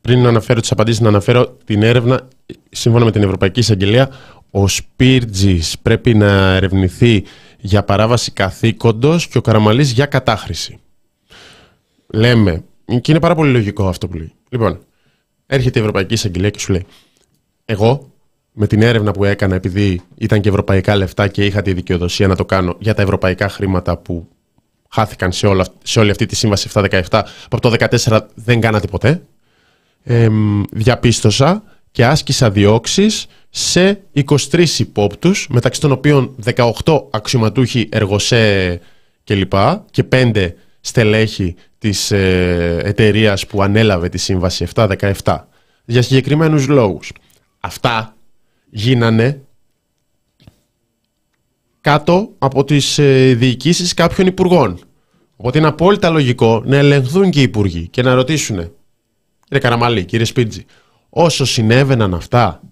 Πριν 0.00 0.22
να 0.22 0.28
αναφέρω 0.28 0.60
τις 0.60 0.70
απαντήσεις, 0.70 1.00
να 1.00 1.08
αναφέρω 1.08 1.56
την 1.64 1.82
έρευνα 1.82 2.28
σύμφωνα 2.70 3.04
με 3.04 3.10
την 3.10 3.22
Ευρωπαϊκή 3.22 3.60
Εισαγγελία. 3.60 4.10
Ο 4.50 4.68
Σπίρτζης 4.68 5.78
πρέπει 5.78 6.14
να 6.14 6.54
ερευνηθεί 6.54 7.24
για 7.60 7.82
παράβαση 7.82 8.30
καθήκοντος 8.30 9.28
και 9.28 9.38
ο 9.38 9.40
Καραμαλής 9.40 9.90
για 9.90 10.06
κατάχρηση. 10.06 10.78
Λέμε, 12.06 12.64
και 12.84 13.10
είναι 13.10 13.20
πάρα 13.20 13.34
πολύ 13.34 13.52
λογικό 13.52 13.88
αυτό 13.88 14.08
που 14.08 14.16
λέει. 14.16 14.32
Λοιπόν, 14.48 14.78
έρχεται 15.46 15.78
η 15.78 15.80
Ευρωπαϊκή 15.80 16.14
Εισαγγελία 16.14 16.50
και 16.50 16.58
σου 16.58 16.72
λέει 16.72 16.86
εγώ 17.70 18.12
με 18.52 18.66
την 18.66 18.82
έρευνα 18.82 19.12
που 19.12 19.24
έκανα 19.24 19.54
επειδή 19.54 20.00
ήταν 20.16 20.40
και 20.40 20.48
ευρωπαϊκά 20.48 20.96
λεφτά 20.96 21.28
και 21.28 21.44
είχα 21.44 21.62
τη 21.62 21.72
δικαιοδοσία 21.72 22.28
να 22.28 22.36
το 22.36 22.44
κάνω 22.44 22.76
για 22.78 22.94
τα 22.94 23.02
ευρωπαϊκά 23.02 23.48
χρήματα 23.48 23.96
που 23.96 24.28
χάθηκαν 24.88 25.32
σε, 25.32 25.46
όλα, 25.46 25.66
σε 25.82 26.00
όλη 26.00 26.10
αυτή 26.10 26.26
τη 26.26 26.36
σύμβαση 26.36 26.68
7-17 26.72 27.00
που 27.48 27.56
από 27.56 27.60
το 27.60 27.74
2014 28.06 28.20
δεν 28.34 28.60
κάνατε 28.60 28.86
ποτέ 28.86 29.22
ε, 30.02 30.28
διαπίστωσα 30.70 31.62
και 31.90 32.04
άσκησα 32.04 32.50
διώξεις 32.50 33.26
σε 33.50 34.00
23 34.26 34.68
υπόπτους 34.78 35.46
μεταξύ 35.50 35.80
των 35.80 35.92
οποίων 35.92 36.36
18 36.44 37.02
αξιωματούχοι 37.10 37.88
εργοσέ 37.92 38.80
κλπ 39.24 39.52
και 39.90 40.04
5 40.12 40.52
στελέχη 40.80 41.54
της 41.78 42.10
ε, 42.10 42.80
εταιρείας 42.82 43.46
που 43.46 43.62
ανέλαβε 43.62 44.08
τη 44.08 44.18
σύμβαση 44.18 44.66
7-17 44.74 45.38
για 45.84 46.02
συγκεκριμένους 46.02 46.68
λόγους. 46.68 47.12
Αυτά 47.60 48.16
γίνανε 48.70 49.42
κάτω 51.80 52.32
από 52.38 52.64
τις 52.64 52.98
ε, 52.98 53.34
διοικήσεις 53.34 53.94
κάποιων 53.94 54.26
υπουργών. 54.26 54.78
Οπότε 55.36 55.58
είναι 55.58 55.66
απόλυτα 55.66 56.10
λογικό 56.10 56.62
να 56.66 56.76
ελεγχθούν 56.76 57.30
και 57.30 57.40
οι 57.40 57.42
υπουργοί 57.42 57.88
και 57.88 58.02
να 58.02 58.14
ρωτήσουν 58.14 58.56
κύριε 59.44 59.62
Καραμαλή, 59.62 60.04
κύριε 60.04 60.24
Σπίτζη, 60.24 60.64
όσο 61.08 61.44
συνέβαιναν 61.44 62.14
αυτά 62.14 62.62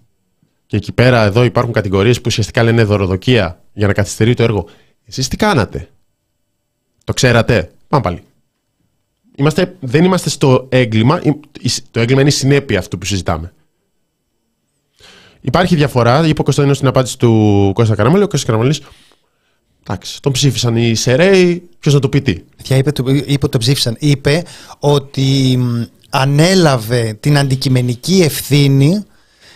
και 0.65 0.77
εκεί 0.77 0.91
πέρα 0.91 1.23
εδώ 1.23 1.43
υπάρχουν 1.43 1.73
κατηγορίες 1.73 2.17
που 2.17 2.23
ουσιαστικά 2.25 2.63
λένε 2.63 2.83
δωροδοκία 2.83 3.63
για 3.73 3.87
να 3.87 3.93
καθυστερεί 3.93 4.33
το 4.33 4.43
έργο. 4.43 4.67
Εσείς 5.05 5.27
τι 5.27 5.35
κάνατε; 5.35 5.89
Το 7.03 7.13
ξέρατε; 7.13 7.71
Πάμε 7.87 8.03
πάλι. 8.03 8.21
Είμαστε, 9.35 9.77
δεν 9.79 10.03
είμαστε 10.03 10.29
στο 10.29 10.67
έγκλημα. 10.71 11.21
Το 11.91 11.99
έγκλημα 11.99 12.21
είναι 12.21 12.29
η 12.29 12.33
συνέπεια 12.33 12.79
αυτού 12.79 12.97
που 12.97 13.05
συζητάμε. 13.05 13.53
Υπάρχει 15.47 15.75
διαφορά. 15.75 16.27
Είπε 16.27 16.41
ο 16.41 16.43
Κωνσταντίνος 16.43 16.77
στην 16.77 16.89
απάντηση 16.89 17.17
του 17.17 17.71
Κώστα 17.75 17.95
Καραμέλη. 17.95 18.23
Ο 18.23 18.27
Κώστας 18.27 18.45
Καραμέλης. 18.49 18.81
Εντάξει, 19.83 20.21
τον 20.21 20.31
ψήφισαν 20.31 20.75
οι 20.75 20.95
Σεραίοι. 20.95 21.69
Ποιος 21.79 21.93
να 21.93 21.99
το 21.99 22.09
πει 22.09 22.21
τι; 22.21 22.31
είπε, 22.75 22.91
είπε 23.25 23.33
ότι 23.33 23.49
τον 23.49 23.59
ψήφισαν. 23.59 23.95
Είπε 23.99 24.43
ότι 24.79 25.59
ανέλαβε 26.09 27.17
την 27.19 27.37
αντικειμενική 27.37 28.21
ευθύνη 28.21 29.03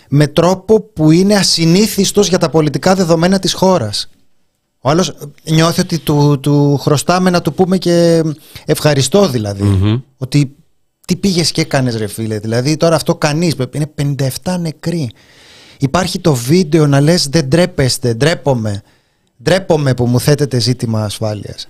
με 0.09 0.27
τρόπο 0.27 0.81
που 0.81 1.11
είναι 1.11 1.35
ασυνήθιστος 1.35 2.27
για 2.27 2.37
τα 2.37 2.49
πολιτικά 2.49 2.95
δεδομένα 2.95 3.39
της 3.39 3.53
χώρας. 3.53 4.09
Ο 4.79 4.89
άλλος 4.89 5.13
νιώθει 5.43 5.81
ότι 5.81 5.99
του, 5.99 6.39
του 6.39 6.77
χρωστάμε 6.77 7.29
να 7.29 7.41
του 7.41 7.53
πούμε 7.53 7.77
και 7.77 8.23
ευχαριστώ 8.65 9.27
δηλαδή. 9.27 10.01
Ότι 10.17 10.55
τι 11.05 11.15
πήγες 11.15 11.51
και 11.51 11.61
έκανες 11.61 11.95
ρε 11.95 12.07
φίλε. 12.07 12.39
Δηλαδή 12.39 12.77
τώρα 12.77 12.95
αυτό 12.95 13.15
κανείς. 13.15 13.55
Είναι 13.71 13.91
57 14.43 14.59
νεκροί. 14.59 15.11
Υπάρχει 15.81 16.19
το 16.19 16.33
βίντεο 16.33 16.87
να 16.87 17.01
λες 17.01 17.27
δεν 17.27 17.45
ντρέπεστε, 17.45 18.13
ντρέπομαι. 18.13 18.81
Ντρέπομαι 19.43 19.93
που 19.93 20.05
μου 20.05 20.19
θέτετε 20.19 20.59
ζήτημα 20.59 21.03
ασφάλειας. 21.03 21.67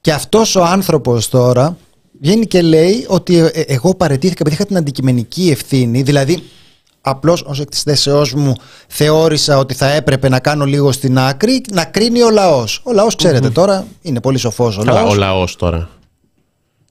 Και 0.00 0.12
αυτός 0.12 0.56
ο 0.56 0.64
άνθρωπος 0.64 1.28
τώρα 1.28 1.76
βγαίνει 2.20 2.46
και 2.46 2.62
λέει 2.62 3.04
ότι 3.08 3.36
ε, 3.36 3.46
ε, 3.46 3.60
εγώ 3.60 3.94
παρετήθηκα 3.94 4.38
επειδή 4.40 4.54
είχα 4.54 4.64
την 4.64 4.76
αντικειμενική 4.76 5.50
ευθύνη, 5.50 6.02
δηλαδή 6.02 6.42
απλώς 7.00 7.42
ως 7.42 7.60
εκ 7.60 7.68
της 7.68 7.82
θέσεώς 7.82 8.32
μου 8.34 8.54
θεώρησα 8.88 9.58
ότι 9.58 9.74
θα 9.74 9.90
έπρεπε 9.92 10.28
να 10.28 10.40
κάνω 10.40 10.64
λίγο 10.64 10.92
στην 10.92 11.18
άκρη 11.18 11.62
να 11.72 11.84
κρίνει 11.84 12.22
ο 12.22 12.30
λαός. 12.30 12.80
Ο 12.84 12.92
λαός 12.92 13.16
τώρα 13.52 13.86
είναι 14.02 14.20
πολύ 14.20 14.38
σοφός 14.38 14.78
ο 14.78 14.82
Καλά, 14.82 15.00
λαός. 15.00 15.12
ο 15.12 15.18
λαός 15.18 15.56
τώρα 15.56 15.88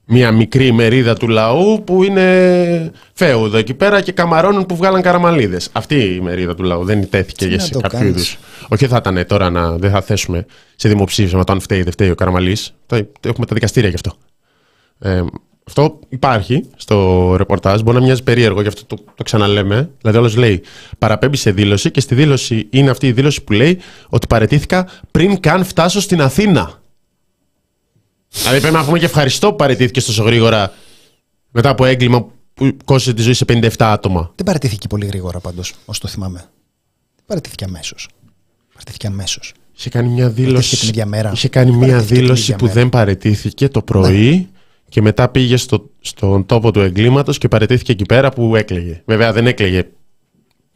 μια 0.06 0.32
μικρή 0.32 0.72
μερίδα 0.72 1.14
του 1.14 1.28
λαού 1.28 1.82
που 1.84 2.02
είναι 2.02 2.92
φέουδο 3.12 3.56
εκεί 3.56 3.74
πέρα 3.74 4.00
και 4.00 4.12
καμαρώνουν 4.12 4.66
που 4.66 4.76
βγάλαν 4.76 5.02
καραμαλίδες. 5.02 5.68
Αυτή 5.72 5.94
η 5.94 6.20
μερίδα 6.20 6.54
του 6.54 6.62
λαού 6.62 6.84
δεν 6.84 7.10
τέθηκε 7.10 7.46
για 7.46 7.58
σε 7.58 7.78
κάποιο 7.80 8.06
είδους. 8.06 8.38
Όχι, 8.68 8.86
θα 8.86 8.96
ήταν 8.96 9.26
τώρα 9.26 9.50
να 9.50 9.76
δεν 9.76 9.90
θα 9.90 10.00
θέσουμε 10.00 10.46
σε 10.76 10.88
δημοψήφισμα 10.88 11.44
το 11.44 11.52
αν 11.52 11.60
φταίει 11.60 11.78
ή 11.78 11.82
δεν 11.82 11.92
φταίει 11.92 12.10
ο 12.10 12.14
Καραμαλής. 12.14 12.74
Έχουμε 13.20 13.46
τα 13.46 13.54
δικαστήρια 13.54 13.88
γι' 13.88 13.94
αυτό. 13.94 14.12
Ε, 14.98 15.22
αυτό 15.66 15.98
υπάρχει 16.08 16.64
στο 16.76 17.34
ρεπορτάζ. 17.36 17.80
Μπορεί 17.80 17.96
να 17.96 18.02
μοιάζει 18.02 18.22
περίεργο, 18.22 18.60
γι' 18.60 18.68
αυτό 18.68 18.84
το, 18.84 19.04
το 19.14 19.22
ξαναλέμε. 19.22 19.90
Δηλαδή, 20.00 20.18
όλος 20.18 20.36
λέει 20.36 20.62
παραπέμπει 20.98 21.36
σε 21.36 21.50
δήλωση 21.50 21.90
και 21.90 22.00
στη 22.00 22.14
δήλωση 22.14 22.66
είναι 22.70 22.90
αυτή 22.90 23.06
η 23.06 23.12
δήλωση 23.12 23.42
που 23.44 23.52
λέει 23.52 23.78
ότι 24.08 24.26
παρετήθηκα 24.26 24.88
πριν 25.10 25.40
καν 25.40 25.64
φτάσω 25.64 26.00
στην 26.00 26.20
Αθήνα. 26.20 26.82
Δηλαδή 28.42 28.60
πρέπει 28.60 28.74
να 28.74 28.84
πούμε 28.84 28.98
και 28.98 29.04
ευχαριστώ 29.04 29.50
που 29.50 29.56
παραιτήθηκε 29.56 30.02
τόσο 30.02 30.22
γρήγορα 30.22 30.72
μετά 31.50 31.68
από 31.68 31.84
έγκλημα 31.84 32.26
που 32.54 32.76
κόστησε 32.84 33.14
τη 33.14 33.22
ζωή 33.22 33.32
σε 33.32 33.44
57 33.48 33.68
άτομα. 33.78 34.32
Δεν 34.34 34.46
παραιτήθηκε 34.46 34.86
πολύ 34.86 35.06
γρήγορα 35.06 35.40
πάντως, 35.40 35.74
όσο 35.84 36.00
το 36.00 36.08
θυμάμαι. 36.08 36.38
Δεν 37.16 37.24
παραιτήθηκε 37.26 37.64
αμέσως. 37.64 38.08
Παραιτήθηκε 38.72 39.06
αμέσως. 39.06 39.52
Είχε 39.76 39.88
κάνει 39.88 40.08
μια 40.08 40.28
δήλωση. 40.28 40.76
Την 40.76 40.88
ίδια 40.88 41.06
μέρα. 41.06 41.30
Είχε 41.34 41.48
κάνει 41.48 41.70
μια 41.70 41.98
δήλωση 41.98 42.54
που 42.54 42.66
δεν 42.66 42.88
παραιτήθηκε 42.88 43.68
το 43.68 43.82
πρωί 43.82 44.30
ναι. 44.30 44.46
και 44.88 45.02
μετά 45.02 45.28
πήγε 45.28 45.56
στο, 45.56 45.90
στον 46.00 46.46
τόπο 46.46 46.70
του 46.70 46.80
εγκλήματος 46.80 47.38
και 47.38 47.48
παραιτήθηκε 47.48 47.92
εκεί 47.92 48.04
πέρα 48.04 48.30
που 48.30 48.56
έκλαιγε. 48.56 49.02
Βέβαια 49.04 49.32
δεν 49.32 49.46
έκλαιγε 49.46 49.82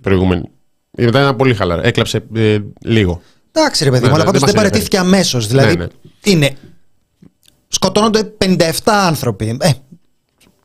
προηγούμενη. 0.02 0.42
Μετά 0.90 1.20
ήταν 1.20 1.36
πολύ 1.36 1.54
χαλαρά. 1.54 1.86
Έκλαψε 1.86 2.24
ε, 2.34 2.58
λίγο. 2.84 3.22
Εντάξει, 3.52 3.84
ρε 3.84 3.90
παιδί 3.90 4.02
μου, 4.02 4.08
ναι, 4.08 4.14
αλλά 4.14 4.24
ναι, 4.24 4.30
πάντως 4.30 4.44
δεν 4.44 4.54
παραιτήθηκε 4.54 4.98
αμέσως. 4.98 5.46
Δηλαδή 5.46 5.76
ναι, 5.76 5.84
ναι. 5.84 5.90
είναι 6.24 6.56
σκοτώνονται 7.68 8.32
57 8.44 8.70
άνθρωποι. 8.84 9.56
Ε, 9.60 9.70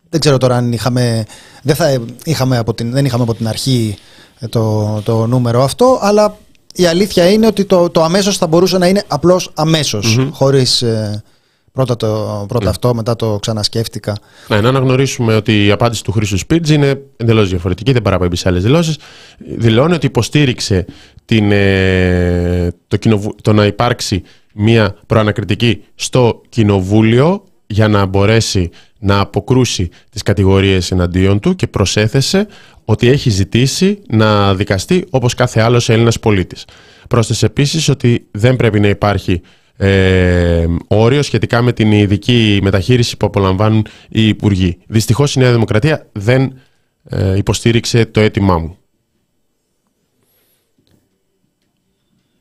δεν 0.09 0.19
ξέρω 0.19 0.37
τώρα 0.37 0.55
αν 0.55 0.71
είχαμε, 0.71 1.25
δεν, 1.63 1.75
θα, 1.75 2.01
είχαμε 2.23 2.57
από 2.57 2.73
την, 2.73 2.91
δεν 2.91 3.05
είχαμε 3.05 3.23
από 3.23 3.33
την 3.33 3.47
αρχή 3.47 3.95
ε, 4.39 4.47
το, 4.47 5.01
το 5.03 5.27
νούμερο 5.27 5.63
αυτό, 5.63 5.99
αλλά 6.01 6.37
η 6.73 6.85
αλήθεια 6.85 7.29
είναι 7.29 7.47
ότι 7.47 7.65
το, 7.65 7.89
το 7.89 8.03
αμέσως 8.03 8.37
θα 8.37 8.47
μπορούσε 8.47 8.77
να 8.77 8.87
είναι 8.87 9.03
απλώς 9.07 9.51
αμέσως, 9.53 10.17
mm-hmm. 10.19 10.29
χωρίς 10.31 10.81
ε, 10.81 11.23
πρώτα, 11.71 11.95
το, 11.95 12.45
πρώτα 12.47 12.63
ναι. 12.63 12.69
αυτό, 12.69 12.93
μετά 12.93 13.15
το 13.15 13.37
ξανασκέφτηκα. 13.41 14.17
Ναι, 14.47 14.61
να 14.61 14.69
αναγνωρίσουμε 14.69 15.35
ότι 15.35 15.65
η 15.65 15.71
απάντηση 15.71 16.03
του 16.03 16.11
Χρήσου 16.11 16.37
Σπίτζ 16.37 16.69
είναι 16.69 17.01
εντελώς 17.17 17.49
διαφορετική, 17.49 17.91
δεν 17.91 18.01
παραπέμπει 18.01 18.35
σε 18.35 18.49
άλλες 18.49 18.63
δηλώσεις. 18.63 18.97
Δηλώνει 19.37 19.93
ότι 19.93 20.05
υποστήριξε 20.05 20.85
την, 21.25 21.51
ε, 21.51 22.73
το, 22.87 22.97
το 23.41 23.53
να 23.53 23.65
υπάρξει 23.65 24.23
μία 24.53 24.97
προανακριτική 25.07 25.83
στο 25.95 26.41
Κοινοβούλιο 26.49 27.43
για 27.67 27.87
να 27.87 28.05
μπορέσει 28.05 28.69
να 28.99 29.19
αποκρούσει 29.19 29.89
τις 30.09 30.21
κατηγορίες 30.21 30.91
εναντίον 30.91 31.39
του 31.39 31.55
και 31.55 31.67
προσέθεσε 31.67 32.47
ότι 32.85 33.07
έχει 33.07 33.29
ζητήσει 33.29 34.01
να 34.07 34.55
δικαστεί 34.55 35.05
όπως 35.09 35.33
κάθε 35.33 35.61
άλλος 35.61 35.89
Έλληνας 35.89 36.19
πολίτης. 36.19 36.65
Πρόσθεσε 37.09 37.45
επίσης 37.45 37.89
ότι 37.89 38.27
δεν 38.31 38.55
πρέπει 38.55 38.79
να 38.79 38.87
υπάρχει 38.87 39.41
ε, 39.77 40.65
όριο 40.87 41.21
σχετικά 41.21 41.61
με 41.61 41.73
την 41.73 41.91
ειδική 41.91 42.59
μεταχείριση 42.63 43.17
που 43.17 43.25
απολαμβάνουν 43.25 43.85
οι 44.09 44.27
υπουργοί. 44.27 44.77
Δυστυχώς 44.87 45.35
η 45.35 45.39
Νέα 45.39 45.51
Δημοκρατία 45.51 46.07
δεν 46.11 46.59
ε, 47.03 47.37
υποστήριξε 47.37 48.05
το 48.05 48.19
αίτημά 48.19 48.57
μου. 48.57 48.77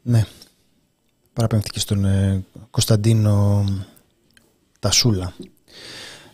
Ναι 0.02 0.24
παραπέμφθηκε 1.32 1.80
στον 1.80 2.04
ε, 2.04 2.44
Κωνσταντίνο 2.70 3.64
Τασούλα. 4.78 5.32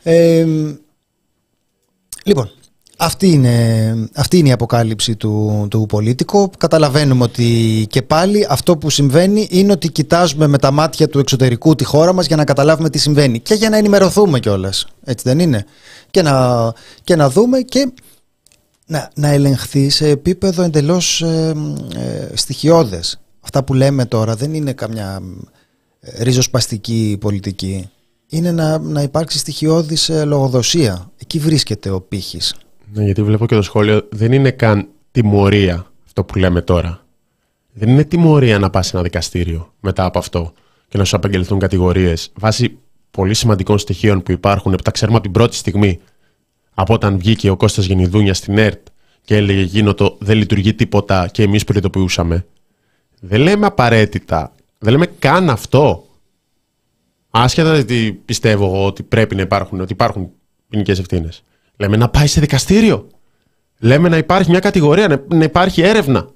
Ε, 0.03 0.46
λοιπόν, 2.24 2.51
Αυτή 3.01 3.28
είναι, 3.28 4.09
αυτή 4.14 4.38
είναι 4.38 4.49
η 4.49 4.53
αποκάλυψη 4.53 5.16
του, 5.16 5.66
του 5.70 5.86
πολίτικου. 5.88 6.51
Καταλαβαίνουμε 6.59 7.24
ότι 7.24 7.86
και 7.90 8.03
πάλι 8.03 8.46
αυτό 8.51 8.76
που 8.76 8.90
συμβαίνει 8.90 9.46
είναι 9.51 9.72
ότι 9.72 9.88
κοιτάζουμε 9.88 10.46
με 10.46 10.59
τα 10.59 10.70
μάτια 10.70 11.09
του 11.09 11.18
εξωτερικού 11.18 11.74
τη 11.74 11.84
χώρα 11.84 12.12
μας 12.12 12.26
για 12.26 12.36
να 12.36 12.44
καταλάβουμε 12.44 12.90
τι 12.90 12.99
συμβαίνει 12.99 13.40
και 13.40 13.55
για 13.55 13.68
να 13.68 13.76
ενημερωθούμε 13.76 14.40
κιόλας. 14.40 14.86
Έτσι 15.05 15.24
δεν 15.28 15.38
είναι; 15.38 15.64
Και 16.11 16.22
να, 16.22 16.72
και 17.05 17.16
να 17.16 17.30
δούμε 17.30 17.61
και 17.61 17.92
να, 18.86 19.11
να 19.14 19.28
ελεγχθεί 19.28 19.88
σε 19.88 20.09
επίπεδο 20.09 20.62
εντελώς 20.62 21.22
ε, 21.22 21.55
ε, 21.94 22.36
στοιχειώδες. 22.36 23.20
Αυτά 23.51 23.64
που 23.64 23.74
λέμε 23.74 24.05
τώρα 24.07 24.36
δεν 24.36 24.55
είναι 24.55 24.72
καμιά 24.72 25.22
ε, 26.01 26.22
ριζοσπαστική 26.22 27.16
πολιτική. 27.20 27.90
Είναι 28.28 28.53
να, 28.53 28.78
να 28.78 29.03
υπάρξει 29.03 29.38
στοιχειώδης 29.38 30.09
ε, 30.09 30.24
λογοδοσία. 30.24 31.11
Εκεί 31.18 31.38
βρίσκεται 31.38 31.90
ο 31.90 32.01
πύχης. 32.01 32.55
Ναι, 32.92 33.05
γιατί 33.05 33.22
βλέπω 33.22 33.46
και 33.46 33.55
το 33.55 33.62
σχόλιο, 33.62 34.07
δεν 34.11 34.32
είναι 34.32 34.51
καν 34.51 34.88
τιμωρία 35.11 35.86
αυτό 36.05 36.24
που 36.24 36.38
λέμε 36.38 36.61
τώρα. 36.61 37.05
Δεν 37.72 37.88
είναι 37.88 38.05
τιμωρία 38.05 38.59
να 38.59 38.70
πας 38.70 38.86
σε 38.86 38.90
ένα 38.94 39.05
δικαστήριο 39.05 39.72
μετά 39.80 40.05
από 40.05 40.18
αυτό 40.18 40.53
και 40.88 40.99
να 40.99 41.05
σου 41.05 41.16
απαγγελθούν 41.16 41.59
κατηγορίες 41.59 42.32
βάσει 42.34 42.78
πολύ 43.11 43.34
σημαντικών 43.34 43.78
στοιχείων 43.78 44.22
που 44.22 44.32
υπάρχουν 44.32 44.72
που 44.72 44.82
τα 44.82 44.90
ξέρουμε 44.90 45.16
από 45.16 45.24
την 45.24 45.32
πρώτη 45.32 45.57
στιγμή 45.57 46.01
από 46.74 46.94
όταν 46.94 47.18
βγήκε 47.18 47.51
ο 47.51 47.57
Κώστας 47.57 47.84
Γενιδούνιας 47.84 48.36
στην 48.36 48.59
ΕΡΤ 48.59 48.86
και 49.24 49.36
έλεγε 49.36 49.62
γίνω 49.62 49.94
το 49.94 50.16
δεν 50.20 50.36
λειτουργεί 50.36 50.74
τίποτα 50.74 51.28
και 51.32 51.42
εμείς 51.42 51.64
προειδοποιούσαμε. 51.64 52.46
Δεν 53.21 53.41
λέμε 53.41 53.66
απαραίτητα, 53.66 54.53
δεν 54.79 54.93
λέμε 54.93 55.07
καν 55.07 55.51
αυτό. 55.51 56.07
Άσχετα 57.31 57.73
ότι 57.73 58.23
πιστεύω 58.25 58.87
ότι 58.87 59.03
πρέπει 59.03 59.35
να 59.35 59.43
υπάρχουν, 59.43 59.81
ότι 59.81 59.93
υπάρχουν 59.93 60.31
ποινικές 60.69 60.99
ευθύνες. 60.99 61.43
Λέμε 61.77 61.97
να 61.97 62.09
πάει 62.09 62.27
σε 62.27 62.41
δικαστήριο. 62.41 63.09
Λέμε 63.79 64.09
να 64.09 64.16
υπάρχει 64.16 64.51
μια 64.51 64.61
κατηγορία, 64.61 65.25
να 65.29 65.45
υπάρχει 65.45 65.83
έρευνα. 65.83 66.31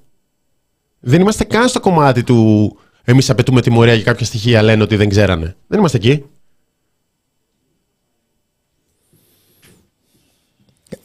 Δεν 1.01 1.21
είμαστε 1.21 1.45
καν 1.45 1.69
στο 1.69 1.81
κομμάτι 1.81 2.23
του 2.23 2.77
εμείς 3.05 3.31
απαιτούμε 3.31 3.61
τιμωρία 3.61 3.95
για 3.95 4.05
κάποια 4.05 4.27
στοιχεία, 4.27 4.63
λένε 4.63 4.83
ότι 4.83 4.97
δεν 4.97 5.09
ξέρανε. 5.09 5.57
Δεν 5.67 5.79
είμαστε 5.79 5.97
εκεί. 5.97 6.25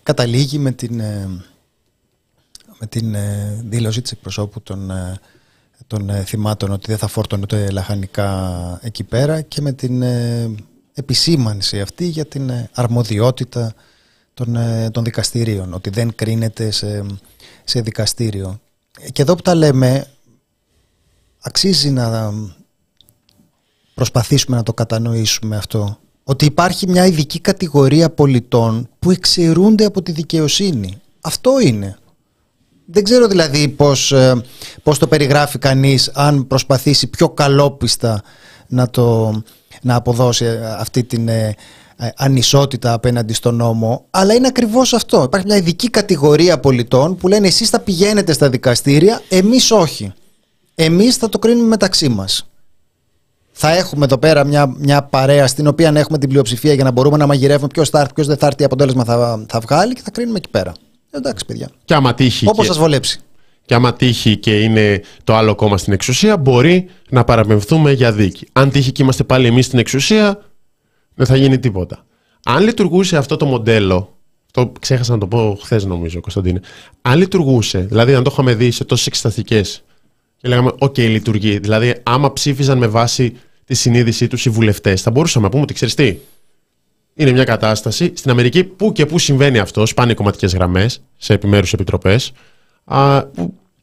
Καταλήγει 0.03 0.57
με 0.57 0.71
την, 0.71 0.99
ε, 0.99 1.27
με 2.79 2.87
την 2.87 3.15
ε, 3.15 3.61
δήλωση 3.65 4.01
της 4.01 4.11
εκπροσώπου 4.11 4.61
των, 4.61 4.91
ε, 4.91 5.19
των 5.87 6.11
θυμάτων 6.25 6.71
ότι 6.71 6.85
δεν 6.87 6.97
θα 6.97 7.07
φόρτωνε 7.07 7.41
ούτε 7.41 7.71
λαχανικά 7.71 8.79
εκεί 8.81 9.03
πέρα 9.03 9.41
και 9.41 9.61
με 9.61 9.71
την 9.71 10.03
επισήμανση 10.93 11.81
αυτή 11.81 12.05
για 12.05 12.25
την 12.25 12.51
αρμοδιότητα 12.73 13.73
των, 14.33 14.55
ε, 14.55 14.89
των 14.89 15.03
δικαστηρίων, 15.03 15.73
ότι 15.73 15.89
δεν 15.89 16.15
κρίνεται 16.15 16.71
σε, 16.71 17.05
σε 17.63 17.81
δικαστήριο. 17.81 18.59
Και 19.11 19.21
εδώ 19.21 19.35
που 19.35 19.41
τα 19.41 19.55
λέμε, 19.55 20.07
αξίζει 21.39 21.89
να 21.89 22.33
προσπαθήσουμε 23.93 24.57
να 24.57 24.63
το 24.63 24.73
κατανοήσουμε 24.73 25.55
αυτό. 25.55 25.99
Ότι 26.23 26.45
υπάρχει 26.45 26.87
μια 26.87 27.05
ειδική 27.05 27.39
κατηγορία 27.39 28.09
πολιτών 28.09 28.89
που 28.99 29.11
εξαιρούνται 29.11 29.85
από 29.85 30.01
τη 30.01 30.11
δικαιοσύνη. 30.11 31.01
Αυτό 31.21 31.59
είναι. 31.59 31.97
Δεν 32.89 33.03
ξέρω 33.03 33.27
δηλαδή 33.27 33.67
πώς, 33.67 34.11
ε, 34.11 34.43
πώς 34.83 34.97
το 34.99 35.07
περιγράφει 35.07 35.57
κανείς 35.57 36.11
αν 36.13 36.47
προσπαθήσει 36.47 37.07
πιο 37.07 37.29
καλόπιστα 37.29 38.21
να, 38.67 38.89
το, 38.89 39.41
να 39.81 39.95
αποδώσει 39.95 40.45
αυτή 40.77 41.03
την 41.03 41.27
ε, 41.27 41.55
ε, 41.97 42.09
ανισότητα 42.15 42.93
απέναντι 42.93 43.33
στον 43.33 43.55
νόμο, 43.55 44.05
αλλά 44.09 44.33
είναι 44.33 44.47
ακριβώς 44.47 44.93
αυτό. 44.93 45.23
Υπάρχει 45.23 45.47
μια 45.47 45.55
ειδική 45.55 45.89
κατηγορία 45.89 46.59
πολιτών 46.59 47.15
που 47.15 47.27
λένε 47.27 47.47
εσείς 47.47 47.69
θα 47.69 47.79
πηγαίνετε 47.79 48.33
στα 48.33 48.49
δικαστήρια, 48.49 49.21
εμείς 49.29 49.71
όχι. 49.71 50.13
Εμείς 50.75 51.15
θα 51.15 51.29
το 51.29 51.39
κρίνουμε 51.39 51.67
μεταξύ 51.67 52.09
μας. 52.09 52.49
Θα 53.51 53.75
έχουμε 53.75 54.05
εδώ 54.05 54.17
πέρα 54.17 54.43
μια, 54.43 54.75
μια 54.77 55.03
παρέα 55.03 55.47
στην 55.47 55.67
οποία 55.67 55.91
έχουμε 55.95 56.17
την 56.17 56.29
πλειοψηφία 56.29 56.73
για 56.73 56.83
να 56.83 56.91
μπορούμε 56.91 57.17
να 57.17 57.27
μαγειρεύουμε 57.27 57.67
ποιος 57.67 57.89
θα 57.89 57.99
έρθει, 57.99 58.13
ποιος 58.13 58.27
δεν 58.27 58.37
θα 58.37 58.45
έρθει, 58.45 58.63
αποτέλεσμα 58.63 59.03
θα, 59.03 59.45
θα 59.49 59.59
βγάλει 59.59 59.93
και 59.93 60.01
θα 60.03 60.11
κρίνουμε 60.11 60.37
εκεί 60.37 60.49
πέρα. 60.49 60.73
Εντάξει, 61.09 61.45
παιδιά. 61.45 61.69
Και 61.85 61.93
άμα 61.93 62.13
τύχει. 62.13 62.47
Όπως 62.47 62.65
και... 62.65 62.71
σας 62.71 62.77
βολέψει. 62.77 63.19
Και 63.65 63.73
άμα 63.73 63.93
τύχει 63.93 64.37
και 64.37 64.59
είναι 64.61 65.01
το 65.23 65.35
άλλο 65.35 65.55
κόμμα 65.55 65.77
στην 65.77 65.93
εξουσία, 65.93 66.37
μπορεί 66.37 66.89
να 67.09 67.23
παραπεμφθούμε 67.23 67.91
για 67.91 68.11
δίκη. 68.11 68.47
Αν 68.51 68.69
τύχει 68.69 68.91
και 68.91 69.03
είμαστε 69.03 69.23
πάλι 69.23 69.47
εμείς 69.47 69.65
στην 69.65 69.79
εξουσία, 69.79 70.43
δεν 71.15 71.25
θα 71.25 71.35
γίνει 71.35 71.59
τίποτα. 71.59 72.05
Αν 72.45 72.63
λειτουργούσε 72.63 73.17
αυτό 73.17 73.37
το 73.37 73.45
μοντέλο, 73.45 74.17
το 74.51 74.71
ξέχασα 74.79 75.11
να 75.11 75.17
το 75.17 75.27
πω 75.27 75.57
χθες 75.61 75.85
νομίζω, 75.85 76.19
Κωνσταντίνε. 76.19 76.59
Αν 77.01 77.17
λειτουργούσε, 77.17 77.79
δηλαδή 77.79 78.13
αν 78.13 78.23
το 78.23 78.29
είχαμε 78.33 78.53
δει 78.53 78.71
σε 78.71 78.83
τόσες 78.83 79.07
εξεταστικέ 79.07 79.61
και 80.37 80.47
λέγαμε, 80.47 80.71
OK, 80.79 80.97
λειτουργεί. 80.97 81.59
Δηλαδή, 81.59 81.95
άμα 82.03 82.33
ψήφιζαν 82.33 82.77
με 82.77 82.87
βάση 82.87 83.35
τη 83.65 83.75
συνείδησή 83.75 84.27
τους 84.27 84.45
οι 84.45 84.49
βουλευτές, 84.49 85.01
θα 85.01 85.11
μπορούσαμε 85.11 85.45
να 85.45 85.51
πούμε 85.51 85.63
ότι 85.63 85.73
ξέρεις 85.73 85.93
τι. 85.93 86.17
Είναι 87.19 87.31
μια 87.31 87.43
κατάσταση 87.43 88.11
στην 88.15 88.31
Αμερική 88.31 88.63
που 88.63 88.91
και 88.91 89.05
που 89.05 89.19
συμβαίνει 89.19 89.59
αυτός, 89.59 89.89
σπάνε 89.89 90.13
κομματικές 90.13 90.53
γραμμές 90.53 91.01
σε 91.17 91.33
επιμέρους 91.33 91.73
επιτροπές, 91.73 92.31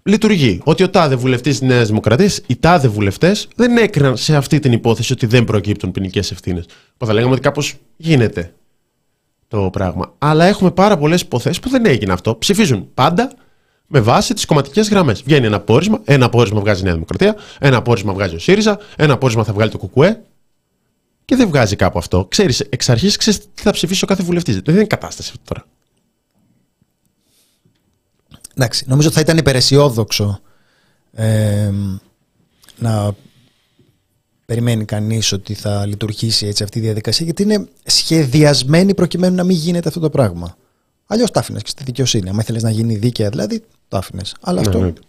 λειτουργεί. 0.02 0.60
Ότι 0.64 0.82
ο 0.82 0.90
τάδε 0.90 1.14
βουλευτής 1.14 1.58
της 1.58 1.68
Νέας 1.68 1.88
Δημοκρατίας, 1.88 2.40
οι 2.46 2.56
τάδε 2.56 2.88
βουλευτές 2.88 3.48
δεν 3.56 3.76
έκριναν 3.76 4.16
σε 4.16 4.36
αυτή 4.36 4.58
την 4.58 4.72
υπόθεση 4.72 5.12
ότι 5.12 5.26
δεν 5.26 5.44
προκύπτουν 5.44 5.90
ποινικές 5.90 6.30
ευθύνες. 6.30 6.64
Που 6.96 7.06
θα 7.06 7.12
λέγαμε 7.12 7.32
ότι 7.32 7.40
κάπως 7.40 7.74
γίνεται 7.96 8.54
το 9.48 9.70
πράγμα. 9.72 10.14
Αλλά 10.18 10.44
έχουμε 10.44 10.70
πάρα 10.70 10.96
πολλές 10.96 11.20
υποθέσεις 11.20 11.60
που 11.60 11.68
δεν 11.68 11.86
έγινε 11.86 12.12
αυτό. 12.12 12.34
Ψηφίζουν 12.36 12.88
πάντα 12.94 13.32
με 13.86 14.00
βάση 14.00 14.34
τις 14.34 14.44
κομματικές 14.44 14.88
γραμμές. 14.88 15.22
Βγαίνει 15.22 15.46
ένα 15.46 15.60
πόρισμα, 15.60 16.00
ένα 16.04 16.28
πόρισμα 16.28 16.60
βγάζει 16.60 16.80
η 16.80 16.84
Νέα 16.84 16.92
Δημοκρατία, 16.92 17.36
ένα 17.58 17.82
πόρισμα 17.82 18.12
βγάζει 18.12 18.34
ο 18.34 18.38
ΣΥΡΙΖΑ, 18.38 18.78
ένα 18.96 19.18
πόρισμα 19.18 19.44
θα 19.44 19.52
βγάλει 19.52 19.70
το 19.70 19.78
ΚΚΕ. 19.78 20.20
Και 21.24 21.36
δεν 21.36 21.48
βγάζει 21.48 21.76
κάπου 21.76 21.98
αυτό. 21.98 22.26
Ξέρεις, 22.26 22.60
εξ 22.60 22.88
αρχής 22.88 23.16
ξέρεις 23.16 23.40
τι 23.54 23.62
θα 23.62 23.70
ψηφίσει 23.70 24.04
ο 24.04 24.06
κάθε 24.06 24.22
βουλευτής. 24.22 24.60
Δεν 24.60 24.74
είναι 24.74 24.84
κατάσταση 24.84 25.30
αυτό 25.32 25.54
τώρα. 25.54 25.66
Εντάξει, 28.54 28.84
νομίζω 28.88 29.06
ότι 29.06 29.16
θα 29.16 29.22
ήταν 29.22 29.36
υπεραισιόδοξο 29.36 30.40
ε, 31.12 31.70
να 32.78 33.14
περιμένει 34.46 34.84
κανείς 34.84 35.32
ότι 35.32 35.54
θα 35.54 35.86
λειτουργήσει 35.86 36.46
έτσι 36.46 36.62
αυτή 36.62 36.78
η 36.78 36.82
διαδικασία 36.82 37.24
γιατί 37.24 37.42
είναι 37.42 37.68
σχεδιασμένη 37.84 38.94
προκειμένου 38.94 39.34
να 39.34 39.44
μην 39.44 39.56
γίνεται 39.56 39.88
αυτό 39.88 40.00
το 40.00 40.10
πράγμα. 40.10 40.56
Αλλιώς 41.06 41.30
τα 41.30 41.40
άφηνες 41.40 41.62
και 41.62 41.68
στη 41.68 41.84
δικαιοσύνη. 41.84 42.28
Αν 42.28 42.38
ήθελες 42.38 42.62
να 42.62 42.70
γίνει 42.70 42.96
δίκαια, 42.96 43.28
δηλαδή, 43.28 43.64
το 43.88 43.96
άφηνες. 43.96 44.34
Αλλά 44.40 44.60
ναι, 44.60 44.66
αυτό 44.66 44.78
εννοείται. 44.78 45.00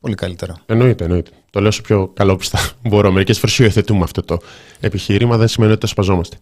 Πολύ 0.00 0.14
καλύτερα. 0.14 0.56
Εννοείται, 0.66 1.04
εννοείται. 1.04 1.30
Το 1.50 1.60
λέω 1.60 1.68
όσο 1.68 1.82
πιο 1.82 2.10
καλόπιστα 2.14 2.58
μπορώ. 2.88 3.12
Μερικές 3.12 3.38
φορές 3.38 3.58
υιοθετούμε 3.58 4.02
αυτό 4.02 4.22
το 4.22 4.38
επιχείρημα, 4.80 5.36
δεν 5.36 5.48
σημαίνει 5.48 5.72
ότι 5.72 5.80
το 5.80 5.86
σπαζόμαστε. 5.86 6.36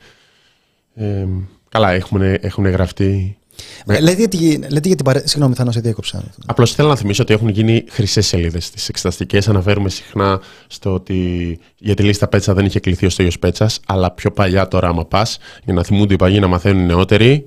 Ε, 0.94 1.26
καλά, 1.68 1.90
έχουν, 1.90 2.22
έχουν 2.22 2.66
γραφτεί 2.66 3.38
ναι. 3.86 4.00
Λέτε, 4.00 4.36
για, 4.36 4.58
λέτε 4.70 4.88
για 4.88 4.96
την 4.96 5.04
παρέ... 5.04 5.26
Συγγνώμη, 5.26 5.54
θα 5.54 5.64
να 5.64 5.72
σε 5.72 5.80
διέκοψα. 5.80 6.24
Απλώς 6.46 6.74
θέλω 6.74 6.88
να 6.88 6.96
θυμίσω 6.96 7.22
ότι 7.22 7.32
έχουν 7.32 7.48
γίνει 7.48 7.84
χρυσές 7.88 8.26
σελίδες 8.26 8.64
στις 8.64 8.88
εξεταστικές. 8.88 9.48
Αναφέρουμε 9.48 9.88
συχνά 9.88 10.40
στο 10.66 10.94
ότι 10.94 11.58
για 11.78 11.94
τη 11.94 12.02
λίστα 12.02 12.28
Πέτσα 12.28 12.54
δεν 12.54 12.64
είχε 12.64 12.80
κληθεί 12.80 13.06
ο 13.06 13.10
Στέλιος 13.10 13.38
Πέτσας, 13.38 13.80
αλλά 13.86 14.10
πιο 14.10 14.30
παλιά 14.30 14.68
τώρα, 14.68 14.88
άμα 14.88 15.04
πας, 15.04 15.38
για 15.64 15.74
να 15.74 15.82
θυμούνται 15.82 16.14
οι 16.14 16.16
παγιοί 16.16 16.38
να 16.40 16.46
μαθαίνουν 16.46 16.82
οι 16.82 16.86
νεότεροι, 16.86 17.46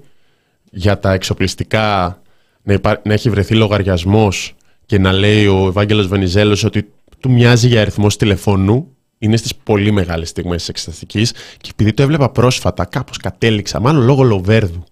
για 0.72 1.00
τα 1.00 1.14
εξοπλιστικά 1.14 2.18
να, 2.64 2.74
υπά... 2.74 3.02
να 3.04 3.14
έχει 3.14 3.30
βρεθεί 3.30 3.56
λογαριασμός 3.56 4.56
και 4.88 5.00
να 5.00 5.12
λέει 5.12 5.48
ο 5.48 5.68
Ευάγγελος 5.68 6.08
Βενιζέλος 6.08 6.64
ότι 6.64 6.92
του 7.20 7.32
μοιάζει 7.32 7.68
για 7.68 7.82
αριθμό 7.82 8.08
τηλεφώνου. 8.08 8.92
Είναι 9.20 9.38
στις 9.38 9.56
πολύ 9.56 9.92
μεγάλες 9.92 10.30
στιγμές 10.30 10.58
της 10.58 10.70
εξεταστικής 10.70 11.32
και 11.32 11.70
επειδή 11.72 11.94
το 11.94 12.02
έβλεπα 12.02 12.30
πρόσφατα, 12.30 12.86
κάπως 12.86 13.18
κατέληξα, 13.18 13.80
μάλλον 13.80 14.04
λόγω 14.04 14.24
Λοβέρδου 14.24 14.84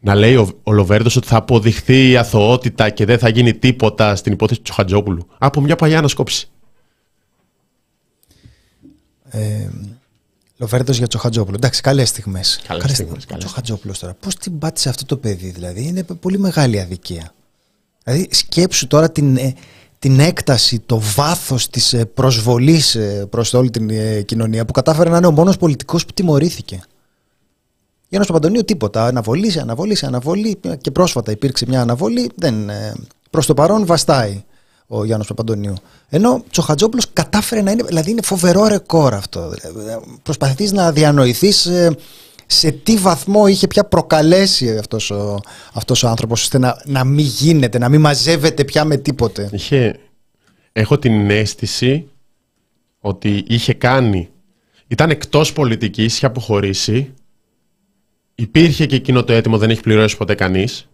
να 0.00 0.14
λέει 0.14 0.36
ο, 0.36 0.60
ο 0.62 0.72
Λοβέρδος 0.72 1.16
ότι 1.16 1.26
θα 1.26 1.36
αποδειχθεί 1.36 2.10
η 2.10 2.16
αθωότητα 2.16 2.90
και 2.90 3.04
δεν 3.04 3.18
θα 3.18 3.28
γίνει 3.28 3.54
τίποτα 3.54 4.16
στην 4.16 4.32
υπόθεση 4.32 4.60
του 4.60 4.72
Χατζόπουλου. 4.72 5.26
Από 5.38 5.60
μια 5.60 5.76
παλιά 5.76 5.98
ανασκόψη. 5.98 6.48
Ε, 9.30 9.68
Λοβέρδος 10.56 10.96
για 10.96 11.06
Τσοχατζόπουλο. 11.06 11.56
Εντάξει, 11.56 11.80
καλές 11.80 12.08
στιγμές. 12.08 12.60
Καλές 12.66 12.90
στιγμές. 12.90 13.26
Τσοχατζόπουλο 13.38 13.94
τώρα. 14.00 14.14
Πώς 14.14 14.34
την 14.34 14.58
πάτησε 14.58 14.88
αυτό 14.88 15.04
το 15.04 15.16
παιδί, 15.16 15.50
δηλαδή; 15.50 15.86
Είναι 15.86 16.02
πολύ 16.02 16.38
μεγάλη 16.38 16.80
αδικία. 16.80 17.32
Δηλαδή, 18.08 18.28
σκέψου 18.30 18.86
τώρα 18.86 19.10
την, 19.10 19.36
ε, 19.36 19.54
την 19.98 20.20
έκταση, 20.20 20.80
το 20.86 21.00
βάθος 21.14 21.70
της 21.70 21.92
ε, 21.92 22.04
προσβολής 22.04 22.94
ε, 22.94 23.26
προς 23.30 23.54
όλη 23.54 23.70
την 23.70 23.90
κοινωνία 24.24 24.64
που 24.64 24.72
κατάφερε 24.72 25.10
να 25.10 25.16
είναι 25.16 25.26
ο 25.26 25.30
μόνος 25.32 25.56
πολιτικός 25.56 26.04
που 26.04 26.12
τιμωρήθηκε. 26.12 26.80
Γιάννη 28.08 28.26
Παπαντονίου 28.26 28.64
τίποτα. 28.64 29.04
Αναβολή, 29.04 29.60
αναβολή, 29.60 29.96
αναβολή. 30.02 30.60
Και 30.80 30.90
πρόσφατα 30.90 31.30
υπήρξε 31.30 31.64
μια 31.68 31.80
αναβολή. 31.80 32.30
Δεν, 32.34 32.68
ε, 32.68 32.94
προς 33.30 33.46
το 33.46 33.54
παρόν 33.54 33.86
βαστάει 33.86 34.44
ο 34.86 35.04
Γιάννη 35.04 35.24
Παπαντονίου. 35.26 35.74
Ενώ 36.08 36.42
Τσοχατζόπουλος 36.50 37.06
κατάφερε 37.12 37.62
να 37.62 37.70
είναι. 37.70 37.82
Δηλαδή 37.82 38.10
είναι 38.10 38.22
φοβερό 38.22 38.66
ρεκόρ 38.66 39.14
αυτό. 39.14 39.48
Δηλαδή, 39.48 40.00
Προσπαθείς 40.22 40.72
να 40.72 40.92
διανοηθείς 40.92 41.66
ε, 41.66 41.96
σε 42.50 42.70
τι 42.70 42.96
βαθμό 42.96 43.46
είχε 43.46 43.66
πια 43.66 43.84
προκαλέσει 43.84 44.76
αυτός 44.78 45.10
ο, 45.10 45.40
αυτός 45.72 46.02
ο 46.02 46.08
άνθρωπος 46.08 46.42
ώστε 46.42 46.58
να, 46.58 46.82
να 46.84 47.04
μην 47.04 47.24
γίνεται, 47.24 47.78
να 47.78 47.88
μην 47.88 48.00
μαζεύεται 48.00 48.64
πια 48.64 48.84
με 48.84 48.96
τίποτε; 48.96 49.48
Είχε, 49.52 49.98
έχω 50.72 50.98
την 50.98 51.30
αίσθηση 51.30 52.08
ότι 53.00 53.44
είχε 53.48 53.72
κάνει, 53.72 54.28
ήταν 54.86 55.10
εκτός 55.10 55.52
πολιτικής, 55.52 56.16
είχε 56.16 56.26
αποχωρήσει, 56.26 57.12
υπήρχε 58.34 58.86
και 58.86 58.96
εκείνο 58.96 59.24
το 59.24 59.32
έτοιμο, 59.32 59.58
δεν 59.58 59.70
έχει 59.70 59.80
πληρώσει 59.80 60.16
ποτέ 60.16 60.34
κανείς 60.34 60.88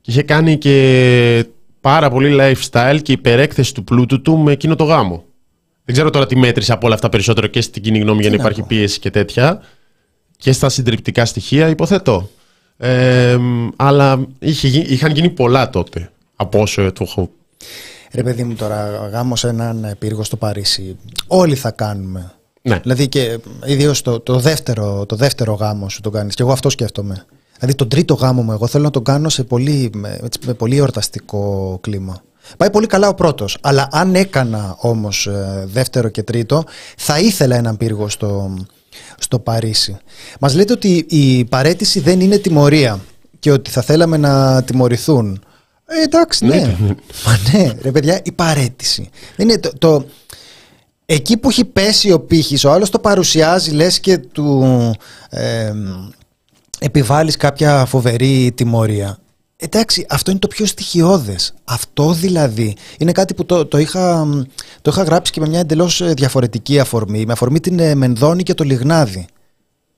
και 0.00 0.10
είχε 0.10 0.22
κάνει 0.22 0.58
και 0.58 1.46
πάρα 1.80 2.10
πολύ 2.10 2.36
lifestyle 2.40 2.98
και 3.02 3.12
υπερέκθεση 3.12 3.74
του 3.74 3.84
πλούτου 3.84 4.22
του 4.22 4.38
με 4.38 4.52
εκείνο 4.52 4.76
το 4.76 4.84
γάμο. 4.84 5.24
Δεν 5.84 5.94
ξέρω 5.94 6.10
τώρα 6.10 6.26
τι 6.26 6.36
μέτρησε 6.36 6.72
από 6.72 6.86
όλα 6.86 6.94
αυτά 6.94 7.08
περισσότερο 7.08 7.46
και 7.46 7.60
στην 7.60 7.82
κοινή 7.82 7.98
γνώμη 7.98 8.20
για 8.20 8.30
να 8.30 8.36
υπάρχει 8.36 8.62
πίεση 8.62 8.98
και 8.98 9.10
τέτοια 9.10 9.62
και 10.40 10.52
στα 10.52 10.68
συντριπτικά 10.68 11.24
στοιχεία, 11.24 11.68
υποθέτω. 11.68 12.30
Ε, 12.76 13.38
αλλά 13.76 14.26
είχε, 14.38 14.68
είχαν 14.68 15.14
γίνει 15.14 15.30
πολλά 15.30 15.70
τότε 15.70 16.10
από 16.36 16.60
όσο 16.60 16.92
το 16.92 17.04
έχω. 17.08 17.30
Ρε 18.12 18.22
παιδί 18.22 18.44
μου 18.44 18.54
τώρα, 18.54 19.08
γάμο 19.12 19.36
σε 19.36 19.48
έναν 19.48 19.94
πύργο 19.98 20.22
στο 20.22 20.36
Παρίσι. 20.36 20.96
Όλοι 21.26 21.54
θα 21.54 21.70
κάνουμε. 21.70 22.32
Ναι. 22.62 22.78
Δηλαδή 22.82 23.08
και 23.08 23.38
ιδίως 23.64 24.02
το, 24.02 24.20
το, 24.20 24.38
δεύτερο, 24.38 25.06
το 25.06 25.16
δεύτερο 25.16 25.52
γάμο 25.52 25.88
σου 25.88 26.00
το 26.00 26.10
κάνεις. 26.10 26.34
Και 26.34 26.42
εγώ 26.42 26.52
αυτό 26.52 26.70
σκέφτομαι. 26.70 27.24
Δηλαδή 27.58 27.78
τον 27.78 27.88
τρίτο 27.88 28.14
γάμο 28.14 28.42
μου 28.42 28.52
εγώ 28.52 28.66
θέλω 28.66 28.84
να 28.84 28.90
τον 28.90 29.04
κάνω 29.04 29.28
σε 29.28 29.44
πολύ, 29.44 29.90
με, 29.94 30.20
με 30.46 30.54
πολύ 30.54 30.76
εορταστικό 30.76 31.78
κλίμα. 31.80 32.22
Πάει 32.56 32.70
πολύ 32.70 32.86
καλά 32.86 33.08
ο 33.08 33.14
πρώτος. 33.14 33.58
Αλλά 33.60 33.88
αν 33.92 34.14
έκανα 34.14 34.76
όμως 34.78 35.26
ε, 35.26 35.64
δεύτερο 35.66 36.08
και 36.08 36.22
τρίτο, 36.22 36.64
θα 36.96 37.18
ήθελα 37.18 37.56
έναν 37.56 37.76
πύργο 37.76 38.08
στο, 38.08 38.54
στο 39.22 39.38
Παρίσι. 39.38 39.96
Μας 40.40 40.54
λέτε 40.54 40.72
ότι 40.72 41.06
η 41.08 41.44
παρέτηση 41.44 42.00
δεν 42.00 42.20
είναι 42.20 42.36
τιμωρία 42.36 43.00
και 43.38 43.52
ότι 43.52 43.70
θα 43.70 43.82
θέλαμε 43.82 44.16
να 44.16 44.62
τιμωρηθούν. 44.62 45.44
Ε, 45.86 46.02
εντάξει, 46.02 46.44
ναι. 46.46 46.56
ναι. 46.56 46.94
Μα 47.26 47.38
ναι, 47.52 47.72
ρε 47.82 47.90
παιδιά, 47.90 48.20
η 48.24 48.32
παρέτηση. 48.32 49.08
Είναι 49.36 49.58
το, 49.58 49.72
το, 49.78 50.06
εκεί 51.06 51.36
που 51.36 51.48
έχει 51.48 51.64
πέσει 51.64 52.12
ο 52.12 52.20
πύχης, 52.20 52.64
ο 52.64 52.72
άλλος 52.72 52.90
το 52.90 52.98
παρουσιάζει, 52.98 53.70
λες 53.70 54.00
και 54.00 54.18
του 54.18 54.64
ε, 55.30 55.72
επιβάλλεις 56.78 57.36
κάποια 57.36 57.84
φοβερή 57.84 58.52
τιμωρία. 58.54 59.18
Εντάξει, 59.62 60.06
αυτό 60.08 60.30
είναι 60.30 60.40
το 60.40 60.46
πιο 60.48 60.66
στοιχειώδες. 60.66 61.54
Αυτό 61.64 62.12
δηλαδή 62.12 62.76
είναι 62.98 63.12
κάτι 63.12 63.34
που 63.34 63.46
το, 63.46 63.66
το, 63.66 63.78
είχα, 63.78 64.26
το 64.82 64.90
είχα 64.90 65.02
γράψει 65.02 65.32
και 65.32 65.40
με 65.40 65.48
μια 65.48 65.60
εντελώς 65.60 66.00
ε, 66.00 66.12
διαφορετική 66.12 66.78
αφορμή, 66.78 67.26
με 67.26 67.32
αφορμή 67.32 67.60
την 67.60 67.78
ε, 67.78 67.94
Μενδώνη 67.94 68.42
και 68.42 68.54
το 68.54 68.64
Λιγνάδι. 68.64 69.26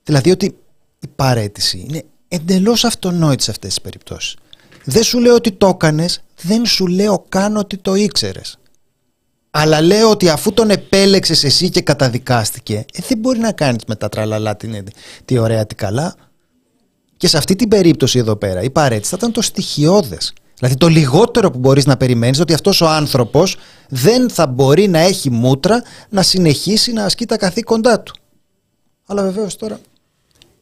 Δηλαδή 0.02 0.30
ότι 0.30 0.56
η 1.00 1.08
παρέτηση 1.16 1.84
είναι 1.88 2.04
εντελώς 2.28 2.84
αυτονόητη 2.84 3.42
σε 3.42 3.50
αυτές 3.50 3.68
τις 3.68 3.80
περιπτώσεις. 3.80 4.36
Δεν 4.84 5.02
σου 5.02 5.20
λέω 5.20 5.34
ότι 5.34 5.52
το 5.52 5.66
έκανες, 5.66 6.22
δεν 6.42 6.66
σου 6.66 6.86
λέω 6.86 7.24
καν 7.28 7.56
ότι 7.56 7.76
το 7.76 7.94
ήξερες. 7.94 8.58
Αλλά 9.50 9.80
λέω 9.80 10.10
ότι 10.10 10.28
αφού 10.28 10.52
τον 10.52 10.70
επέλεξες 10.70 11.44
εσύ 11.44 11.70
και 11.70 11.80
καταδικάστηκε, 11.80 12.84
ε, 12.92 13.02
δεν 13.08 13.18
μπορεί 13.18 13.38
να 13.38 13.52
κάνεις 13.52 13.84
με 13.86 13.96
τα 13.96 14.08
τραλαλά 14.08 14.56
την, 14.56 14.84
τι 15.24 15.38
ωραία, 15.38 15.66
τι 15.66 15.74
καλά. 15.74 16.14
Και 17.22 17.28
σε 17.28 17.36
αυτή 17.36 17.56
την 17.56 17.68
περίπτωση 17.68 18.18
εδώ 18.18 18.36
πέρα 18.36 18.62
η 18.62 18.70
παρέτηση 18.70 19.10
θα 19.10 19.16
ήταν 19.18 19.32
το 19.32 19.42
στοιχειώδες. 19.42 20.32
Δηλαδή 20.58 20.76
το 20.76 20.88
λιγότερο 20.88 21.50
που 21.50 21.58
μπορείς 21.58 21.86
να 21.86 21.96
περιμένεις 21.96 22.40
ότι 22.40 22.52
αυτός 22.52 22.80
ο 22.80 22.88
άνθρωπος 22.88 23.56
δεν 23.88 24.30
θα 24.30 24.46
μπορεί 24.46 24.88
να 24.88 24.98
έχει 24.98 25.30
μούτρα 25.30 25.82
να 26.08 26.22
συνεχίσει 26.22 26.92
να 26.92 27.04
ασκεί 27.04 27.26
τα 27.26 27.36
καθήκοντά 27.36 28.00
του. 28.00 28.14
Αλλά 29.06 29.22
βεβαίως 29.22 29.56
τώρα 29.56 29.80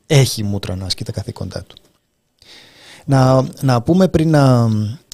έχει 0.07 0.43
μούτρα 0.43 0.77
να 0.77 0.85
ασκεί 0.85 1.05
τα 1.05 1.13
καθήκοντά 1.13 1.65
του. 1.67 1.77
Να, 3.05 3.47
να 3.61 3.83
πούμε 3.83 4.09
πριν 4.09 4.31
να, 4.31 4.69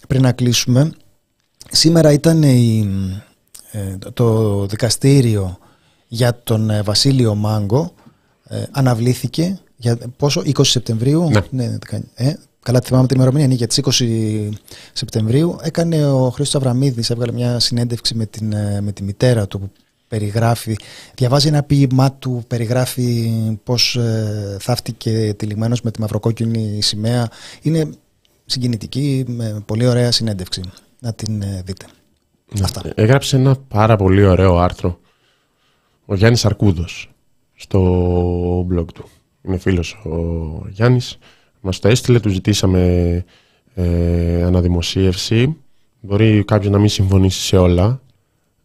πριν 0.08 0.22
να 0.22 0.32
κλείσουμε, 0.32 0.92
σήμερα 1.70 2.12
ήταν 2.12 2.42
η, 2.42 2.90
ε, 3.70 3.96
το 4.12 4.66
δικαστήριο 4.66 5.58
για 6.06 6.40
τον 6.42 6.70
ε, 6.70 6.82
Βασίλειο 6.82 7.34
Μάγκο, 7.34 7.94
ε, 8.48 8.62
αναβλήθηκε 8.70 9.60
για 9.76 9.98
πόσο, 10.16 10.42
20 10.44 10.52
Σεπτεμβρίου; 10.62 11.30
Ναι. 11.30 11.40
ναι 11.50 11.76
ε, 12.14 12.32
καλά, 12.62 12.80
θυμάμαι 12.80 13.06
την 13.06 13.16
ημερομηνία. 13.16 13.54
για 13.54 13.66
τις 13.66 13.80
20 14.00 14.48
Σεπτεμβρίου 14.92 15.58
έκανε 15.62 16.06
ο 16.06 16.30
Χρήστος 16.30 16.62
Αβραμίδης, 16.62 17.10
έβγαλε 17.10 17.32
μια 17.32 17.58
συνέντευξη 17.58 18.14
με, 18.14 18.26
την, 18.26 18.52
ε, 18.52 18.80
με 18.80 18.92
τη 18.92 19.02
μητέρα 19.02 19.46
του 19.46 19.60
που 19.60 19.70
περιγράφει, 20.08 20.76
διαβάζει 21.14 21.48
ένα 21.48 21.62
ποίημά 21.62 22.12
του, 22.12 22.44
περιγράφει 22.46 23.30
πώς 23.64 23.96
ε, 23.96 24.56
θαύτηκε 24.60 25.34
τυλιγμένος 25.36 25.82
με 25.82 25.90
τη 25.90 26.00
μαυροκόκκινη 26.00 26.82
σημαία. 26.82 27.28
Είναι 27.62 27.90
συγκινητική, 28.46 29.24
με 29.26 29.62
πολύ 29.66 29.86
ωραία 29.86 30.12
συνέντευξη. 30.12 30.60
Να 31.00 31.12
την 31.12 31.42
ε, 31.42 31.62
δείτε. 31.64 31.86
Ναι. 32.52 32.64
Αυτά. 32.64 32.82
Έγραψε 32.94 33.36
ένα 33.36 33.56
πάρα 33.68 33.96
πολύ 33.96 34.24
ωραίο 34.24 34.58
άρθρο 34.58 34.98
ο 36.06 36.14
Γιάννης 36.14 36.44
Αρκούδος 36.44 37.10
στο 37.54 37.80
blog 38.72 38.86
του 38.94 39.08
είναι 39.46 39.58
φίλος 39.58 39.92
ο 39.92 40.68
Γιάννης, 40.68 41.18
μας 41.60 41.78
το 41.78 41.88
έστειλε, 41.88 42.20
του 42.20 42.28
ζητήσαμε 42.28 43.24
ε, 43.74 44.42
αναδημοσίευση. 44.42 45.56
Μπορεί 46.00 46.44
κάποιος 46.44 46.72
να 46.72 46.78
μην 46.78 46.88
συμφωνήσει 46.88 47.40
σε 47.40 47.56
όλα, 47.56 48.00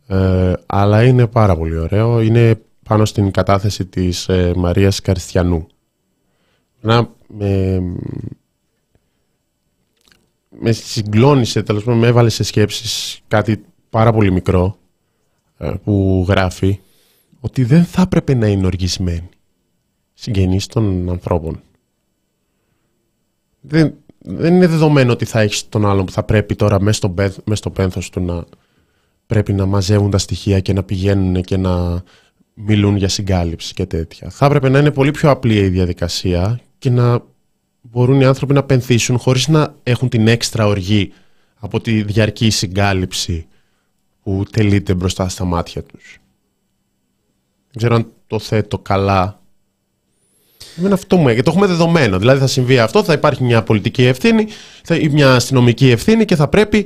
ε, 0.07 0.53
αλλά 0.65 1.03
είναι 1.03 1.27
πάρα 1.27 1.55
πολύ 1.57 1.77
ωραίο. 1.77 2.21
Είναι 2.21 2.61
πάνω 2.83 3.05
στην 3.05 3.31
κατάθεση 3.31 3.85
της 3.85 4.29
ε, 4.29 4.53
Μαρίας 4.55 5.01
Καριστιανού. 5.01 5.67
Να, 6.81 7.09
με, 7.27 7.81
με 10.49 10.71
συγκλώνησε, 10.71 11.63
τέλος 11.63 11.83
πάντων, 11.83 11.99
με 11.99 12.07
έβαλε 12.07 12.29
σε 12.29 12.43
σκέψεις 12.43 13.21
κάτι 13.27 13.65
πάρα 13.89 14.13
πολύ 14.13 14.31
μικρό 14.31 14.77
ε, 15.57 15.73
που 15.83 16.25
γράφει 16.27 16.79
ότι 17.39 17.63
δεν 17.63 17.85
θα 17.85 18.01
έπρεπε 18.01 18.33
να 18.33 18.47
είναι 18.47 18.65
οργισμένη 18.65 19.29
συγγενείς 20.21 20.67
των 20.67 21.09
ανθρώπων. 21.09 21.61
Δεν, 23.61 23.93
δεν 24.19 24.53
είναι 24.53 24.67
δεδομένο 24.67 25.11
ότι 25.11 25.25
θα 25.25 25.39
έχεις 25.39 25.69
τον 25.69 25.85
άλλον 25.85 26.05
που 26.05 26.11
θα 26.11 26.23
πρέπει 26.23 26.55
τώρα 26.55 26.81
μέσα 26.81 26.97
στο, 26.97 27.13
μέσα 27.17 27.55
στο 27.55 27.69
πένθος 27.69 28.09
του 28.09 28.21
να 28.21 28.45
πρέπει 29.25 29.53
να 29.53 29.65
μαζεύουν 29.65 30.09
τα 30.09 30.17
στοιχεία 30.17 30.59
και 30.59 30.73
να 30.73 30.83
πηγαίνουν 30.83 31.41
και 31.41 31.57
να 31.57 32.03
μιλούν 32.53 32.95
για 32.95 33.09
συγκάλυψη 33.09 33.73
και 33.73 33.85
τέτοια. 33.85 34.29
Θα 34.29 34.45
έπρεπε 34.45 34.69
να 34.69 34.79
είναι 34.79 34.91
πολύ 34.91 35.11
πιο 35.11 35.29
απλή 35.29 35.55
η 35.55 35.69
διαδικασία 35.69 36.59
και 36.77 36.89
να 36.89 37.23
μπορούν 37.81 38.21
οι 38.21 38.25
άνθρωποι 38.25 38.53
να 38.53 38.63
πενθήσουν 38.63 39.17
χωρίς 39.17 39.47
να 39.47 39.75
έχουν 39.83 40.09
την 40.09 40.27
έξτρα 40.27 40.65
οργή 40.67 41.13
από 41.59 41.81
τη 41.81 42.03
διαρκή 42.03 42.49
συγκάλυψη 42.49 43.47
που 44.23 44.43
τελείται 44.51 44.93
μπροστά 44.93 45.29
στα 45.29 45.45
μάτια 45.45 45.83
τους. 45.83 46.19
Δεν 47.67 47.77
ξέρω 47.77 47.95
αν 47.95 48.07
το 48.27 48.39
θέτω 48.39 48.79
καλά 48.79 49.40
είναι 50.77 50.93
αυτό 50.93 51.17
μου 51.17 51.27
γιατί 51.27 51.43
το 51.43 51.51
έχουμε 51.51 51.67
δεδομένο. 51.67 52.19
Δηλαδή 52.19 52.39
θα 52.39 52.47
συμβεί 52.47 52.79
αυτό, 52.79 53.03
θα 53.03 53.13
υπάρχει 53.13 53.43
μια 53.43 53.63
πολιτική 53.63 54.03
ευθύνη, 54.03 54.47
θα, 54.83 54.97
μια 55.11 55.35
αστυνομική 55.35 55.89
ευθύνη 55.89 56.25
και 56.25 56.35
θα 56.35 56.47
πρέπει 56.47 56.85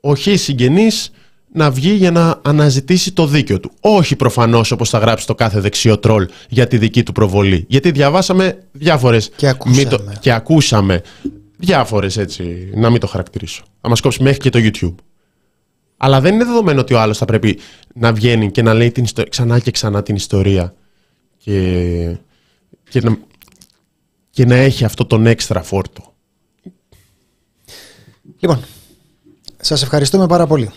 ο 0.00 0.14
χι 0.14 0.36
συγγενής 0.36 1.10
να 1.52 1.70
βγει 1.70 1.92
για 1.92 2.10
να 2.10 2.40
αναζητήσει 2.42 3.12
το 3.12 3.26
δίκιο 3.26 3.60
του. 3.60 3.70
Όχι 3.80 4.16
προφανώς 4.16 4.70
όπως 4.70 4.88
θα 4.88 4.98
γράψει 4.98 5.26
το 5.26 5.34
κάθε 5.34 5.60
δεξιό 5.60 5.98
τρόλ 5.98 6.28
για 6.48 6.66
τη 6.66 6.78
δική 6.78 7.02
του 7.02 7.12
προβολή. 7.12 7.64
Γιατί 7.68 7.90
διαβάσαμε 7.90 8.58
διάφορε. 8.72 9.18
Και 9.36 9.48
ακούσαμε. 9.48 10.16
και 10.20 10.32
ακούσαμε 10.32 11.02
διάφορες 11.56 12.16
έτσι. 12.16 12.70
Να 12.74 12.90
μην 12.90 13.00
το 13.00 13.06
χαρακτηρίσω. 13.06 13.64
Θα 13.80 13.88
μα 13.88 13.94
κόψει 14.02 14.22
μέχρι 14.22 14.38
και 14.38 14.50
το 14.50 14.58
YouTube. 14.62 14.94
Αλλά 15.96 16.20
δεν 16.20 16.34
είναι 16.34 16.44
δεδομένο 16.44 16.80
ότι 16.80 16.94
ο 16.94 17.00
άλλος 17.00 17.18
θα 17.18 17.24
πρέπει 17.24 17.58
να 17.94 18.12
βγαίνει 18.12 18.50
και 18.50 18.62
να 18.62 18.74
λέει 18.74 18.92
την 18.92 19.06
ξανά 19.28 19.58
και 19.58 19.70
ξανά 19.70 20.02
την 20.02 20.14
ιστορία. 20.14 20.74
Και 21.36 22.18
και 22.88 23.00
να, 23.00 23.18
και 24.30 24.46
να 24.46 24.54
έχει 24.54 24.84
αυτό 24.84 25.06
τον 25.06 25.26
έξτρα 25.26 25.62
φόρτο. 25.62 26.14
Λοιπόν, 28.38 28.64
σας 29.60 29.82
ευχαριστούμε 29.82 30.26
πάρα 30.26 30.46
πολύ. 30.46 30.70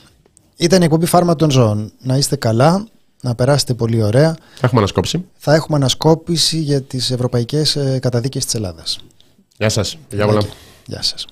Ήταν 0.56 0.82
η 0.82 0.84
εκπομπή 0.84 1.06
Φάρμα 1.06 1.36
των 1.36 1.52
Ζώων. 1.52 1.92
Να 2.00 2.18
είστε 2.18 2.36
καλά, 2.36 2.88
να 3.22 3.36
περάσετε 3.36 3.74
πολύ 3.74 4.04
ωραία. 4.04 4.34
Θα 4.34 4.66
έχουμε 4.66 4.80
ανασκόπηση. 4.80 5.26
Θα 5.38 5.54
έχουμε 5.54 5.78
ανασκόπηση 5.78 6.58
για 6.58 6.82
τις 6.82 7.12
ευρωπαϊκές 7.12 7.76
ε, 7.76 8.00
καταδίκες 8.00 8.46
της 8.46 8.54
Ελλάδας. 8.54 9.00
Γεια 9.58 9.70
σας. 9.70 9.98
Γεια 10.12 10.26
πολλά. 10.26 10.42
Γεια 10.86 11.02
σας. 11.02 11.26